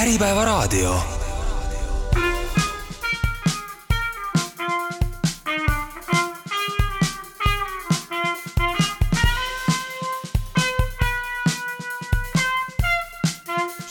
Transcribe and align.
Äripäevaraadio. 0.00 0.94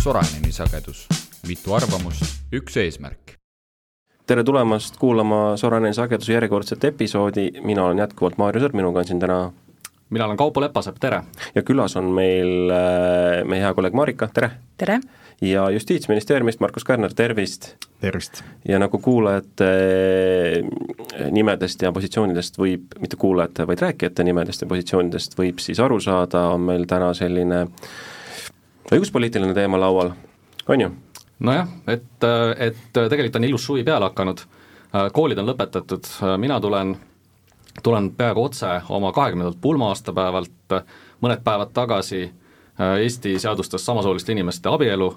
Soraineni 0.04 0.52
sagedus, 0.52 1.08
mitu 1.48 1.74
arvamust, 1.74 2.24
üks 2.54 2.78
eesmärk. 2.78 3.38
tere 4.26 4.44
tulemast 4.44 4.98
kuulama 4.98 5.58
Soraineni 5.58 5.94
sageduse 5.94 6.34
järjekordset 6.34 6.84
episoodi, 6.84 7.52
mina 7.62 7.84
olen 7.84 7.98
jätkuvalt 7.98 8.38
Maarjo 8.38 8.66
Sõrm, 8.66 8.82
minuga 8.82 9.00
on 9.00 9.06
siin 9.06 9.20
täna 9.20 9.52
mina 10.10 10.26
olen 10.26 10.38
Kaupo 10.38 10.62
Lepasepp, 10.62 10.98
tere! 11.00 11.22
ja 11.56 11.62
külas 11.62 11.96
on 11.98 12.10
meil 12.18 12.70
äh, 12.74 13.46
meie 13.46 13.62
hea 13.62 13.74
kolleeg 13.74 13.94
Marika, 13.94 14.28
tere! 14.34 14.52
tere! 14.78 15.00
Ja 15.42 15.70
Justiitsministeeriumist 15.70 16.60
Markus 16.60 16.84
Kärner, 16.84 17.14
tervist! 17.16 17.76
tervist! 18.02 18.44
ja 18.68 18.80
nagu 18.80 19.00
kuulajate 19.00 19.70
äh, 19.70 21.32
nimedest 21.32 21.82
ja 21.82 21.92
positsioonidest 21.92 22.58
võib, 22.60 22.96
mitte 23.00 23.18
kuulajate, 23.20 23.68
vaid 23.68 23.82
rääkijate 23.82 24.24
nimedest 24.24 24.62
ja 24.62 24.68
positsioonidest 24.68 25.38
võib 25.40 25.60
siis 25.64 25.80
aru 25.80 26.00
saada, 26.04 26.48
on 26.54 26.68
meil 26.72 26.88
täna 26.90 27.14
selline 27.14 27.66
õiguspoliitiline 28.92 29.54
teema 29.54 29.80
laual, 29.80 30.12
on 30.68 30.86
ju? 30.86 30.94
nojah, 31.40 31.70
et, 31.88 32.26
et 32.58 32.82
tegelikult 32.96 33.40
on 33.40 33.48
ilus 33.48 33.66
suvi 33.70 33.84
peale 33.88 34.10
hakanud, 34.10 34.42
koolid 35.16 35.40
on 35.40 35.48
lõpetatud, 35.54 36.10
mina 36.42 36.60
tulen 36.60 36.98
tulen 37.84 38.12
peaaegu 38.12 38.44
otse 38.44 38.68
oma 38.90 39.12
kahekümnendalt 39.16 39.62
pulma-aastapäevalt, 39.62 40.76
mõned 41.22 41.44
päevad 41.44 41.72
tagasi 41.74 42.26
Eesti 42.80 43.40
seadustas 43.40 43.86
samasooliste 43.86 44.32
inimeste 44.32 44.70
abielu, 44.70 45.10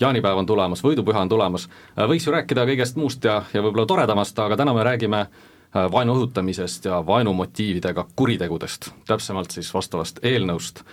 jaanipäev 0.00 0.42
on 0.42 0.46
tulemas, 0.46 0.82
võidupüha 0.84 1.24
on 1.24 1.32
tulemas, 1.32 1.68
äh, 1.98 2.06
võiks 2.10 2.26
ju 2.26 2.34
rääkida 2.34 2.66
kõigest 2.68 3.00
muust 3.00 3.24
ja, 3.24 3.42
ja 3.52 3.62
võib-olla 3.62 3.86
toredamast, 3.86 4.38
aga 4.38 4.58
täna 4.60 4.74
me 4.74 4.84
räägime 4.86 5.24
äh, 5.24 5.88
vaenu 5.92 6.18
õhutamisest 6.18 6.90
ja 6.90 7.00
vaenumotiividega 7.06 8.06
kuritegudest, 8.16 8.92
täpsemalt 9.06 9.56
siis 9.56 9.72
vastavast 9.74 10.22
eelnõust. 10.22 10.84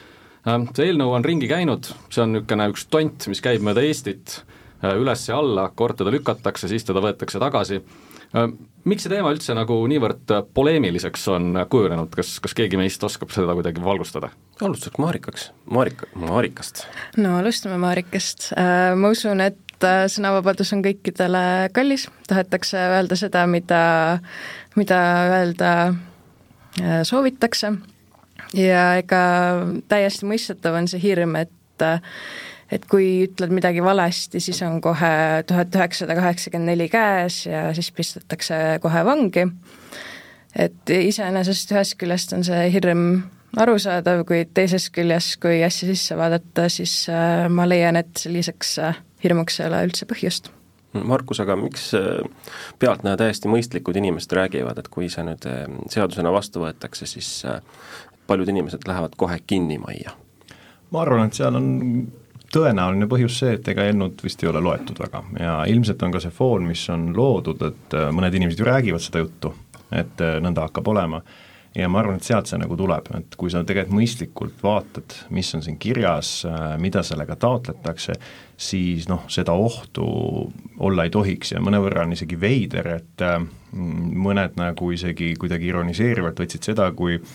See 0.41 0.87
eelnõu 0.87 1.11
on 1.13 1.21
ringi 1.21 1.45
käinud, 1.45 1.85
see 2.09 2.23
on 2.23 2.31
niisugune 2.33 2.65
üks 2.71 2.87
tont, 2.89 3.27
mis 3.29 3.43
käib 3.45 3.61
mööda 3.61 3.83
Eestit 3.85 4.39
üles 4.81 5.27
ja 5.29 5.37
alla, 5.37 5.67
kord 5.75 5.99
teda 5.99 6.13
lükatakse, 6.13 6.65
siis 6.71 6.85
teda 6.87 7.03
võetakse 7.03 7.39
tagasi. 7.41 7.81
Äh, 8.35 8.47
miks 8.87 9.05
see 9.05 9.11
teema 9.13 9.31
üldse 9.33 9.55
nagu 9.57 9.77
niivõrd 9.89 10.31
poleemiliseks 10.55 11.27
on 11.33 11.63
kujunenud, 11.71 12.11
kas, 12.15 12.35
kas 12.43 12.55
keegi 12.57 12.79
meist 12.79 13.03
oskab 13.07 13.33
seda 13.33 13.55
kuidagi 13.57 13.83
valgustada? 13.83 14.31
alustuseks 14.61 15.01
Marikaks, 15.01 15.49
Marika, 15.65 16.09
Marikast. 16.15 16.85
no 17.17 17.37
alustame 17.39 17.79
Marikast, 17.81 18.51
äh, 18.57 18.91
ma 18.97 19.11
usun, 19.13 19.43
et 19.45 19.87
äh, 19.87 20.05
sõnavabadus 20.11 20.73
on 20.75 20.83
kõikidele 20.85 21.43
kallis, 21.75 22.07
tahetakse 22.29 22.79
öelda 22.97 23.17
seda, 23.19 23.45
mida, 23.49 23.83
mida 24.79 25.01
öelda 25.39 25.71
soovitakse. 27.03 27.73
Ja 28.55 28.83
ega 28.99 29.23
täiesti 29.91 30.27
mõistetav 30.27 30.75
on 30.79 30.87
see 30.91 31.01
hirm, 31.03 31.35
et 31.39 31.83
et 32.71 32.85
kui 32.89 33.07
ütled 33.25 33.51
midagi 33.53 33.83
valesti, 33.83 34.39
siis 34.39 34.61
on 34.63 34.79
kohe 34.83 35.11
tuhat 35.47 35.75
üheksasada 35.75 36.15
kaheksakümmend 36.19 36.71
neli 36.71 36.87
käes 36.91 37.45
ja 37.45 37.69
siis 37.75 37.91
pistetakse 37.91 38.79
kohe 38.81 39.05
vangi. 39.05 39.47
et 40.55 40.89
iseenesest 40.91 41.71
ühest 41.71 41.97
küljest 41.99 42.33
on 42.35 42.43
see 42.47 42.65
hirm 42.73 43.05
arusaadav, 43.59 44.23
kuid 44.27 44.53
teisest 44.55 44.91
küljest, 44.95 45.37
kui 45.43 45.59
asja 45.63 45.89
sisse 45.89 46.15
vaadata, 46.17 46.69
siis 46.71 47.05
äh, 47.11 47.47
ma 47.51 47.67
leian, 47.67 47.99
et 47.99 48.15
selliseks 48.19 48.77
äh, 48.79 48.99
hirmuks 49.23 49.59
ei 49.59 49.67
ole 49.67 49.85
üldse 49.89 50.07
põhjust 50.09 50.51
Markus, 50.91 51.39
aga 51.39 51.55
miks 51.55 51.93
äh, 51.95 52.23
pealtnäha 52.79 53.19
täiesti 53.19 53.51
mõistlikud 53.51 53.99
inimesed 53.99 54.33
räägivad, 54.35 54.79
et 54.79 54.89
kui 54.91 55.07
see 55.11 55.23
nüüd 55.27 55.47
seadusena 55.91 56.33
vastu 56.35 56.63
võetakse, 56.63 57.07
siis 57.07 57.29
paljud 58.27 58.51
inimesed 58.51 58.87
lähevad 58.87 59.15
kohe 59.19 59.39
kinni 59.47 59.79
majja? 59.79 60.15
ma 60.91 61.05
arvan, 61.05 61.27
et 61.27 61.39
seal 61.39 61.55
on 61.55 61.69
tõenäoline 62.51 63.07
põhjus 63.11 63.37
see, 63.41 63.55
et 63.57 63.67
ega 63.71 63.85
eelnõud 63.87 64.23
vist 64.23 64.43
ei 64.43 64.49
ole 64.51 64.61
loetud 64.63 64.99
väga. 65.01 65.23
Ja 65.39 65.59
ilmselt 65.71 66.01
on 66.05 66.15
ka 66.15 66.23
see 66.23 66.33
foon, 66.35 66.67
mis 66.69 66.83
on 66.93 67.11
loodud, 67.15 67.63
et 67.71 67.95
äh, 67.97 68.09
mõned 68.15 68.35
inimesed 68.37 68.59
ju 68.59 68.67
räägivad 68.67 69.03
seda 69.03 69.23
juttu, 69.23 69.53
et 69.91 70.23
äh, 70.23 70.37
nõnda 70.43 70.67
hakkab 70.67 70.91
olema, 70.91 71.21
ja 71.75 71.87
ma 71.87 72.01
arvan, 72.01 72.17
et 72.19 72.27
sealt 72.27 72.51
see 72.51 72.59
nagu 72.59 72.75
tuleb, 72.79 73.07
et 73.15 73.37
kui 73.39 73.51
sa 73.51 73.61
tegelikult 73.63 73.95
mõistlikult 74.01 74.63
vaatad, 74.63 75.15
mis 75.35 75.51
on 75.55 75.63
siin 75.65 75.77
kirjas, 75.81 76.33
äh, 76.49 76.65
mida 76.81 77.03
sellega 77.07 77.37
taotletakse, 77.39 78.17
siis 78.61 79.07
noh, 79.11 79.23
seda 79.31 79.55
ohtu 79.57 80.07
olla 80.83 81.07
ei 81.07 81.13
tohiks. 81.13 81.55
Ja 81.55 81.63
mõnevõrra 81.63 82.03
on 82.05 82.17
isegi 82.17 82.37
veider, 82.39 82.97
et 82.99 83.23
mõned 83.71 84.59
nagu 84.59 84.91
isegi 84.91 85.31
kuidagi 85.39 85.71
ironiseerivalt 85.71 86.43
võtsid 86.43 86.67
seda, 86.67 86.89
kui 86.93 87.15
äh, 87.15 87.31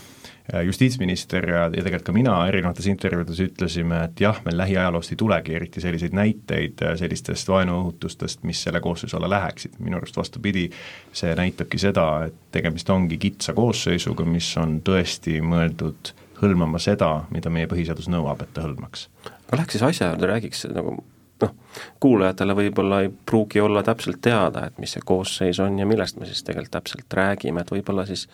justiitsminister 0.64 1.48
ja, 1.50 1.62
ja 1.64 1.82
tegelikult 1.82 2.06
ka 2.06 2.14
mina 2.14 2.34
erinevates 2.46 2.86
intervjuudes 2.86 3.40
ütlesime, 3.42 4.02
et 4.06 4.20
jah, 4.22 4.38
meil 4.44 4.58
lähiajaloost 4.60 5.14
ei 5.14 5.18
tulegi 5.18 5.56
eriti 5.58 5.82
selliseid 5.82 6.14
näiteid 6.14 6.84
äh, 6.86 6.94
sellistest 7.00 7.50
vaenuõhutustest, 7.50 8.44
mis 8.46 8.60
selle 8.62 8.80
koosseisu 8.84 9.18
alla 9.18 9.30
läheksid, 9.32 9.80
minu 9.82 9.98
arust 9.98 10.16
vastupidi, 10.16 10.68
see 11.16 11.34
näitabki 11.38 11.80
seda, 11.82 12.06
et 12.28 12.38
tegemist 12.54 12.90
ongi 12.94 13.18
kitsa 13.18 13.56
koosseisuga, 13.58 14.28
mis 14.28 14.52
on 14.62 14.78
tõesti 14.86 15.40
mõeldud 15.42 16.14
hõlmama 16.40 16.78
seda, 16.82 17.10
mida 17.34 17.50
meie 17.50 17.66
põhiseadus 17.70 18.10
nõuab, 18.12 18.44
et 18.44 18.54
ta 18.54 18.62
hõlmaks. 18.66 19.08
no 19.26 19.58
läheks 19.58 19.78
siis 19.78 19.86
asja 19.90 20.12
juurde, 20.12 20.30
räägiks 20.30 20.66
nagu 20.70 20.96
noh, 21.42 21.54
kuulajatele 22.00 22.54
võib-olla 22.56 23.02
ei 23.04 23.10
pruugi 23.26 23.60
olla 23.60 23.82
täpselt 23.82 24.22
teada, 24.22 24.66
et 24.66 24.78
mis 24.78 24.94
see 24.94 25.04
koosseis 25.04 25.60
on 25.60 25.78
ja 25.78 25.86
millest 25.88 26.20
me 26.20 26.28
siis 26.28 26.44
tegelikult 26.46 26.78
täpselt 26.78 27.18
räägime, 27.18 27.66
et 27.66 27.72
võib-olla 27.72 28.06
siis 28.06 28.28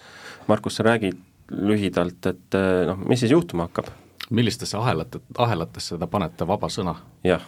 Markus, 0.48 0.76
sa 0.76 0.86
räägid 0.86 1.18
lühidalt, 1.52 2.30
et 2.30 2.58
eh, 2.58 2.84
noh, 2.88 3.02
mis 3.08 3.22
siis 3.22 3.34
juhtuma 3.34 3.68
hakkab? 3.68 3.92
millistesse 4.32 4.78
ahelate, 4.78 5.18
ahelatesse 5.38 5.98
te 6.00 6.06
panete 6.08 6.46
vaba 6.48 6.68
sõna? 6.72 6.94
jah. 7.26 7.42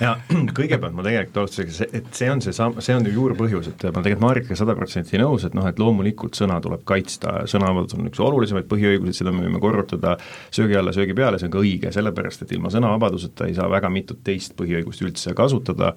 ja 0.00 0.14
kõigepealt 0.58 0.96
ma 0.96 1.04
tegelikult 1.06 1.38
alustuseks, 1.42 1.78
et 1.94 2.08
see 2.16 2.30
on 2.32 2.42
see 2.42 2.54
sam-, 2.56 2.74
see 2.82 2.96
on 2.96 3.06
ju 3.06 3.12
juurpõhjus, 3.14 3.68
et 3.70 3.84
ma 3.94 4.02
tegelikult 4.02 4.24
Marikaga 4.24 4.58
sada 4.58 4.74
protsenti 4.78 5.20
nõus, 5.22 5.46
et 5.46 5.54
noh, 5.54 5.68
et 5.70 5.78
loomulikult 5.78 6.38
sõna 6.38 6.58
tuleb 6.64 6.82
kaitsta, 6.88 7.44
sõnavabadus 7.50 7.98
on 7.98 8.10
üks 8.10 8.22
olulisemaid 8.26 8.66
põhiõiguseid, 8.70 9.20
seda 9.20 9.34
me 9.34 9.46
võime 9.46 9.62
korrutada 9.62 10.16
söögi 10.50 10.80
alla, 10.80 10.94
söögi 10.96 11.14
peale, 11.16 11.38
see 11.40 11.50
on 11.50 11.54
ka 11.54 11.62
õige, 11.62 11.92
sellepärast 11.94 12.46
et 12.46 12.56
ilma 12.56 12.72
sõnavabaduseta 12.74 13.46
ei 13.46 13.54
saa 13.58 13.70
väga 13.70 13.92
mitut 13.92 14.24
teist 14.26 14.56
põhiõigust 14.58 15.06
üldse 15.06 15.36
kasutada, 15.38 15.94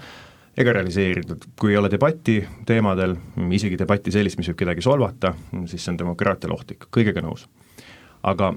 ega 0.58 0.74
realiseeritud, 0.74 1.50
kui 1.60 1.74
ei 1.74 1.78
ole 1.80 1.92
debatti 1.92 2.40
teemadel, 2.68 3.16
isegi 3.56 3.78
debatti 3.80 4.12
sellist, 4.12 4.40
mis 4.40 4.50
võib 4.52 4.62
kedagi 4.64 4.84
solvata, 4.86 5.34
siis 5.66 5.84
see 5.84 5.94
on 5.94 6.02
demokraatiale 6.02 6.56
ohtlik, 6.56 6.90
kõigega 6.94 7.24
nõus. 7.26 7.48
aga 8.24 8.54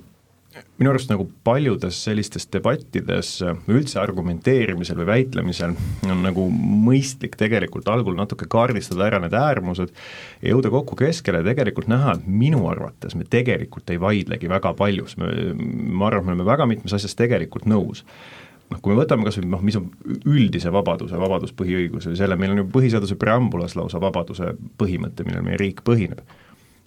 minu 0.81 0.91
arust 0.91 1.11
nagu 1.11 1.27
paljudes 1.47 1.97
sellistes 2.05 2.47
debattides, 2.53 3.31
üldse 3.71 4.01
argumenteerimisel 4.03 4.99
või 5.01 5.09
väitlemisel 5.09 5.75
on 6.11 6.23
nagu 6.25 6.49
mõistlik 6.51 7.37
tegelikult 7.41 7.89
algul 7.93 8.17
natuke 8.19 8.49
kaardistada 8.51 9.07
ära 9.09 9.21
need 9.23 9.37
äärmused 9.39 9.93
ja 10.43 10.53
jõuda 10.53 10.73
kokku 10.75 10.99
keskele 10.99 11.43
ja 11.43 11.49
tegelikult 11.53 11.89
näha, 11.93 12.17
et 12.19 12.29
minu 12.29 12.67
arvates 12.71 13.17
me 13.19 13.25
tegelikult 13.29 13.91
ei 13.93 14.01
vaidlegi 14.03 14.51
väga 14.51 14.75
paljus, 14.79 15.17
me, 15.21 15.31
ma 15.57 16.11
arvan, 16.11 16.27
me 16.27 16.35
oleme 16.35 16.49
väga 16.49 16.69
mitmes 16.69 16.97
asjas 16.99 17.17
tegelikult 17.19 17.69
nõus 17.71 18.05
noh, 18.73 18.81
kui 18.83 18.95
me 18.95 19.03
võtame 19.03 19.27
kas 19.27 19.39
või 19.39 19.51
noh, 19.53 19.65
mis 19.65 19.77
on 19.79 19.89
üldise 20.29 20.73
vabaduse, 20.75 21.19
vabaduspõhiõiguse, 21.21 22.15
selle, 22.19 22.39
meil 22.41 22.55
on 22.55 22.63
ju 22.63 22.69
põhiseaduse 22.73 23.19
preambulas 23.21 23.77
lausa 23.79 24.01
vabaduse 24.03 24.53
põhimõte, 24.81 25.27
millel 25.29 25.45
meie 25.47 25.61
riik 25.61 25.85
põhineb. 25.87 26.25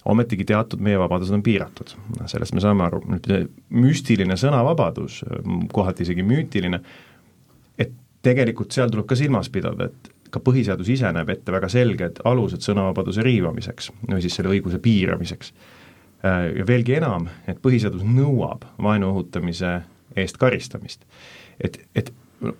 ometigi 0.06 0.44
teatud 0.46 0.82
meie 0.86 0.98
vabadused 0.98 1.34
on 1.34 1.42
piiratud, 1.42 1.96
noh 2.18 2.28
sellest 2.30 2.54
me 2.54 2.60
saame 2.62 2.84
aru, 2.84 3.00
nüüd 3.10 3.48
müstiline 3.74 4.36
sõnavabadus, 4.38 5.24
kohati 5.72 6.06
isegi 6.06 6.22
müütiline, 6.22 6.78
et 7.78 7.90
tegelikult 8.22 8.70
seal 8.72 8.92
tuleb 8.92 9.08
ka 9.10 9.18
silmas 9.18 9.50
pidada, 9.50 9.88
et 9.90 10.12
ka 10.30 10.42
põhiseadus 10.42 10.90
ise 10.92 11.10
näeb 11.14 11.30
ette 11.34 11.54
väga 11.54 11.68
selged 11.72 12.20
alused 12.24 12.62
sõnavabaduse 12.62 13.24
riivamiseks 13.26 13.90
või 14.06 14.22
siis 14.22 14.36
selle 14.38 14.52
õiguse 14.54 14.78
piiramiseks. 14.82 15.52
Ja 16.22 16.64
veelgi 16.66 16.96
enam, 16.96 17.28
et 17.46 17.58
põhiseadus 17.62 18.02
nõuab 18.06 18.64
vaenu 18.82 19.12
õhutamise 19.12 19.80
eest 20.16 20.38
karistamist 20.40 21.04
et, 21.60 21.80
et 21.94 22.12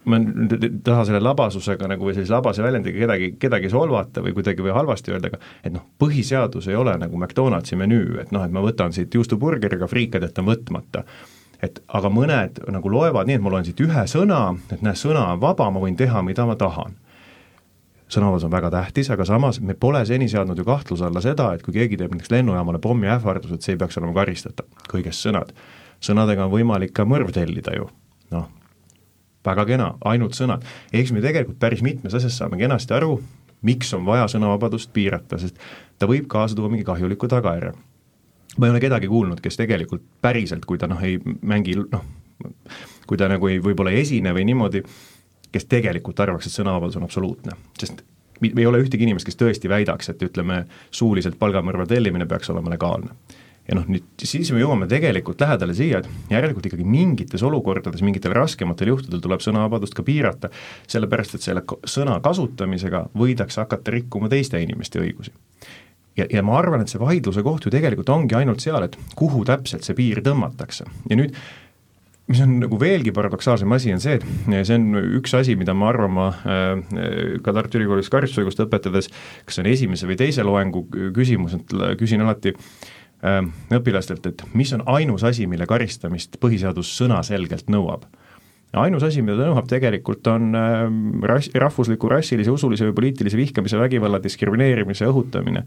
ma 0.09 0.19
nüüd 0.21 0.57
ei 0.57 0.71
taha 0.85 1.05
selle 1.09 1.21
labasusega 1.21 1.89
nagu 1.91 2.07
või 2.09 2.15
sellise 2.17 2.33
labase 2.33 2.65
väljendiga 2.65 2.99
kedagi, 3.03 3.31
kedagi 3.41 3.71
solvata 3.73 4.23
või 4.25 4.33
kuidagi 4.37 4.65
või 4.65 4.73
halvasti 4.73 5.13
öelda, 5.13 5.31
aga 5.33 5.41
et 5.63 5.75
noh, 5.75 5.85
põhiseadus 6.01 6.71
ei 6.71 6.79
ole 6.81 6.97
nagu 7.01 7.19
McDonaldsi 7.21 7.77
menüü, 7.77 8.17
et 8.23 8.33
noh, 8.33 8.45
et 8.47 8.55
ma 8.55 8.65
võtan 8.65 8.95
siit 8.97 9.15
juustuburgeriga, 9.15 9.89
friikad 9.91 10.25
jätan 10.25 10.49
võtmata. 10.49 11.05
et 11.63 11.81
aga 11.89 12.09
mõned 12.13 12.61
nagu 12.73 12.91
loevad 12.93 13.29
nii, 13.29 13.39
et 13.39 13.43
ma 13.43 13.53
loen 13.53 13.65
siit 13.65 13.81
ühe 13.81 14.07
sõna, 14.09 14.57
et 14.73 14.83
näe, 14.85 14.97
sõna 14.97 15.33
on 15.35 15.41
vaba, 15.41 15.71
ma 15.71 15.81
võin 15.81 15.97
teha, 15.97 16.23
mida 16.23 16.47
ma 16.47 16.57
tahan. 16.57 16.97
sõnavabadus 18.09 18.45
on 18.45 18.53
väga 18.53 18.71
tähtis, 18.71 19.11
aga 19.11 19.25
samas 19.25 19.61
me 19.61 19.75
pole 19.75 20.05
seni 20.07 20.29
seadnud 20.29 20.59
ju 20.59 20.65
kahtluse 20.65 21.05
alla 21.05 21.21
seda, 21.21 21.53
et 21.55 21.63
kui 21.63 21.75
keegi 21.75 21.97
teeb 21.97 22.13
näiteks 22.13 22.31
lennujaamale 22.31 22.79
pommiähvarduse, 22.79 23.55
et 23.55 23.63
see 23.63 23.73
ei 23.75 23.79
peaks 23.79 23.99
olema 23.99 24.15
karistatav, 24.15 24.67
kõigest 24.89 25.21
sõnad. 25.21 25.53
sõnadega 26.01 26.45
on 26.45 26.53
võimalik 26.53 26.93
ka 26.93 27.05
mõrv 27.05 27.33
tellida 27.33 27.77
ju, 27.77 27.91
noh 28.31 28.49
väga 29.47 29.65
kena, 29.69 29.91
ainult 30.05 30.37
sõnad. 30.37 30.65
siis 30.91 31.13
me 31.13 31.23
tegelikult 31.25 31.59
päris 31.63 31.83
mitmes 31.83 32.15
asjas 32.15 32.39
saame 32.39 32.59
kenasti 32.61 32.95
aru, 32.95 33.21
miks 33.67 33.93
on 33.95 34.05
vaja 34.07 34.27
sõnavabadust 34.31 34.93
piirata, 34.93 35.39
sest 35.39 35.59
ta 35.99 36.09
võib 36.11 36.29
kaasa 36.31 36.57
tuua 36.57 36.71
mingi 36.73 36.85
kahjuliku 36.85 37.29
tagajärje. 37.29 37.73
ma 38.59 38.67
ei 38.67 38.75
ole 38.75 38.81
kedagi 38.81 39.09
kuulnud, 39.09 39.41
kes 39.41 39.57
tegelikult 39.57 40.03
päriselt, 40.23 40.65
kui 40.65 40.79
ta 40.79 40.87
noh, 40.87 41.03
ei 41.03 41.19
mängi 41.43 41.77
noh, 41.77 42.05
kui 43.07 43.17
ta 43.17 43.29
nagu 43.29 43.49
ei, 43.49 43.61
võib-olla 43.63 43.93
ei 43.95 44.03
esine 44.05 44.33
või 44.35 44.45
niimoodi, 44.49 44.83
kes 45.53 45.65
tegelikult 45.71 46.21
arvaks, 46.21 46.47
et 46.47 46.53
sõnavabadus 46.53 46.97
on 47.01 47.07
absoluutne, 47.07 47.57
sest 47.79 48.05
ei 48.45 48.67
ole 48.69 48.83
ühtegi 48.83 49.07
inimest, 49.07 49.25
kes 49.25 49.39
tõesti 49.41 49.69
väidaks, 49.69 50.11
et 50.13 50.23
ütleme, 50.23 50.67
suuliselt 50.91 51.39
palgamõrva 51.41 51.87
tellimine 51.89 52.27
peaks 52.29 52.51
olema 52.53 52.75
legaalne 52.75 53.15
ja 53.69 53.77
noh, 53.79 53.87
nüüd 53.91 54.07
siis 54.23 54.51
me 54.55 54.61
jõuame 54.63 54.89
tegelikult 54.91 55.43
lähedale 55.43 55.75
siia, 55.77 56.01
et 56.01 56.33
järelikult 56.33 56.69
ikkagi 56.69 56.87
mingites 56.87 57.43
olukordades, 57.47 58.05
mingitel 58.07 58.35
raskematel 58.37 58.93
juhtudel 58.93 59.23
tuleb 59.25 59.43
sõnavabadust 59.45 59.97
ka 59.97 60.05
piirata, 60.07 60.53
sellepärast 60.91 61.39
et 61.39 61.47
selle 61.47 61.65
sõna 61.89 62.21
kasutamisega 62.25 63.07
võidakse 63.19 63.63
hakata 63.65 63.95
rikkuma 63.97 64.31
teiste 64.33 64.63
inimeste 64.63 65.03
õigusi. 65.03 65.35
ja, 66.17 66.27
ja 66.31 66.43
ma 66.47 66.59
arvan, 66.61 66.83
et 66.83 66.93
see 66.93 67.03
vaidluse 67.03 67.43
koht 67.47 67.67
ju 67.67 67.75
tegelikult 67.75 68.11
ongi 68.15 68.39
ainult 68.39 68.63
seal, 68.63 68.87
et 68.87 68.99
kuhu 69.19 69.45
täpselt 69.45 69.87
see 69.87 69.99
piir 69.99 70.23
tõmmatakse 70.25 70.87
ja 71.11 71.19
nüüd 71.19 71.35
mis 72.27 72.41
on 72.43 72.57
nagu 72.59 72.75
veelgi 72.81 73.13
paradoksaalsem 73.15 73.71
asi, 73.71 73.93
on 73.95 74.01
see, 74.03 74.17
et 74.19 74.67
see 74.67 74.75
on 74.75 74.99
üks 75.21 75.35
asi, 75.39 75.55
mida 75.55 75.77
ma 75.79 75.93
arvan, 75.93 76.11
ma 76.11 76.25
äh, 76.35 77.39
ka 77.43 77.55
Tartu 77.55 77.79
Ülikoolis 77.79 78.11
karistusõigust 78.11 78.65
õpetades, 78.65 79.07
kas 79.47 79.59
see 79.59 79.63
on 79.63 79.71
esimese 79.71 80.11
või 80.11 80.19
teise 80.19 80.43
loengu 80.47 80.83
küsimus, 81.15 81.55
et 81.55 81.77
küsin 82.01 82.27
alati 82.27 82.51
äh, 82.51 82.96
õpilastelt, 83.73 84.27
et 84.29 84.43
mis 84.55 84.73
on 84.77 84.83
ainus 84.93 85.25
asi, 85.25 85.47
mille 85.49 85.67
karistamist 85.67 86.37
põhiseadus 86.43 86.93
sõnaselgelt 86.99 87.71
nõuab 87.73 88.05
ainus 88.77 89.07
asi, 89.07 89.23
mida 89.25 89.39
ta 89.39 89.47
nõuab 89.49 89.69
tegelikult, 89.71 90.27
on 90.29 90.51
äh, 90.53 90.81
rass, 91.25 91.49
rahvusliku, 91.55 92.11
rassilise, 92.13 92.51
usulise 92.53 92.85
või 92.91 92.97
poliitilise 92.99 93.39
vihkamise, 93.39 93.79
vägivalla, 93.81 94.21
diskrimineerimise 94.21 95.07
õhutamine 95.09 95.63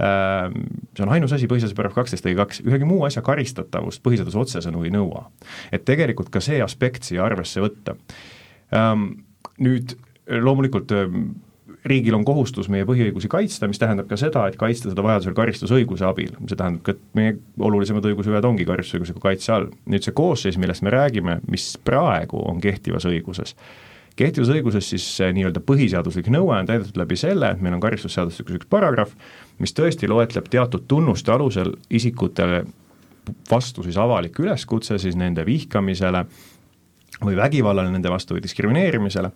Äh, 0.00 0.50
see 0.92 1.04
on 1.06 1.12
ainus 1.14 1.32
asi 1.32 1.46
põhiseaduse 1.48 1.76
paragrahv 1.76 2.02
kaksteist 2.02 2.26
lõige 2.26 2.36
kaks, 2.42 2.58
ühegi 2.68 2.84
muu 2.84 3.06
asja 3.06 3.22
karistatavust 3.24 4.02
põhiseadus 4.04 4.36
otsesõnu 4.36 4.82
ei 4.84 4.90
nõua. 4.92 5.30
et 5.72 5.86
tegelikult 5.88 6.28
ka 6.28 6.42
see 6.44 6.60
aspekt 6.60 7.08
siia 7.08 7.24
arvesse 7.24 7.62
võtta. 7.64 7.94
Ähm, 8.76 9.06
nüüd 9.56 9.96
loomulikult 10.28 10.92
ähm, 10.92 11.30
riigil 11.86 12.14
on 12.16 12.24
kohustus 12.26 12.68
meie 12.72 12.86
põhiõigusi 12.88 13.30
kaitsta, 13.30 13.68
mis 13.70 13.80
tähendab 13.80 14.08
ka 14.10 14.18
seda, 14.20 14.46
et 14.50 14.58
kaitsta 14.60 14.90
seda 14.90 15.04
vajadusel 15.06 15.36
karistusõiguse 15.38 16.06
abil, 16.08 16.32
see 16.46 16.58
tähendab 16.58 16.84
ka, 16.86 16.94
et 16.96 17.18
meie 17.18 17.36
olulisemad 17.62 18.06
õigushüved 18.10 18.48
ongi 18.48 18.66
karistusõigusliku 18.68 19.22
kaitse 19.22 19.52
all. 19.54 19.68
nüüd 19.86 20.06
see 20.06 20.16
koosseis, 20.16 20.58
millest 20.60 20.84
me 20.86 20.94
räägime, 20.94 21.40
mis 21.50 21.74
praegu 21.84 22.40
on 22.50 22.60
kehtivas 22.62 23.06
õiguses, 23.08 23.54
kehtivas 24.16 24.50
õiguses 24.54 24.88
siis 24.94 25.06
nii-öelda 25.36 25.62
põhiseaduslik 25.66 26.30
nõue 26.32 26.56
on 26.56 26.68
täidetud 26.68 26.98
läbi 26.98 27.18
selle, 27.20 27.52
et 27.52 27.62
meil 27.62 27.76
on 27.76 27.84
karistusseadustikus 27.84 28.58
üks 28.60 28.70
paragrahv, 28.72 29.14
mis 29.62 29.76
tõesti 29.76 30.08
loetleb 30.10 30.50
teatud 30.52 30.88
tunnuste 30.88 31.32
alusel 31.32 31.74
isikutele 31.90 32.64
vastu 33.50 33.82
siis 33.82 33.96
avalik 33.98 34.38
üleskutse 34.40 34.98
siis 35.02 35.16
nende 35.18 35.46
vihkamisele 35.46 36.24
või 37.24 37.36
vägivallale 37.36 37.90
nende 37.90 38.10
vastu 38.12 38.36
või 38.36 38.44
diskrimineerimisele, 38.44 39.30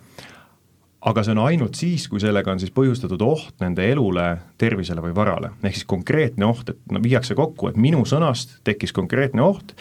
aga 1.00 1.22
see 1.24 1.32
on 1.32 1.40
ainult 1.46 1.78
siis, 1.80 2.04
kui 2.12 2.20
sellega 2.20 2.52
on 2.52 2.60
siis 2.60 2.72
põhjustatud 2.76 3.22
oht 3.24 3.62
nende 3.62 3.86
elule, 3.88 4.26
tervisele 4.60 5.00
või 5.04 5.14
varale. 5.16 5.54
ehk 5.64 5.78
siis 5.78 5.88
konkreetne 5.88 6.44
oht, 6.44 6.74
et 6.74 6.92
no 6.92 7.00
viiakse 7.00 7.36
kokku, 7.38 7.70
et 7.70 7.78
minu 7.80 8.02
sõnast 8.08 8.58
tekkis 8.68 8.92
konkreetne 8.96 9.40
oht 9.42 9.72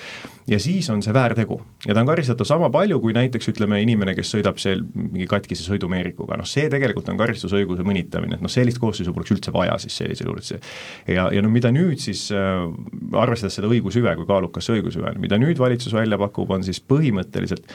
ja 0.48 0.60
siis 0.64 0.88
on 0.90 1.04
see 1.04 1.14
väärtegu. 1.14 1.60
ja 1.88 1.94
ta 1.94 2.06
on 2.06 2.08
karistatav 2.08 2.48
sama 2.48 2.70
palju, 2.72 3.02
kui 3.04 3.14
näiteks 3.14 3.52
ütleme, 3.52 3.82
inimene, 3.84 4.16
kes 4.16 4.32
sõidab 4.36 4.62
seal 4.64 4.86
mingi 4.96 5.28
katkise 5.28 5.68
sõidumeerikuga, 5.68 6.40
noh 6.40 6.48
see 6.48 6.70
tegelikult 6.72 7.12
on 7.12 7.20
karistusõiguse 7.20 7.84
mõnitamine, 7.84 8.40
et 8.40 8.46
noh, 8.46 8.52
sellist 8.52 8.80
koosseisu 8.80 9.14
poleks 9.14 9.36
üldse 9.36 9.54
vaja 9.56 9.76
siis 9.84 10.00
sellisel 10.00 10.32
juhul, 10.32 10.40
et 10.40 10.54
see 10.54 11.16
ja, 11.18 11.28
ja 11.36 11.44
no 11.44 11.52
mida 11.52 11.74
nüüd 11.76 12.00
siis 12.00 12.30
äh,, 12.32 12.64
arvestades 13.12 13.60
seda 13.60 13.68
õigushüve 13.68 14.16
kui 14.16 14.30
kaalukas 14.30 14.72
õigushüve, 14.72 15.18
mida 15.20 15.42
nüüd 15.42 15.60
valitsus 15.60 15.94
välja 16.00 16.18
pakub, 16.22 16.56
on 16.56 16.64
siis 16.64 16.80
põhimõtteliselt 16.80 17.68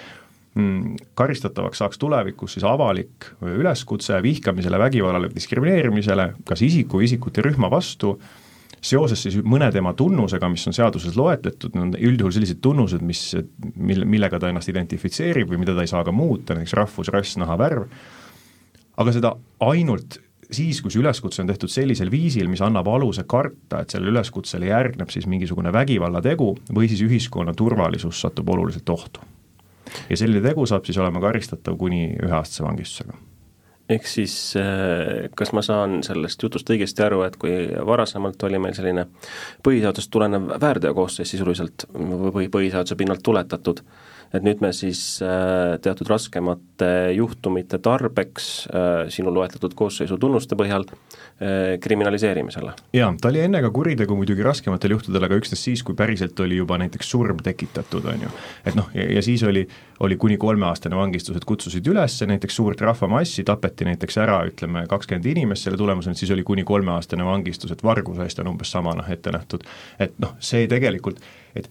karistatavaks 1.18 1.80
saaks 1.82 1.98
tulevikus 1.98 2.54
siis 2.54 2.64
avalik 2.68 3.26
üleskutse 3.42 4.20
vihkamisele, 4.22 4.78
vägivallale, 4.78 5.30
diskrimineerimisele 5.34 6.28
kas 6.46 6.62
isiku 6.62 7.00
isikute 7.02 7.42
rühma 7.42 7.70
vastu, 7.72 8.14
seoses 8.84 9.24
siis 9.24 9.40
mõne 9.42 9.70
tema 9.74 9.94
tunnusega, 9.98 10.48
mis 10.52 10.66
on 10.70 10.76
seaduses 10.76 11.16
loetletud, 11.18 11.74
need 11.74 11.86
on 11.88 12.10
üldjuhul 12.12 12.36
sellised 12.36 12.60
tunnused, 12.62 13.02
mis, 13.02 13.24
mille, 13.74 14.06
millega 14.06 14.38
ta 14.38 14.52
ennast 14.52 14.70
identifitseerib 14.70 15.50
või 15.50 15.64
mida 15.64 15.74
ta 15.74 15.82
ei 15.82 15.90
saa 15.90 16.04
ka 16.06 16.14
muuta, 16.14 16.54
näiteks 16.54 16.76
rahvus, 16.78 17.10
rass, 17.14 17.38
nahavärv, 17.40 17.88
aga 19.02 19.16
seda 19.16 19.34
ainult 19.64 20.20
siis, 20.54 20.78
kui 20.84 20.92
see 20.92 21.02
üleskutse 21.02 21.42
on 21.42 21.50
tehtud 21.50 21.72
sellisel 21.72 22.12
viisil, 22.12 22.46
mis 22.52 22.62
annab 22.62 22.86
aluse 22.92 23.24
karta, 23.26 23.82
et 23.82 23.90
sellele 23.90 24.14
üleskutsele 24.14 24.68
järgneb 24.70 25.10
siis 25.10 25.26
mingisugune 25.26 25.72
vägivallategu 25.74 26.52
või 26.76 26.90
siis 26.92 27.02
ühiskonna 27.02 27.56
turvalisus 27.58 28.20
satub 28.22 28.54
oluliselt 28.54 28.94
ohtu 28.94 29.24
ja 30.10 30.16
selline 30.16 30.42
tegu 30.44 30.66
saab 30.66 30.86
siis 30.88 30.98
olema 30.98 31.22
karistatav 31.24 31.78
kuni 31.80 32.06
üheaastase 32.22 32.66
vangistusega. 32.66 33.18
Ehk 33.94 34.06
siis 34.08 34.34
äh, 34.56 35.28
kas 35.36 35.52
ma 35.52 35.60
saan 35.64 35.98
sellest 36.06 36.40
jutust 36.40 36.70
õigesti 36.72 37.04
aru, 37.04 37.20
et 37.26 37.36
kui 37.40 37.52
varasemalt 37.84 38.40
oli 38.48 38.60
meil 38.62 38.72
selline 38.76 39.04
põhiseadusest 39.64 40.12
tulenev 40.14 40.54
väärteokoosseis 40.62 41.34
sisuliselt 41.34 41.84
või 41.92 42.48
põhiseaduse 42.52 42.96
pinnalt 42.96 43.20
tuletatud, 43.24 43.82
et 44.34 44.44
nüüd 44.44 44.62
me 44.64 44.70
siis 44.74 45.00
äh, 45.22 45.76
teatud 45.82 46.08
raskemate 46.10 46.90
juhtumite 47.14 47.78
tarbeks 47.82 48.48
äh, 48.66 49.06
sinu 49.12 49.32
loetletud 49.34 49.76
koosseisu 49.78 50.18
tunnuste 50.20 50.58
põhjal 50.58 50.86
äh, 50.90 51.76
kriminaliseerime 51.82 52.54
selle? 52.54 52.74
jaa, 52.96 53.12
ta 53.20 53.30
oli 53.30 53.44
enne 53.44 53.62
ka 53.64 53.70
kuritegu 53.74 54.16
muidugi 54.18 54.46
raskematel 54.46 54.96
juhtudel, 54.96 55.28
aga 55.28 55.38
üksnes 55.38 55.62
siis, 55.68 55.84
kui 55.86 55.96
päriselt 55.98 56.40
oli 56.42 56.58
juba 56.58 56.78
näiteks 56.82 57.12
surm 57.14 57.42
tekitatud, 57.46 58.08
on 58.10 58.26
ju. 58.26 58.32
et 58.66 58.78
noh, 58.78 58.90
ja 58.94 59.22
siis 59.24 59.44
oli, 59.46 59.66
oli 60.04 60.18
kuni 60.20 60.38
kolmeaastane 60.40 60.98
vangistus, 60.98 61.38
et 61.38 61.46
kutsusid 61.48 61.86
üles 61.90 62.18
näiteks 62.26 62.58
suurt 62.58 62.82
rahvamassi, 62.82 63.46
tapeti 63.46 63.86
näiteks 63.86 64.18
ära, 64.24 64.40
ütleme, 64.50 64.86
kakskümmend 64.90 65.30
inimest 65.30 65.68
selle 65.68 65.78
tulemusena, 65.78 66.18
siis 66.18 66.34
oli 66.34 66.42
kuni 66.46 66.66
kolmeaastane 66.66 67.26
vangistus, 67.26 67.74
et 67.74 67.86
varguse 67.86 68.26
eest 68.26 68.42
on 68.42 68.54
umbes 68.54 68.74
sama 68.74 68.96
noh, 68.98 69.08
ette 69.10 69.32
nähtud. 69.34 69.66
et 70.02 70.18
noh, 70.22 70.34
see 70.42 70.66
tegelikult, 70.70 71.22
et 71.54 71.70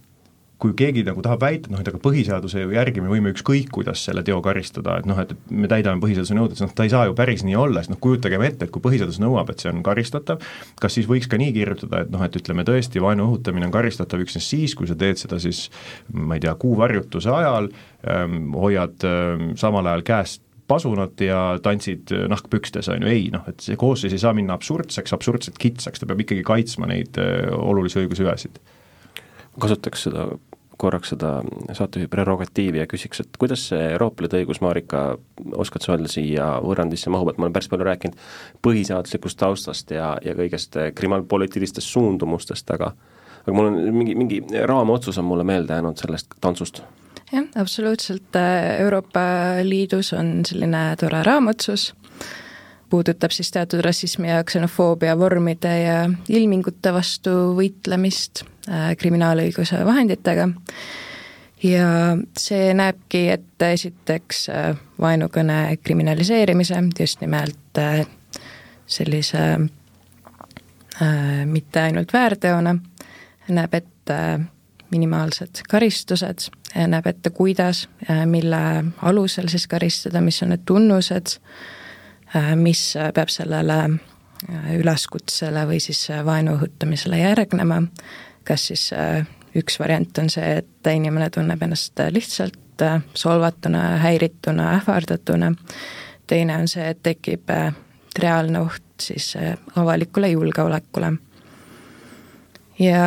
kui 0.63 0.71
keegi 0.79 1.03
nagu 1.03 1.19
tahab 1.23 1.41
väita, 1.43 1.71
noh 1.73 1.81
et 1.81 1.89
aga 1.89 1.99
põhiseaduse 1.99 2.61
järgi 2.71 3.01
me 3.03 3.09
võime 3.11 3.33
ükskõik 3.33 3.67
kuidas 3.75 4.03
selle 4.07 4.23
teo 4.23 4.37
karistada, 4.43 4.95
et 5.01 5.07
noh, 5.09 5.17
et 5.19 5.33
me 5.51 5.67
täidame 5.71 5.99
põhiseaduse 6.03 6.37
nõuded, 6.37 6.55
siis 6.55 6.63
noh, 6.63 6.73
ta 6.75 6.85
ei 6.87 6.91
saa 6.93 7.07
ju 7.09 7.15
päris 7.17 7.43
nii 7.43 7.57
olla, 7.59 7.81
sest 7.83 7.91
noh, 7.91 7.99
kujutagem 8.03 8.45
ette, 8.47 8.67
et 8.67 8.71
kui 8.73 8.83
põhiseadus 8.83 9.19
nõuab, 9.19 9.51
et 9.51 9.63
see 9.63 9.71
on 9.73 9.81
karistatav, 9.83 10.43
kas 10.79 10.95
siis 10.95 11.09
võiks 11.09 11.27
ka 11.31 11.39
nii 11.41 11.51
kirjutada, 11.55 12.05
et 12.05 12.13
noh, 12.13 12.23
et 12.23 12.37
ütleme 12.39 12.63
tõesti, 12.67 13.01
vaenu 13.03 13.27
õhutamine 13.27 13.67
on 13.67 13.73
karistatav 13.75 14.23
üksnes 14.23 14.47
siis, 14.53 14.75
kui 14.79 14.87
sa 14.87 14.95
teed 14.99 15.19
seda 15.19 15.39
siis 15.43 15.65
ma 16.15 16.37
ei 16.39 16.45
tea, 16.45 16.53
kuuvarjutuse 16.59 17.33
ajal 17.33 17.67
ähm,, 18.07 18.53
hoiad 18.55 19.03
ähm, 19.09 19.51
samal 19.59 19.89
ajal 19.91 20.05
käest 20.07 20.45
pasunat 20.67 21.19
ja 21.19 21.57
tantsid 21.59 22.13
nahkpükstes, 22.31 22.87
on 22.93 23.03
ju, 23.03 23.11
ei 23.11 23.27
noh, 23.33 23.43
et 23.51 23.59
see 23.65 23.75
koosseis 23.79 24.15
ei 24.15 24.23
saa 24.23 24.31
minna 24.37 24.55
absurdseks, 24.55 25.11
absurdselt 25.11 25.59
kitsaks, 25.59 25.99
ta 25.99 26.07
peab 26.07 26.23
ikkagi 26.23 26.45
kaitsma 26.47 26.87
neid 26.87 27.19
äh, 27.19 27.51
olulisi 27.51 27.99
õigushüvesid 27.99 28.63
kasutaks 29.59 30.07
seda 30.07 30.27
korraks 30.77 31.13
seda 31.13 31.35
saatejuhi 31.73 32.09
prerogatiivi 32.11 32.81
ja 32.81 32.87
küsiks, 32.89 33.21
et 33.23 33.37
kuidas 33.39 33.67
see 33.69 33.81
Euroopa 33.93 34.25
Liidu 34.25 34.39
õigus, 34.41 34.61
Marika, 34.63 35.03
oskad 35.53 35.85
sa 35.85 35.93
öelda, 35.93 36.11
siia 36.11 36.47
võrrandisse 36.63 37.13
mahub, 37.13 37.29
et 37.29 37.39
ma 37.39 37.47
olen 37.47 37.55
päris 37.55 37.69
palju 37.71 37.87
rääkinud 37.87 38.19
põhiseaduslikust 38.65 39.39
taustast 39.39 39.93
ja, 39.93 40.13
ja 40.25 40.35
kõigest 40.37 40.77
kriminaalpoliitilistest 40.97 41.93
suundumustest, 41.93 42.73
aga 42.73 42.93
aga 43.43 43.55
mul 43.55 43.69
on 43.69 43.79
mingi, 43.95 44.15
mingi 44.15 44.41
raamotsus 44.67 45.17
on 45.19 45.27
mulle 45.27 45.43
meelde 45.43 45.75
jäänud 45.75 45.99
sellest 45.99 46.37
tantsust. 46.41 46.83
Jah, 47.33 47.45
absoluutselt, 47.59 48.35
Euroopa 48.79 49.19
Liidus 49.63 50.13
on 50.13 50.41
selline 50.45 50.83
tore 50.99 51.23
raamotsus, 51.25 51.89
puudutab 52.89 53.33
siis 53.33 53.51
teatud 53.51 53.81
rassismi 53.81 54.29
ja 54.29 54.43
ksenofoobia 54.45 55.17
vormide 55.19 55.73
ja 55.81 55.97
ilmingute 56.29 56.93
vastu 56.93 57.33
võitlemist 57.57 58.45
kriminaalõiguse 58.97 59.81
vahenditega. 59.85 60.47
Ja 61.63 61.87
see 62.39 62.73
näebki 62.75 63.25
ette 63.31 63.71
esiteks 63.75 64.47
äh, 64.51 64.73
vaenukõne 64.99 65.77
kriminaliseerimise 65.83 66.81
just 66.99 67.21
nimelt 67.21 67.79
äh, 67.79 68.05
sellise 68.87 69.59
mitte 71.49 71.81
ainult 71.81 72.11
väärteona, 72.13 72.75
näeb 73.49 73.73
ette 73.73 74.17
minimaalsed 74.93 75.63
karistused, 75.69 76.51
näeb 76.75 77.07
ette, 77.09 77.31
kuidas, 77.33 77.87
mille 78.29 78.59
alusel 79.01 79.49
siis 79.49 79.65
karistada, 79.67 80.21
mis 80.21 80.37
on 80.45 80.53
need 80.53 80.61
tunnused, 80.69 81.33
Äh, 82.35 82.55
mis 82.55 82.95
peab 83.13 83.29
sellele 83.29 83.77
äh, 83.85 84.69
üleskutsele 84.79 85.67
või 85.69 85.77
siis 85.83 85.99
äh, 86.09 86.23
vaenu 86.25 86.55
õhutamisele 86.57 87.19
järgnema, 87.19 87.83
kas 88.43 88.67
siis 88.71 88.89
üks 89.57 89.79
variant 89.79 90.17
on 90.21 90.29
see, 90.33 90.59
et 90.59 90.91
inimene 90.93 91.29
tunneb 91.33 91.61
ennast 91.65 91.99
lihtsalt 92.13 92.81
äh, 92.81 93.01
solvatuna, 93.17 93.83
häirituna, 94.03 94.71
ähvardatuna, 94.79 95.53
teine 96.27 96.57
on 96.61 96.69
see, 96.71 96.87
et 96.93 97.03
tekib 97.05 97.51
äh, 97.53 97.73
reaalne 98.19 98.63
oht 98.65 99.05
siis 99.07 99.33
äh, 99.39 99.53
avalikule 99.75 100.33
julgeolekule. 100.33 101.13
ja 102.79 103.03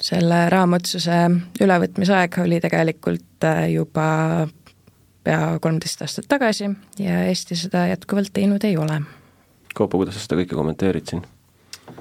selle 0.00 0.36
raamotsuse 0.48 1.16
ülevõtmise 1.60 2.14
aeg 2.16 2.38
oli 2.40 2.60
tegelikult 2.60 3.44
juba 3.68 4.06
pea 5.24 5.58
kolmteist 5.60 6.00
aastat 6.02 6.28
tagasi 6.28 6.70
ja 6.98 7.18
Eesti 7.28 7.56
seda 7.56 7.84
jätkuvalt 7.90 8.32
teinud 8.32 8.64
ei 8.64 8.78
ole. 8.80 9.02
Kaupo, 9.74 10.00
kuidas 10.00 10.16
sa 10.16 10.24
seda 10.24 10.40
kõike 10.40 10.56
kommenteerid 10.56 11.12
siin? 11.12 11.26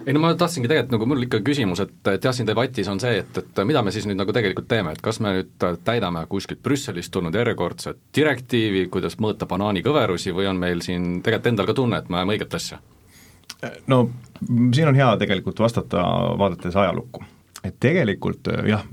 Ei 0.05 0.13
no 0.13 0.21
ma 0.23 0.31
tahtsingi 0.37 0.69
tegelikult 0.69 0.95
nagu 0.95 1.07
mul 1.09 1.25
ikka 1.25 1.41
küsimus, 1.45 1.81
et, 1.83 1.95
et 2.11 2.25
jah, 2.25 2.35
siin 2.35 2.47
debatis 2.47 2.87
on 2.91 3.01
see, 3.01 3.19
et, 3.21 3.39
et 3.41 3.61
mida 3.67 3.83
me 3.85 3.93
siis 3.93 4.07
nüüd 4.09 4.19
nagu 4.19 4.33
tegelikult 4.35 4.69
teeme, 4.71 4.93
et 4.95 5.01
kas 5.05 5.19
me 5.23 5.33
nüüd 5.37 5.65
täidame 5.85 6.25
kuskilt 6.31 6.61
Brüsselist 6.65 7.13
tulnud 7.13 7.35
järjekordset 7.35 7.99
direktiivi, 8.15 8.87
kuidas 8.93 9.19
mõõta 9.21 9.47
banaani 9.49 9.83
kõverusi 9.85 10.33
või 10.35 10.49
on 10.51 10.61
meil 10.61 10.83
siin 10.85 11.19
tegelikult 11.25 11.51
endal 11.53 11.69
ka 11.69 11.77
tunne, 11.77 11.99
et 11.99 12.09
me 12.09 12.21
ajame 12.21 12.37
õiget 12.37 12.57
asja? 12.59 12.79
no 13.91 14.05
siin 14.75 14.87
on 14.87 14.95
hea 14.95 15.09
tegelikult 15.19 15.59
vastata, 15.59 16.03
vaadates 16.39 16.75
ajalukku. 16.79 17.25
et 17.63 17.75
tegelikult 17.79 18.47
jah, 18.67 18.85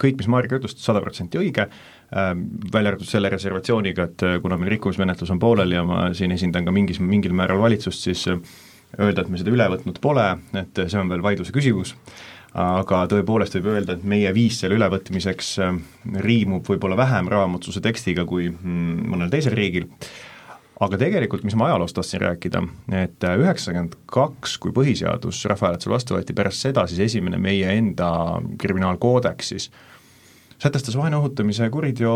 kõik, 0.00 0.16
mis 0.16 0.28
Marika 0.32 0.56
ütles, 0.56 0.78
sada 0.80 1.02
protsenti 1.04 1.36
õige, 1.36 1.66
ähm, 2.16 2.46
välja 2.72 2.94
arvatud 2.94 3.10
selle 3.10 3.28
reservatsiooniga, 3.28 4.08
et 4.08 4.24
kuna 4.42 4.56
meil 4.56 4.72
rikkumismenetlus 4.76 5.34
on 5.34 5.42
pooleli 5.42 5.76
ja 5.76 5.84
ma 5.84 6.06
siin 6.16 6.32
esindan 6.32 6.64
ka 6.64 6.72
mingis, 6.72 7.02
mingil 7.04 7.36
määral 7.36 7.60
valitsust, 7.60 8.08
siis 8.08 8.24
öelda, 8.98 9.22
et 9.22 9.30
me 9.32 9.40
seda 9.40 9.52
üle 9.54 9.66
võtnud 9.74 10.00
pole, 10.02 10.26
et 10.58 10.84
see 10.86 11.00
on 11.00 11.10
veel 11.12 11.24
vaidluse 11.24 11.54
küsimus, 11.54 11.94
aga 12.54 13.04
tõepoolest 13.10 13.56
võib 13.58 13.72
öelda, 13.72 13.96
et 13.96 14.04
meie 14.06 14.30
viis 14.36 14.60
selle 14.60 14.78
ülevõtmiseks 14.78 15.50
äh, 15.64 15.80
riimub 16.24 16.68
võib-olla 16.70 16.98
vähem 17.00 17.30
raamotsuse 17.32 17.82
tekstiga 17.84 18.26
kui 18.28 18.50
mm, 18.52 19.08
mõnel 19.10 19.32
teisel 19.32 19.56
riigil, 19.58 19.88
aga 20.84 20.98
tegelikult, 21.00 21.46
mis 21.46 21.56
ma 21.58 21.68
ajaloost 21.70 21.96
tahtsin 21.98 22.22
rääkida, 22.22 22.62
et 23.04 23.26
äh, 23.26 23.40
üheksakümmend 23.42 23.98
kaks, 24.10 24.58
kui 24.62 24.74
põhiseadus 24.76 25.42
rahvahääletusel 25.50 25.96
vastu 25.96 26.18
võeti, 26.18 26.36
pärast 26.36 26.66
seda 26.66 26.86
siis 26.90 27.02
esimene 27.08 27.40
meie 27.42 27.74
enda 27.78 28.12
kriminaalkoodeks 28.62 29.54
siis 29.54 29.70
sätestas 30.62 30.96
vaenu 30.96 31.18
õhutamise 31.20 31.68
kuriteo 31.74 32.14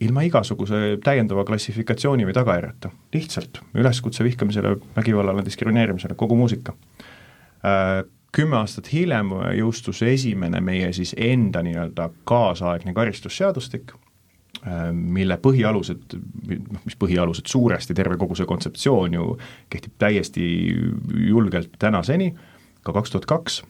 ilma 0.00 0.24
igasuguse 0.26 0.98
täiendava 1.04 1.44
klassifikatsiooni 1.48 2.26
või 2.28 2.34
tagajärjeta, 2.36 2.90
lihtsalt 3.14 3.60
üleskutse 3.76 4.24
vihkamisele, 4.24 4.76
vägivallale, 4.96 5.44
diskrimineerimisele, 5.44 6.14
kogu 6.18 6.36
muusika. 6.36 6.74
Äh, 7.64 8.02
kümme 8.36 8.58
aastat 8.60 8.90
hiljem 8.92 9.32
jõustus 9.56 10.02
esimene 10.04 10.60
meie 10.60 10.90
siis 10.92 11.14
enda 11.16 11.62
nii-öelda 11.64 12.10
kaasaegne 12.28 12.92
karistusseadustik, 12.96 13.94
äh, 14.62 14.90
mille 14.92 15.38
põhialused, 15.42 16.18
noh 16.50 16.84
mis 16.84 16.98
põhialused, 17.00 17.48
suuresti 17.48 17.96
terve 17.96 18.18
kogu 18.20 18.36
see 18.36 18.48
kontseptsioon 18.48 19.16
ju 19.16 19.30
kehtib 19.72 19.96
täiesti 19.98 20.50
julgelt 21.28 21.78
tänaseni, 21.78 22.34
ka 22.84 22.92
kaks 22.92 23.16
tuhat 23.16 23.30
kaks 23.32 23.62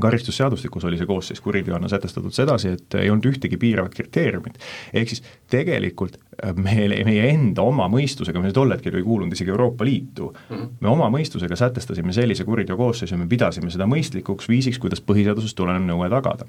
karistusseadustikus 0.00 0.84
oli 0.88 0.98
see 0.98 1.06
koosseis 1.06 1.40
kuriteona 1.40 1.88
sätestatud 1.88 2.34
sedasi, 2.34 2.74
et 2.76 2.98
ei 3.00 3.10
olnud 3.10 3.26
ühtegi 3.30 3.58
piiravat 3.60 3.94
kriteeriumit. 3.94 4.58
ehk 4.92 5.08
siis 5.08 5.22
tegelikult 5.50 6.18
äh, 6.18 6.54
me, 6.54 6.88
meie 7.04 7.30
enda 7.32 7.62
oma 7.62 7.88
mõistusega, 7.92 8.40
me 8.42 8.52
tol 8.52 8.72
hetkel 8.74 8.98
ei 8.98 9.06
kuulunud 9.06 9.32
isegi 9.32 9.50
Euroopa 9.54 9.84
Liitu 9.84 10.32
mm, 10.32 10.56
-hmm. 10.56 10.68
me 10.80 10.88
oma 10.88 11.10
mõistusega 11.12 11.56
sätestasime 11.56 12.12
sellise 12.12 12.44
kuriteo 12.44 12.76
koosseisu 12.76 13.14
ja 13.14 13.18
me 13.18 13.26
pidasime 13.26 13.70
seda 13.70 13.86
mõistlikuks 13.86 14.48
viisiks, 14.48 14.78
kuidas 14.78 15.00
põhiseadusest 15.00 15.56
tulenev 15.56 15.86
nõue 15.88 16.10
tagada. 16.10 16.46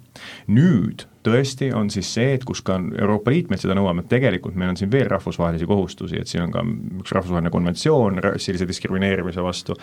nüüd 0.47 1.05
tõesti 1.23 1.73
on 1.75 1.89
siis 1.89 2.13
see, 2.13 2.33
et 2.33 2.45
kus 2.45 2.61
ka 2.65 2.79
Euroopa 3.01 3.31
Liit 3.31 3.49
meilt 3.49 3.61
seda 3.61 3.75
nõuab, 3.77 3.99
et 3.99 4.09
tegelikult 4.11 4.55
meil 4.55 4.73
on 4.73 4.77
siin 4.79 4.91
veel 4.91 5.09
rahvusvahelisi 5.11 5.67
kohustusi, 5.69 6.19
et 6.19 6.27
siin 6.27 6.43
on 6.47 6.51
ka 6.51 6.63
üks 7.01 7.11
rahvusvaheline 7.15 7.51
konventsioon 7.53 8.23
rassilise 8.23 8.67
diskrimineerimise 8.67 9.43
vastu, 9.43 9.75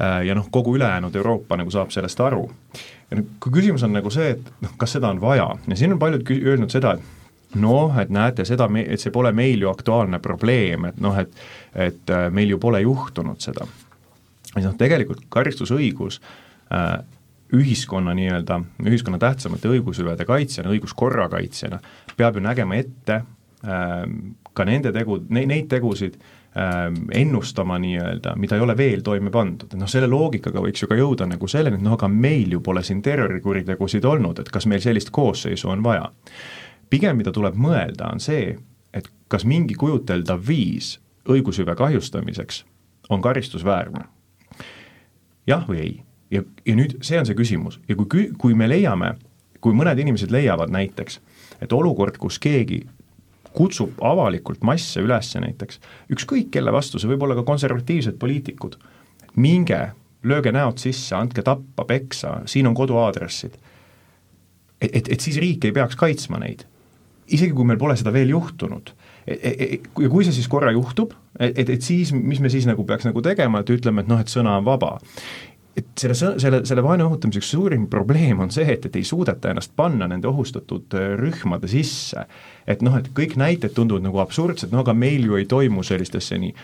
ja 0.00 0.34
noh, 0.34 0.46
kogu 0.50 0.76
ülejäänud 0.76 1.16
Euroopa 1.16 1.56
nagu 1.60 1.70
saab 1.70 1.90
sellest 1.92 2.20
aru. 2.20 2.50
ja 3.10 3.18
nüüd, 3.18 3.32
kui 3.42 3.52
küsimus 3.52 3.82
on 3.84 3.92
nagu 3.92 4.10
see, 4.10 4.30
et 4.36 4.52
noh, 4.62 4.74
kas 4.80 4.96
seda 4.96 5.10
on 5.10 5.20
vaja 5.20 5.48
ja 5.68 5.76
siin 5.76 5.92
on 5.92 5.98
paljud 5.98 6.30
öelnud 6.40 6.72
seda, 6.72 6.94
et 6.96 7.58
noh, 7.60 7.96
et 8.00 8.10
näete 8.10 8.46
seda, 8.48 8.68
et 8.84 9.02
see 9.02 9.12
pole 9.14 9.32
meil 9.36 9.62
ju 9.62 9.70
aktuaalne 9.70 10.20
probleem, 10.22 10.86
et 10.90 11.00
noh, 11.02 11.16
et 11.18 11.32
et 11.74 12.10
äh, 12.10 12.28
meil 12.34 12.50
ju 12.50 12.58
pole 12.58 12.80
juhtunud 12.80 13.40
seda. 13.40 13.66
siis 14.54 14.64
noh, 14.64 14.76
tegelikult 14.78 15.26
karistusõigus 15.28 16.20
äh, 16.72 16.98
ühiskonna 17.54 18.14
nii-öelda, 18.14 18.60
ühiskonna 18.86 19.18
tähtsamate 19.18 19.68
õigushüvede 19.68 20.24
kaitsjana, 20.26 20.70
õiguskorra 20.70 21.28
kaitsjana 21.28 21.80
peab 22.16 22.36
ju 22.38 22.42
nägema 22.46 22.78
ette 22.78 23.20
äh, 23.20 24.04
ka 24.54 24.64
nende 24.64 24.92
tegu, 24.92 25.20
neid 25.28 25.68
tegusid 25.70 26.16
äh,, 26.16 26.39
ennustama 27.14 27.78
nii-öelda, 27.78 28.34
mida 28.36 28.56
ei 28.56 28.62
ole 28.64 28.74
veel 28.76 29.04
toime 29.06 29.30
pandud, 29.30 29.70
noh, 29.78 29.88
selle 29.88 30.08
loogikaga 30.10 30.62
võiks 30.64 30.82
ju 30.82 30.88
ka 30.90 30.96
jõuda 30.98 31.28
nagu 31.30 31.48
selleni, 31.48 31.78
et 31.78 31.84
noh, 31.84 31.94
aga 31.94 32.08
meil 32.10 32.56
ju 32.56 32.60
pole 32.64 32.82
siin 32.82 33.02
terrorikuritegusid 33.06 34.04
olnud, 34.04 34.42
et 34.42 34.50
kas 34.50 34.66
meil 34.66 34.82
sellist 34.82 35.12
koosseisu 35.14 35.70
on 35.70 35.84
vaja. 35.86 36.10
pigem 36.90 37.16
mida 37.16 37.30
tuleb 37.32 37.54
mõelda, 37.54 38.10
on 38.10 38.20
see, 38.20 38.58
et 38.92 39.06
kas 39.28 39.44
mingi 39.44 39.74
kujuteldav 39.78 40.42
viis 40.46 40.98
õigushüve 41.28 41.76
kahjustamiseks 41.78 42.64
on 43.10 43.22
karistusväärne. 43.22 44.04
jah 45.46 45.68
või 45.68 45.78
ei? 45.78 46.02
ja, 46.30 46.42
ja 46.66 46.74
nüüd 46.74 46.98
see 47.02 47.18
on 47.18 47.26
see 47.26 47.38
küsimus 47.38 47.80
ja 47.88 47.94
kui, 47.96 48.30
kui 48.38 48.54
me 48.54 48.68
leiame, 48.68 49.14
kui 49.60 49.74
mõned 49.74 49.98
inimesed 49.98 50.30
leiavad 50.30 50.70
näiteks, 50.70 51.20
et 51.60 51.72
olukord, 51.72 52.18
kus 52.18 52.38
keegi 52.38 52.86
kutsub 53.56 53.98
avalikult 54.04 54.62
masse 54.66 55.02
üles 55.02 55.32
näiteks, 55.34 55.80
ükskõik 56.14 56.50
kelle 56.54 56.72
vastu, 56.74 57.00
see 57.00 57.10
võib 57.10 57.26
olla 57.26 57.36
ka 57.38 57.46
konservatiivsed 57.48 58.18
poliitikud, 58.20 58.76
minge, 59.40 59.80
lööge 60.26 60.52
näod 60.54 60.80
sisse, 60.82 61.14
andke 61.16 61.42
tappa, 61.46 61.86
peksa, 61.88 62.40
siin 62.50 62.68
on 62.70 62.76
koduaadressid. 62.78 63.56
et, 64.80 64.90
et, 64.96 65.08
et 65.08 65.20
siis 65.20 65.36
riik 65.36 65.64
ei 65.64 65.72
peaks 65.72 65.96
kaitsma 65.96 66.38
neid. 66.38 66.64
isegi 67.30 67.52
kui 67.54 67.64
meil 67.64 67.78
pole 67.78 67.94
seda 67.96 68.10
veel 68.12 68.32
juhtunud. 68.32 68.90
E, 69.26 69.34
e, 69.34 69.50
e, 69.50 69.66
ja 70.02 70.08
kui 70.10 70.24
see 70.24 70.34
siis 70.34 70.48
korra 70.50 70.72
juhtub, 70.74 71.12
et, 71.38 71.58
et, 71.58 71.68
et 71.70 71.82
siis, 71.82 72.10
mis 72.12 72.40
me 72.40 72.50
siis 72.50 72.66
nagu 72.66 72.82
peaks 72.84 73.06
nagu 73.06 73.22
tegema, 73.22 73.60
et 73.60 73.70
ütleme, 73.70 74.02
et 74.02 74.08
noh, 74.10 74.18
et 74.18 74.32
sõna 74.32 74.56
on 74.58 74.66
vaba 74.66 74.96
et 75.76 75.86
selle, 76.00 76.14
selle, 76.14 76.62
selle 76.66 76.82
vaenu 76.84 77.06
õhutamiseks 77.06 77.52
suurim 77.54 77.86
probleem 77.90 78.42
on 78.42 78.50
see, 78.54 78.66
et, 78.72 78.84
et 78.86 78.96
ei 78.98 79.06
suudeta 79.06 79.52
ennast 79.52 79.72
panna 79.78 80.08
nende 80.10 80.28
ohustatud 80.28 80.96
äh, 80.98 81.14
rühmade 81.20 81.70
sisse. 81.70 82.26
et 82.66 82.82
noh, 82.82 82.96
et 82.98 83.08
kõik 83.16 83.36
näited 83.40 83.74
tunduvad 83.74 84.04
nagu 84.06 84.20
absurdsed, 84.22 84.72
no 84.74 84.84
aga 84.84 84.94
meil 84.94 85.26
ju 85.26 85.38
ei 85.38 85.48
toimu 85.50 85.86
sellist 85.86 86.18
asja 86.18 86.38
nii 86.38 86.54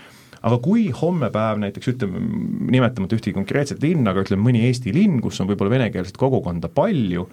aga 0.47 0.59
kui 0.63 0.91
homme 0.95 1.31
päev 1.35 1.59
näiteks 1.63 1.91
ütleme, 1.95 2.21
nimetamata 2.71 3.17
ühtegi 3.17 3.35
konkreetset 3.35 3.83
linna, 3.83 4.13
aga 4.13 4.23
ütleme 4.27 4.45
mõni 4.47 4.63
Eesti 4.69 4.93
linn, 4.95 5.19
kus 5.25 5.41
on 5.43 5.49
võib-olla 5.51 5.75
venekeelset 5.79 6.19
kogukonda 6.21 6.71
palju, 6.73 7.27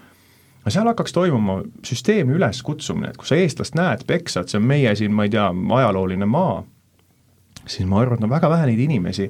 seal 0.72 0.88
hakkaks 0.90 1.14
toimuma 1.14 1.60
süsteemi 1.86 2.38
üleskutsumine, 2.38 3.12
et 3.12 3.20
kui 3.20 3.28
sa 3.28 3.38
eestlast 3.40 3.76
näed, 3.78 4.06
peksa, 4.10 4.42
et 4.44 4.54
see 4.54 4.62
on 4.62 4.68
meie 4.68 4.94
siin, 4.98 5.14
ma 5.16 5.28
ei 5.28 5.34
tea, 5.34 5.50
ajalooline 5.78 6.28
maa, 6.30 6.62
siis 7.66 7.88
ma 7.90 8.02
arvan, 8.02 8.18
et 8.20 8.28
on 8.28 8.34
väga 8.34 8.52
vähe 8.54 8.72
neid 8.72 8.84
inimesi, 8.88 9.30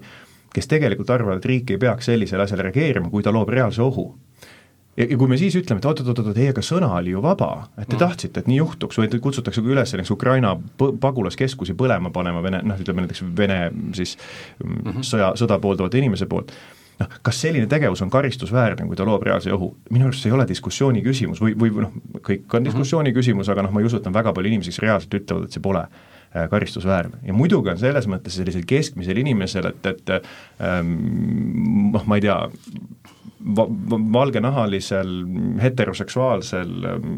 kes 0.53 0.69
tegelikult 0.69 1.09
arvavad, 1.13 1.41
et 1.41 1.49
riik 1.49 1.73
ei 1.73 1.81
peaks 1.81 2.11
sellisele 2.11 2.45
asjale 2.45 2.67
reageerima, 2.67 3.09
kui 3.09 3.23
ta 3.23 3.33
loob 3.33 3.49
reaalse 3.49 3.81
ohu. 3.81 4.05
ja, 4.97 5.07
ja 5.09 5.17
kui 5.17 5.27
me 5.27 5.37
siis 5.41 5.55
ütleme, 5.57 5.81
et 5.81 5.87
oot-oot-oot, 5.89 6.37
ei, 6.37 6.51
aga 6.53 6.61
sõna 6.61 6.91
oli 6.99 7.15
ju 7.15 7.21
vaba, 7.21 7.49
et 7.77 7.87
te 7.87 7.95
mm. 7.95 8.01
tahtsite, 8.03 8.43
et 8.43 8.51
nii 8.51 8.59
juhtuks 8.59 9.01
või 9.01 9.09
kutsutakse 9.23 9.63
ka 9.63 9.73
üles 9.73 9.95
näiteks 9.95 10.13
Ukraina 10.13 10.53
pagulaskeskusi 10.77 11.73
põlema 11.79 12.13
panema 12.13 12.43
Vene, 12.45 12.61
noh, 12.63 12.79
ütleme 12.79 13.05
näiteks 13.05 13.25
Vene 13.37 13.59
siis 13.97 14.17
mm 14.63 14.79
-hmm. 14.85 15.09
sõja, 15.09 15.33
sõda 15.39 15.59
pooldavate 15.59 15.97
inimese 15.97 16.29
poolt 16.29 16.53
noh, 16.99 17.19
kas 17.25 17.41
selline 17.41 17.67
tegevus 17.69 18.01
on 18.05 18.11
karistusväärne, 18.13 18.87
kui 18.87 18.95
ta 18.95 19.05
loob 19.05 19.23
reaalse 19.25 19.53
ohu? 19.53 19.73
minu 19.89 20.07
arust 20.09 20.23
see 20.23 20.31
ei 20.31 20.37
ole 20.37 20.47
diskussiooni 20.49 21.03
küsimus 21.05 21.41
või, 21.41 21.55
või 21.57 21.73
noh, 21.81 21.93
kõik 22.19 22.45
on 22.53 22.61
mhm. 22.61 22.69
diskussiooni 22.69 23.13
küsimus, 23.15 23.49
aga 23.49 23.65
noh, 23.65 23.73
ma 23.73 23.81
ei 23.81 23.89
usu, 23.89 23.97
et 23.97 24.09
on 24.09 24.13
väga 24.13 24.33
palju 24.33 24.51
inimesi, 24.51 24.73
kes 24.73 24.83
reaalselt 24.85 25.21
ütlevad, 25.21 25.47
et 25.47 25.57
see 25.57 25.63
pole 25.63 25.87
karistusväärne. 26.49 27.21
Ja 27.27 27.33
muidugi 27.37 27.73
on 27.73 27.79
selles 27.81 28.07
mõttes 28.09 28.37
sellisel 28.39 28.65
keskmisel 28.67 29.19
inimesel, 29.21 29.69
et, 29.69 29.85
et 29.91 30.13
ähm, 30.63 30.93
noh, 31.93 32.05
ma 32.09 32.19
ei 32.19 32.25
tea, 32.25 32.37
va-, 33.57 33.69
valgenahalisel 34.17 35.13
heteroseksuaalsel 35.61 36.89
ähm, 36.89 37.17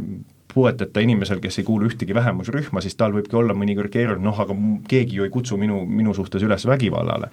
puueteta 0.55 1.03
inimesel, 1.03 1.41
kes 1.43 1.59
ei 1.59 1.67
kuulu 1.67 1.89
ühtegi 1.89 2.15
vähemusrühma, 2.15 2.81
siis 2.83 2.95
tal 2.95 3.13
võibki 3.15 3.35
olla 3.35 3.53
mõnikord 3.57 3.91
keeruline, 3.91 4.23
noh 4.23 4.37
aga 4.39 4.55
keegi 4.87 5.19
ju 5.19 5.25
ei 5.27 5.33
kutsu 5.33 5.57
minu, 5.59 5.81
minu 5.85 6.15
suhtes 6.15 6.43
üles 6.47 6.63
vägivallale. 6.69 7.27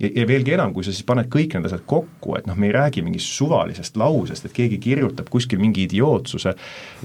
ja, 0.00 0.10
ja 0.20 0.26
veelgi 0.28 0.54
enam, 0.54 0.70
kui 0.74 0.86
sa 0.86 0.94
siis 0.94 1.06
paned 1.06 1.26
kõik 1.32 1.56
need 1.56 1.66
asjad 1.66 1.82
kokku, 1.90 2.36
et 2.38 2.46
noh, 2.46 2.56
me 2.56 2.70
ei 2.70 2.76
räägi 2.76 3.02
mingist 3.04 3.34
suvalisest 3.34 3.98
lausest, 4.00 4.46
et 4.46 4.54
keegi 4.56 4.78
kirjutab 4.86 5.28
kuskil 5.34 5.58
mingi 5.60 5.84
idiootsuse 5.88 6.54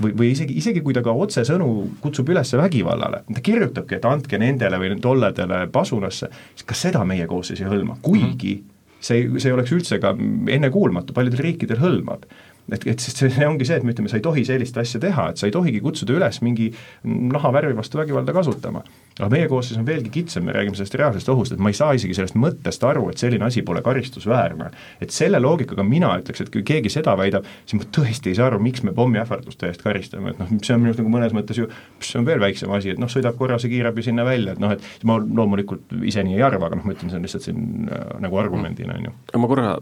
või, 0.01 0.13
või 0.13 0.31
isegi, 0.35 0.59
isegi 0.61 0.85
kui 0.85 0.93
ta 0.95 1.03
ka 1.05 1.15
otsesõnu 1.25 1.71
kutsub 2.03 2.29
üles 2.29 2.53
vägivallale, 2.61 3.25
ta 3.33 3.43
kirjutabki, 3.49 3.97
et 3.97 4.09
andke 4.09 4.39
nendele 4.39 4.79
või 4.79 4.95
tolledele 5.01 5.65
pasunasse, 5.73 6.29
siis 6.53 6.69
ka 6.69 6.77
seda 6.77 7.03
meie 7.09 7.25
koosseis 7.27 7.65
ei 7.65 7.71
hõlma, 7.73 7.97
kuigi 8.05 8.53
-hmm. 8.59 8.99
see, 8.99 9.27
see 9.41 9.53
oleks 9.53 9.73
üldse 9.73 9.99
ka 9.99 10.13
ennekuulmatu, 10.59 11.17
paljudel 11.17 11.49
riikidel 11.49 11.81
hõlmab 11.81 12.29
et, 12.71 12.85
et 12.87 13.01
sest 13.01 13.21
see 13.21 13.47
ongi 13.47 13.67
see, 13.67 13.77
et 13.79 13.85
me 13.85 13.93
ütleme, 13.93 14.09
sa 14.09 14.19
ei 14.19 14.25
tohi 14.25 14.45
sellist 14.47 14.77
asja 14.81 15.01
teha, 15.01 15.29
et 15.31 15.41
sa 15.41 15.49
ei 15.49 15.53
tohigi 15.53 15.81
kutsuda 15.83 16.15
üles 16.17 16.41
mingi 16.45 16.71
nahavärvi 17.05 17.75
vastu 17.77 17.99
vägivalda 17.99 18.33
kasutama. 18.35 18.83
aga 19.15 19.29
meie 19.31 19.47
koosseis 19.47 19.77
on 19.79 19.85
veelgi 19.87 20.09
kitsam, 20.11 20.43
me 20.43 20.51
räägime 20.51 20.75
sellest 20.75 20.97
reaalsest 20.99 21.29
ohust, 21.31 21.53
et 21.55 21.61
ma 21.63 21.71
ei 21.71 21.77
saa 21.77 21.93
isegi 21.95 22.17
sellest 22.17 22.35
mõttest 22.35 22.83
aru, 22.83 23.05
et 23.11 23.21
selline 23.21 23.45
asi 23.47 23.61
pole 23.63 23.81
karistusväärne. 23.85 24.71
et 25.01 25.11
selle 25.15 25.39
loogikaga 25.39 25.83
mina 25.83 26.09
ütleks, 26.19 26.41
et 26.41 26.51
kui 26.51 26.65
keegi 26.67 26.91
seda 26.91 27.15
väidab, 27.17 27.45
siis 27.65 27.79
ma 27.79 27.87
tõesti 27.99 28.33
ei 28.33 28.39
saa 28.39 28.49
aru, 28.49 28.59
miks 28.59 28.83
me 28.83 28.91
pommiähvarduste 28.97 29.69
eest 29.69 29.85
karistame, 29.85 30.33
et 30.33 30.41
noh, 30.41 30.51
see 30.61 30.75
on 30.75 30.81
minu 30.81 30.91
arust 30.91 31.03
nagu 31.03 31.13
mõnes 31.13 31.37
mõttes 31.37 31.61
ju, 31.61 31.69
see 32.01 32.19
on 32.19 32.27
veel 32.27 32.43
väiksem 32.43 32.73
asi, 32.75 32.91
et 32.95 32.99
noh, 32.99 33.11
sõidab 33.11 33.37
korra 33.39 33.59
see 33.61 33.71
kiirabi 33.71 34.03
sinna 34.03 34.25
välja, 34.27 34.57
et 34.57 34.63
noh, 34.63 34.75
et 34.75 35.07
ma 35.07 35.19
loomulikult 35.21 35.95
ise 36.03 36.25
nii 36.25 36.39
ei 36.39 36.45
arva, 36.45 36.67
aga 36.67 36.81
noh, 36.81 36.89
ma 36.89 36.97
ütlen, 36.97 37.13
see 37.13 37.21
on 37.21 37.27
lihtsalt 37.29 37.47
siin 37.47 37.87
äh, 37.87 38.05
nagu 38.25 38.41
argumendina, 38.41 38.99
on 38.99 39.09
ju. 39.11 39.17
ma 39.39 39.51
korra 39.51 39.75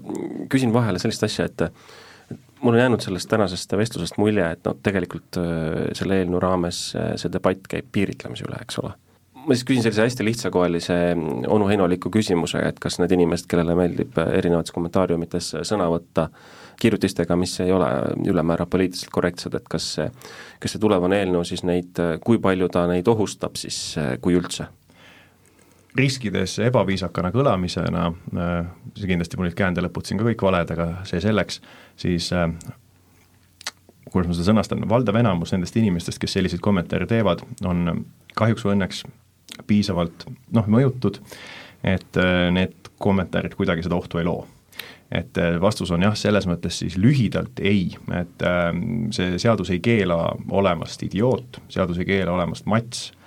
küsin 0.53 0.73
vahele 0.75 1.01
sellist 1.01 1.25
asja, 1.25 1.49
et 1.49 1.69
mul 2.63 2.73
on 2.73 2.79
jäänud 2.79 3.01
sellest 3.01 3.29
tänasest 3.29 3.77
vestlusest 3.77 4.17
mulje, 4.17 4.45
et 4.51 4.67
noh, 4.67 4.75
tegelikult 4.83 5.39
äh, 5.39 5.79
selle 5.97 6.21
eelnõu 6.21 6.41
raames 6.43 6.83
äh, 6.95 7.13
see 7.19 7.31
debatt 7.31 7.67
käib 7.69 7.89
piiritlemise 7.91 8.47
üle, 8.47 8.59
eks 8.63 8.79
ole. 8.83 8.93
ma 9.43 9.55
siis 9.57 9.65
küsin 9.67 9.83
sellise 9.83 10.05
hästi 10.05 10.23
lihtsakoelise 10.23 10.97
mm, 11.15 11.47
onu 11.51 11.67
Heinoliku 11.67 12.11
küsimuse, 12.13 12.61
et 12.63 12.79
kas 12.79 12.99
need 13.01 13.11
inimesed, 13.11 13.49
kellele 13.51 13.75
meeldib 13.75 14.19
äh, 14.21 14.31
erinevates 14.39 14.75
kommentaariumites 14.75 15.49
sõna 15.67 15.89
võtta 15.91 16.29
kirjutistega, 16.79 17.35
mis 17.37 17.57
ei 17.61 17.71
ole 17.71 17.89
ülemäära 18.31 18.65
poliitiliselt 18.65 19.11
korrektsed, 19.13 19.59
et 19.59 19.67
kas 19.69 19.89
see, 19.97 20.07
kas 20.63 20.73
see 20.73 20.81
tulevane 20.81 21.19
eelnõu 21.21 21.43
siis 21.47 21.65
neid, 21.67 21.99
kui 22.23 22.39
palju 22.41 22.71
ta 22.71 22.87
neid 22.89 23.07
ohustab 23.11 23.59
siis, 23.59 23.83
kui 24.23 24.39
üldse? 24.39 24.71
Riskides 25.97 26.57
ebaviisakana 26.63 27.31
kõlamisena, 27.33 28.07
see 28.97 29.09
kindlasti 29.09 29.37
mul 29.37 29.49
olid 29.49 29.57
käändelõpud 29.57 30.07
siin 30.07 30.21
ka 30.21 30.27
kõik 30.29 30.45
valed, 30.47 30.71
aga 30.73 30.87
see 31.09 31.21
selleks, 31.21 31.59
siis 31.99 32.29
äh, 32.33 32.47
kuidas 34.09 34.31
ma 34.31 34.37
seda 34.37 34.49
sõnastan, 34.49 34.87
valdav 34.89 35.19
enamus 35.21 35.53
nendest 35.53 35.77
inimestest, 35.79 36.21
kes 36.21 36.37
selliseid 36.37 36.63
kommentaare 36.65 37.07
teevad, 37.09 37.45
on 37.65 38.05
kahjuks 38.37 38.65
või 38.65 38.77
õnneks 38.77 39.03
piisavalt 39.69 40.25
noh, 40.55 40.69
mõjutud, 40.77 41.21
et 41.85 42.21
äh, 42.21 42.49
need 42.55 42.93
kommentaarid 43.03 43.57
kuidagi 43.59 43.85
seda 43.85 43.99
ohtu 43.99 44.21
ei 44.21 44.29
loo. 44.29 44.47
Et 45.13 45.37
äh, 45.37 45.59
vastus 45.61 45.93
on 45.93 46.01
jah, 46.01 46.17
selles 46.17 46.49
mõttes 46.49 46.81
siis 46.81 46.97
lühidalt 46.97 47.61
ei, 47.61 47.91
et 48.17 48.45
see 49.13 49.37
seadus 49.37 49.69
ei 49.69 49.83
keela 49.83 50.23
olemast 50.49 51.05
idioot, 51.05 51.61
seadus 51.69 52.01
ei 52.01 52.09
keela 52.15 52.33
olemast 52.33 52.65
mats 52.65 53.11
Äh, 53.11 53.21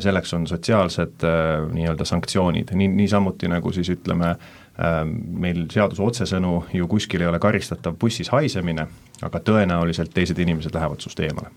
selleks 0.00 0.34
on 0.34 0.46
sotsiaalsed 0.46 1.24
äh, 1.24 1.72
nii-öelda 1.72 2.04
sanktsioonid, 2.04 2.74
nii, 2.76 2.88
niisamuti 2.88 3.48
nagu 3.48 3.72
siis 3.72 3.88
ütleme, 3.94 4.34
äh, 4.34 5.02
meil 5.44 5.64
seaduse 5.72 6.02
otsesõnu 6.04 6.54
ju 6.76 6.88
kuskil 6.88 7.24
ei 7.24 7.30
ole 7.30 7.40
karistatav 7.40 7.96
bussis 8.00 8.28
haisemine, 8.32 8.86
aga 9.22 9.40
tõenäoliselt 9.40 10.12
teised 10.14 10.38
inimesed 10.38 10.74
lähevad 10.74 11.00
sinust 11.00 11.20
eemale. 11.24 11.52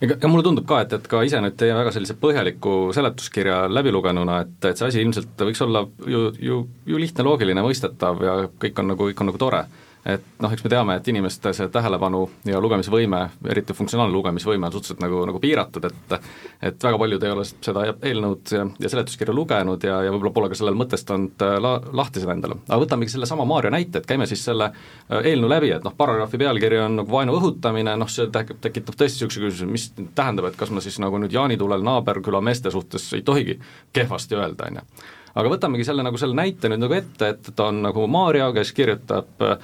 Ega, 0.00 0.16
ja 0.16 0.28
mulle 0.32 0.46
tundub 0.46 0.64
ka, 0.64 0.78
et, 0.80 0.94
et 0.96 1.08
ka 1.12 1.20
ise 1.28 1.42
nüüd 1.44 1.58
teie 1.60 1.74
väga 1.76 1.92
sellise 1.92 2.16
põhjaliku 2.16 2.76
seletuskirja 2.96 3.66
läbi 3.68 3.92
lugenuna, 3.92 4.38
et, 4.46 4.56
et 4.64 4.80
see 4.80 4.88
asi 4.88 5.02
ilmselt 5.04 5.44
võiks 5.44 5.60
olla 5.66 5.84
ju, 6.08 6.30
ju, 6.40 6.62
ju 6.88 7.00
lihtne, 7.02 7.26
loogiline, 7.26 7.64
mõistetav 7.66 8.24
ja 8.24 8.36
kõik 8.62 8.80
on 8.80 8.94
nagu, 8.94 9.10
kõik 9.10 9.20
on 9.20 9.28
nagu 9.28 9.42
tore 9.42 9.66
et 10.06 10.24
noh, 10.40 10.52
eks 10.52 10.64
me 10.64 10.70
teame, 10.72 10.96
et 10.96 11.08
inimeste 11.12 11.52
see 11.56 11.68
tähelepanu 11.72 12.22
ja 12.48 12.60
lugemisvõime, 12.62 13.20
eriti 13.52 13.76
funktsionaalne 13.76 14.14
lugemisvõime 14.14 14.68
on 14.68 14.72
suhteliselt 14.72 15.02
nagu, 15.04 15.24
nagu 15.28 15.40
piiratud, 15.42 15.84
et 15.90 16.16
et 16.62 16.84
väga 16.84 16.98
paljud 17.00 17.22
ei 17.24 17.32
ole 17.32 17.44
seda 17.48 17.84
eelnõud 17.92 18.52
ja, 18.52 18.64
ja 18.80 18.90
seletuskirja 18.92 19.34
lugenud 19.34 19.84
ja, 19.84 20.00
ja 20.04 20.12
võib-olla 20.12 20.32
pole 20.36 20.50
ka 20.52 20.58
sellel 20.58 20.76
mõtestanud 20.76 21.44
äh, 21.44 21.56
la, 21.62 21.74
lahti 22.00 22.22
seda 22.22 22.34
endale. 22.36 22.58
aga 22.68 22.80
võtamegi 22.84 23.14
sellesama 23.14 23.46
Maarja 23.48 23.72
näite, 23.72 24.00
et 24.00 24.08
käime 24.08 24.28
siis 24.28 24.44
selle 24.44 24.70
äh, 24.70 25.30
eelnõu 25.32 25.52
läbi, 25.52 25.72
et 25.76 25.84
noh, 25.84 25.96
paragrahvi 25.96 26.40
pealkiri 26.40 26.80
on 26.84 27.00
nagu 27.02 27.12
vaenu 27.12 27.36
õhutamine, 27.36 27.96
noh 28.00 28.10
see 28.12 28.28
tekitab 28.32 28.96
tõesti 28.96 29.24
niisuguse 29.24 29.44
küsimuse, 29.44 29.70
mis 29.70 30.12
tähendab, 30.16 30.50
et 30.50 30.60
kas 30.60 30.72
ma 30.72 30.84
siis 30.84 31.00
nagu 31.02 31.20
nüüd 31.20 31.32
jaanitulel 31.36 31.84
naaberküla 31.84 32.40
meeste 32.44 32.72
suhtes 32.72 33.08
ei 33.16 33.24
tohigi 33.26 33.60
kehvasti 33.96 34.40
öelda, 34.40 34.70
on 34.70 34.80
ju 34.80 35.08
aga 35.34 35.52
võtamegi 35.52 35.86
selle 35.86 36.04
nagu 36.06 36.18
selle 36.20 36.36
näite 36.38 36.70
nüüd 36.70 36.82
nagu 36.82 36.96
ette, 36.96 37.32
et 37.34 37.50
ta 37.56 37.68
on 37.70 37.82
nagu 37.84 38.06
Maarja, 38.10 38.50
kes 38.56 38.72
kirjutab 38.76 39.44
äh, 39.46 39.56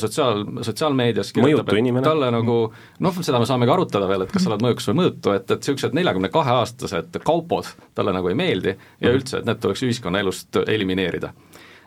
sotsiaal, 0.00 0.44
sotsiaalmeedias 0.66 1.32
kirjutab, 1.36 1.72
et 1.74 2.02
talle 2.06 2.30
nagu 2.34 2.58
noh, 3.04 3.20
seda 3.22 3.40
me 3.42 3.48
saamegi 3.48 3.74
arutada 3.74 4.10
veel, 4.10 4.26
et 4.26 4.34
kas 4.34 4.46
sa 4.46 4.52
oled 4.52 4.66
mõjukas 4.66 4.90
või 4.90 5.00
mõõtu, 5.02 5.34
et, 5.34 5.46
et 5.48 5.62
niisugused 5.62 5.96
neljakümne 5.98 6.32
kahe 6.34 6.58
aastased 6.62 7.20
kaupod 7.24 7.70
talle 7.98 8.14
nagu 8.14 8.30
ei 8.30 8.38
meeldi 8.38 8.74
ja 8.74 9.08
mhm. 9.08 9.16
üldse, 9.20 9.40
et 9.40 9.48
need 9.48 9.62
tuleks 9.62 9.86
ühiskonnaelust 9.88 10.62
elimineerida. 10.66 11.32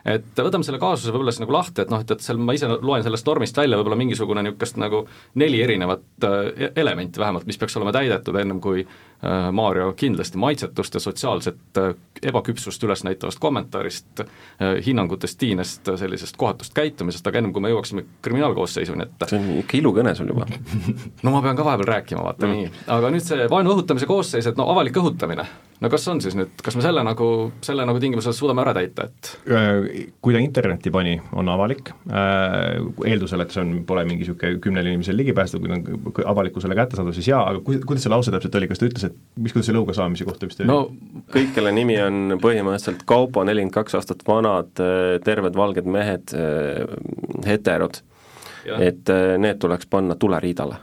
Et 0.02 0.34
võtame 0.34 0.66
selle 0.66 0.80
kaasuse 0.82 1.12
võib-olla 1.14 1.30
siis 1.30 1.44
nagu 1.44 1.54
lahti, 1.54 1.84
et 1.84 1.90
noh, 1.92 2.00
et, 2.02 2.10
et 2.10 2.24
seal 2.24 2.40
ma 2.42 2.56
ise 2.56 2.66
loen 2.72 3.04
sellest 3.06 3.28
normist 3.28 3.58
välja 3.58 3.78
võib-olla 3.78 3.98
mingisugune 4.00 4.42
niisugust 4.42 4.80
nagu 4.82 5.04
neli 5.38 5.60
erinevat 5.62 6.26
äh, 6.26 6.70
elementi 6.82 7.22
vähemalt, 7.22 7.46
mis 7.46 7.60
peaks 7.60 7.78
olema 7.78 7.94
täidetud, 7.94 8.38
ennem 8.40 8.58
kui 8.62 8.82
äh, 9.24 9.48
Maarjo 9.52 9.92
kindlasti 9.96 10.38
maitsetust 10.38 10.94
ja 10.94 11.00
sotsiaalset 11.00 11.80
äh, 11.80 11.94
ebaküpsust 12.22 12.84
üles 12.86 13.04
näitavast 13.04 13.40
kommentaarist 13.42 14.20
äh,, 14.20 14.76
hinnangutest, 14.86 15.38
tiinest, 15.38 15.90
sellisest 15.96 16.36
kohatust 16.36 16.74
käitumisest, 16.74 17.26
aga 17.26 17.40
ennem 17.40 17.52
kui 17.52 17.64
me 17.64 17.72
jõuaksime 17.72 18.04
kriminaalkoosseisuni, 18.22 19.08
et 19.08 19.26
see 19.28 19.40
on 19.40 19.50
ikka 19.64 19.78
ilukõne 19.80 20.14
sul 20.18 20.32
juba. 20.34 20.46
No 21.22 21.30
ma 21.30 21.42
pean 21.42 21.56
ka 21.58 21.64
vahepeal 21.66 21.88
rääkima, 21.88 22.22
vaata 22.24 22.46
mm. 22.46 22.54
nii, 22.56 22.86
aga 22.94 23.10
nüüd 23.14 23.26
see 23.26 23.50
vaenu 23.50 23.74
õhutamise 23.74 24.08
koosseis, 24.10 24.46
et 24.48 24.58
no 24.58 24.66
avalik 24.72 24.96
õhutamine. 24.98 25.46
No 25.82 25.90
kas 25.90 26.04
on 26.12 26.20
siis 26.22 26.36
nüüd, 26.38 26.52
kas 26.62 26.76
me 26.78 26.82
selle 26.84 27.02
nagu, 27.02 27.26
selle 27.66 27.82
nagu 27.88 27.98
tingimusel 28.02 28.34
suudame 28.36 28.62
ära 28.62 28.70
täita, 28.76 29.08
et 29.08 29.30
kui 30.22 30.34
ta 30.34 30.38
internetti 30.38 30.92
pani, 30.94 31.16
on 31.34 31.50
avalik, 31.50 31.90
eeldusel, 32.06 33.42
et 33.42 33.54
see 33.54 33.64
on, 33.64 33.72
pole 33.88 34.04
mingi 34.06 34.22
niisugune 34.22 34.60
kümnele 34.62 34.92
inimesele 34.92 35.18
ligipääsetav, 35.18 35.64
kui 35.64 35.72
ta 35.72 36.22
on 36.22 36.30
avalikkusele 36.36 36.76
kättesaadav, 36.78 37.16
siis 37.16 37.32
jaa, 37.32 37.42
aga 37.50 37.64
ku-, 37.66 37.80
kuidas 37.88 38.06
see 38.06 38.12
lause 38.14 38.34
täpselt 38.34 38.60
oli, 38.60 38.70
kas 38.70 38.78
ta 38.78 38.86
ütles, 38.86 39.08
et 39.08 39.11
mis, 39.36 39.52
kuidas 39.54 39.68
see 39.68 39.76
lõuga 39.76 39.96
saamise 39.96 40.26
kohta 40.28 40.48
vist 40.48 40.62
oli? 40.62 40.68
no 40.70 40.78
kõik, 41.32 41.52
kelle 41.56 41.72
nimi 41.74 41.98
on 42.02 42.38
põhimõtteliselt 42.42 43.04
Kaupo, 43.08 43.44
nelikümmend 43.48 43.74
kaks 43.74 43.98
aastat 43.98 44.24
vanad, 44.28 44.72
äh, 44.82 45.18
terved 45.24 45.58
valged 45.58 45.88
mehed, 45.88 46.34
heterod, 47.46 48.02
et 48.78 49.10
need 49.42 49.58
tuleks 49.62 49.88
panna 49.90 50.14
tuleriidale 50.14 50.78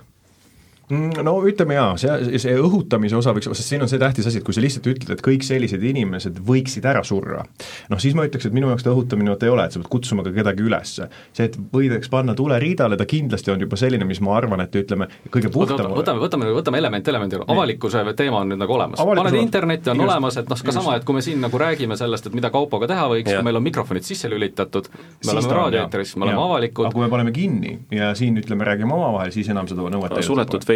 no 0.89 1.36
ütleme 1.45 1.75
jaa, 1.78 1.93
see, 2.02 2.39
see 2.41 2.56
õhutamise 2.58 3.17
osa 3.19 3.34
võiks, 3.36 3.49
sest 3.54 3.73
siin 3.73 3.86
on 3.86 3.89
see 3.91 4.02
tähtis 4.02 4.28
asi, 4.30 4.41
et 4.41 4.45
kui 4.45 4.56
sa 4.56 4.63
lihtsalt 4.63 4.88
ütled, 4.89 5.12
et 5.13 5.21
kõik 5.25 5.45
sellised 5.45 5.84
inimesed 5.86 6.39
võiksid 6.45 6.86
ära 6.89 7.04
surra, 7.06 7.43
noh 7.91 8.02
siis 8.02 8.15
ma 8.17 8.25
ütleks, 8.28 8.47
et 8.49 8.56
minu 8.56 8.71
jaoks 8.71 8.86
ta 8.86 8.93
õhutamine 8.93 9.34
vot 9.34 9.45
ei 9.45 9.54
ole, 9.54 9.67
et 9.69 9.75
sa 9.75 9.82
pead 9.82 9.91
kutsuma 9.93 10.25
ka 10.25 10.34
kedagi 10.34 10.65
üles. 10.65 10.95
see, 10.97 11.45
et 11.45 11.58
võidaks 11.73 12.10
panna 12.10 12.34
tuleriidale, 12.38 12.97
ta 12.97 13.06
kindlasti 13.10 13.54
on 13.54 13.62
juba 13.65 13.78
selline, 13.80 14.08
mis 14.10 14.21
ma 14.25 14.36
arvan, 14.38 14.63
et 14.65 14.75
ütleme, 14.82 15.10
kõige 15.30 15.52
puhtam 15.54 15.93
võtame, 15.93 16.23
võtame, 16.23 16.49
võtame 16.58 16.82
element 16.82 17.08
elemendi, 17.13 17.41
avalikkuse 17.45 18.04
teema 18.17 18.41
on 18.41 18.54
nüüd 18.54 18.62
nagu 18.63 18.73
olemas. 18.73 18.99
paned 18.99 19.38
internetti, 19.39 19.93
on 19.93 20.02
just, 20.02 20.10
olemas, 20.10 20.39
et 20.41 20.49
noh, 20.49 20.63
ka 20.65 20.75
sama, 20.75 20.97
et 20.97 21.06
kui 21.06 21.17
me 21.17 21.23
siin 21.25 21.41
nagu 21.43 21.62
räägime 21.62 21.97
sellest, 21.99 22.30
et 22.30 22.38
mida 22.38 22.49
kaupaga 22.54 22.89
teha 22.89 23.06
võiks, 23.13 23.30
kui 23.30 23.45
meil 23.45 23.62
on 23.62 23.65
mikrofonid 23.65 24.08
sisse 24.08 24.30
lülitatud, 24.32 24.89
me 24.89 25.34
oleme 25.36 25.54
raadioeetris, 25.60 26.15
me 26.17 26.30
oleme 26.30 26.43
avalikud. 26.43 26.89
aga 26.89 26.97
kui 26.97 27.06
me 27.06 27.12
paneme 27.13 27.36
kinni 27.36 27.78
ja 27.93 28.12
siin 28.17 28.38
ütleme, 28.41 28.65
räägime 28.67 28.95
omavahel, 28.97 29.34
siis 29.36 29.49
enam 29.54 29.69
seda 29.69 29.86
nõuet 29.86 30.17
ei 30.17 30.17
ole. 30.17 30.25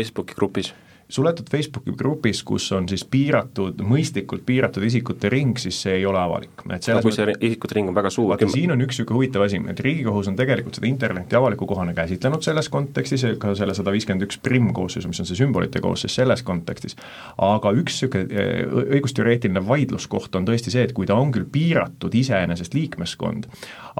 Facebooki 0.03 0.35
grupis 0.35 0.73
suletud 1.09 1.49
Facebooki 1.51 1.93
grupis, 1.97 2.43
kus 2.43 2.71
on 2.75 2.87
siis 2.89 3.03
piiratud, 3.05 3.81
mõistlikult 3.85 4.45
piiratud 4.45 4.83
isikute 4.87 5.29
ring, 5.29 5.57
siis 5.59 5.81
see 5.85 5.97
ei 5.99 6.05
ole 6.05 6.19
avalik. 6.19 6.63
et 6.69 6.87
no, 6.89 7.01
kui 7.03 7.13
see 7.15 7.35
isikute 7.39 7.77
ring 7.77 7.91
on 7.91 7.95
väga 7.95 8.09
suur. 8.13 8.29
vaata, 8.31 8.47
siin 8.49 8.71
on 8.73 8.81
üks 8.81 8.97
niisugune 8.97 9.19
huvitav 9.19 9.45
asi, 9.45 9.59
et 9.69 9.79
Riigikohus 9.83 10.29
on 10.31 10.37
tegelikult 10.39 10.79
seda 10.79 10.89
interneti 10.89 11.37
avaliku 11.37 11.67
kohana 11.69 11.93
käsitlenud 11.97 12.45
selles 12.45 12.69
kontekstis, 12.73 13.25
ka 13.39 13.53
selle 13.57 13.75
sada 13.77 13.93
viiskümmend 13.93 14.27
üks 14.27 14.39
primm 14.43 14.71
koosseisu, 14.73 15.11
mis 15.11 15.21
on 15.23 15.29
see 15.29 15.39
sümbolite 15.39 15.81
koosseis 15.83 16.15
selles 16.15 16.43
kontekstis, 16.47 16.97
aga 17.37 17.73
üks 17.77 17.99
niisugune 17.99 18.27
e, 18.29 18.65
õigusteoreetiline 18.97 19.63
vaidluskoht 19.67 20.35
on 20.39 20.47
tõesti 20.47 20.73
see, 20.73 20.87
et 20.87 20.95
kui 20.97 21.09
ta 21.09 21.17
on 21.19 21.33
küll 21.35 21.45
piiratud 21.51 22.15
iseenesest 22.15 22.73
liikmeskond, 22.77 23.49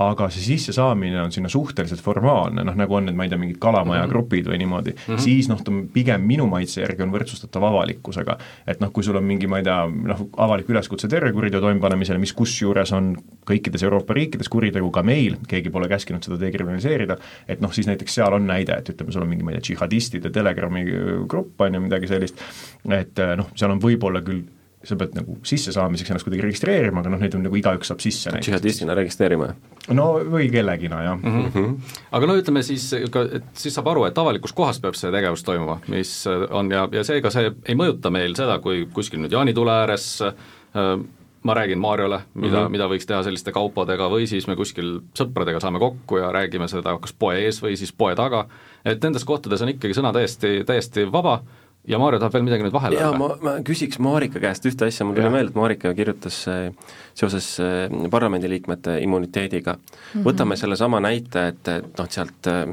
aga 0.01 0.29
see 0.33 0.47
sissesaamine 0.53 1.21
on 1.21 1.31
sinna 1.31 1.51
suhteliselt 1.51 2.01
formaalne, 2.01 2.63
noh 2.65 2.77
nagu 2.77 2.97
on 2.97 3.07
need, 3.07 3.17
ma 3.17 3.27
ei 3.27 3.31
tea, 3.31 3.41
mingid 3.41 3.59
kalamaja 3.61 4.01
mm 4.01 4.07
-hmm. 4.07 4.13
grupid 4.13 4.49
või 4.49 4.57
niimoodi 4.63 4.91
mm, 4.91 5.03
-hmm. 5.05 5.21
siis 5.21 5.49
noh, 5.49 5.61
ta 5.61 5.71
pigem 5.93 6.21
minu 6.21 6.47
maitse 6.49 6.81
järgi 6.81 7.02
on 7.03 7.13
võrdsustatav 7.13 7.65
avalikkusega. 7.69 8.37
et 8.67 8.81
noh, 8.81 8.91
kui 8.93 9.03
sul 9.03 9.17
on 9.19 9.25
mingi, 9.27 9.47
ma 9.47 9.59
ei 9.61 9.67
tea, 9.67 9.77
noh, 10.11 10.25
avalik 10.43 10.69
üleskutse 10.69 11.09
terrorikuriteo 11.11 11.61
toimepanemisele, 11.63 12.19
mis 12.21 12.33
kusjuures 12.37 12.91
on 12.95 13.13
kõikides 13.49 13.83
Euroopa 13.83 14.15
riikides 14.17 14.49
kuritegu, 14.49 14.89
ka 14.93 15.03
meil, 15.03 15.37
keegi 15.49 15.71
pole 15.73 15.89
käskinud 15.91 16.25
seda 16.25 16.39
dekriminaliseerida, 16.41 17.17
et 17.47 17.61
noh, 17.63 17.73
siis 17.75 17.89
näiteks 17.89 18.19
seal 18.19 18.39
on 18.39 18.47
näide, 18.47 18.79
et 18.79 18.93
ütleme, 18.95 19.13
sul 19.13 19.25
on 19.25 19.31
mingi, 19.31 19.45
ma 19.45 19.53
ei 19.53 19.59
tea, 19.59 19.69
džihadistide 19.71 20.33
Telegrami 20.33 20.85
grupp, 21.29 21.61
on 21.61 21.79
ju, 21.79 21.83
midagi 21.83 22.09
sellist, 22.11 22.41
et 22.89 23.23
noh, 23.37 23.51
seal 23.59 23.75
on 23.75 23.83
võib-olla 23.83 24.23
küll 24.25 24.43
sa 24.83 24.97
pead 24.99 25.15
nagu 25.15 25.37
sissesaamiseks 25.47 26.11
ennast 26.11 26.27
kuidagi 26.27 26.43
registreerima, 26.43 26.99
aga 26.99 27.13
noh, 27.13 27.21
neid 27.23 27.35
on 27.37 27.45
nagu 27.47 27.57
igaüks 27.59 27.91
saab 27.91 28.03
sisse 28.03 28.31
näiteks. 28.31 28.49
džihadistina 28.49 28.97
registreerima? 28.97 29.49
no 29.95 30.07
või 30.33 30.49
kellegina, 30.51 31.01
jah 31.05 31.17
mm. 31.17 31.47
-hmm. 31.53 31.95
aga 32.19 32.29
no 32.29 32.37
ütleme 32.39 32.63
siis, 32.67 32.89
et 32.93 33.49
siis 33.53 33.73
saab 33.75 33.91
aru, 33.93 34.05
et 34.09 34.17
avalikus 34.17 34.55
kohas 34.55 34.81
peab 34.83 34.99
see 34.99 35.11
tegevus 35.11 35.43
toimuma, 35.47 35.79
mis 35.87 36.13
on 36.27 36.71
ja, 36.71 36.87
ja 36.91 37.03
seega 37.07 37.31
see 37.33 37.51
ei 37.65 37.79
mõjuta 37.79 38.11
meil 38.11 38.35
seda, 38.35 38.59
kui 38.63 38.87
kuskil 38.93 39.23
nüüd 39.23 39.35
jaanitule 39.35 39.71
ääres 39.71 40.07
äh, 40.21 40.97
ma 41.43 41.53
räägin 41.53 41.79
Mariole, 41.79 42.21
mida 42.33 42.59
mm. 42.59 42.65
-hmm. 42.65 42.69
mida 42.71 42.87
võiks 42.87 43.07
teha 43.07 43.23
selliste 43.23 43.51
kaupadega 43.51 44.07
või 44.09 44.27
siis 44.27 44.47
me 44.47 44.55
kuskil 44.55 44.99
sõpradega 45.19 45.59
saame 45.59 45.79
kokku 45.79 46.17
ja 46.17 46.31
räägime 46.31 46.67
seda 46.67 46.97
kas 46.99 47.13
poe 47.13 47.35
ees 47.45 47.63
või 47.63 47.75
siis 47.77 47.91
poe 47.91 48.15
taga, 48.15 48.47
et 48.85 49.03
nendes 49.03 49.25
kohtades 49.25 49.61
on 49.61 49.69
ikkagi 49.69 49.93
sõna 49.93 50.13
täiesti, 50.13 50.63
täiesti 50.65 51.11
vaba 51.11 51.41
ja 51.87 51.99
Maarja 51.99 52.19
tahab 52.21 52.37
veel 52.37 52.45
midagi 52.47 52.65
nüüd 52.65 52.75
vahele 52.75 52.99
jaa, 52.99 53.11
öelda. 53.11 53.19
ma, 53.19 53.29
ma 53.43 53.53
küsiks 53.67 53.99
Marika 54.03 54.41
käest 54.43 54.65
ühte 54.69 54.87
asja, 54.87 55.05
mul 55.07 55.17
tuli 55.17 55.31
meelde, 55.33 55.51
et 55.51 55.57
Marika 55.59 55.91
kirjutas 55.95 56.37
äh, 56.51 56.93
seoses 57.17 57.49
äh, 57.63 57.87
parlamendiliikmete 58.11 58.99
immuniteediga 59.03 59.73
mm, 59.73 59.89
-hmm. 60.13 60.27
võtame 60.27 60.57
sellesama 60.59 61.01
näite, 61.03 61.47
et, 61.51 61.67
et 61.67 61.99
noh, 61.99 62.09
sealt 62.09 62.47
äh, 62.51 62.63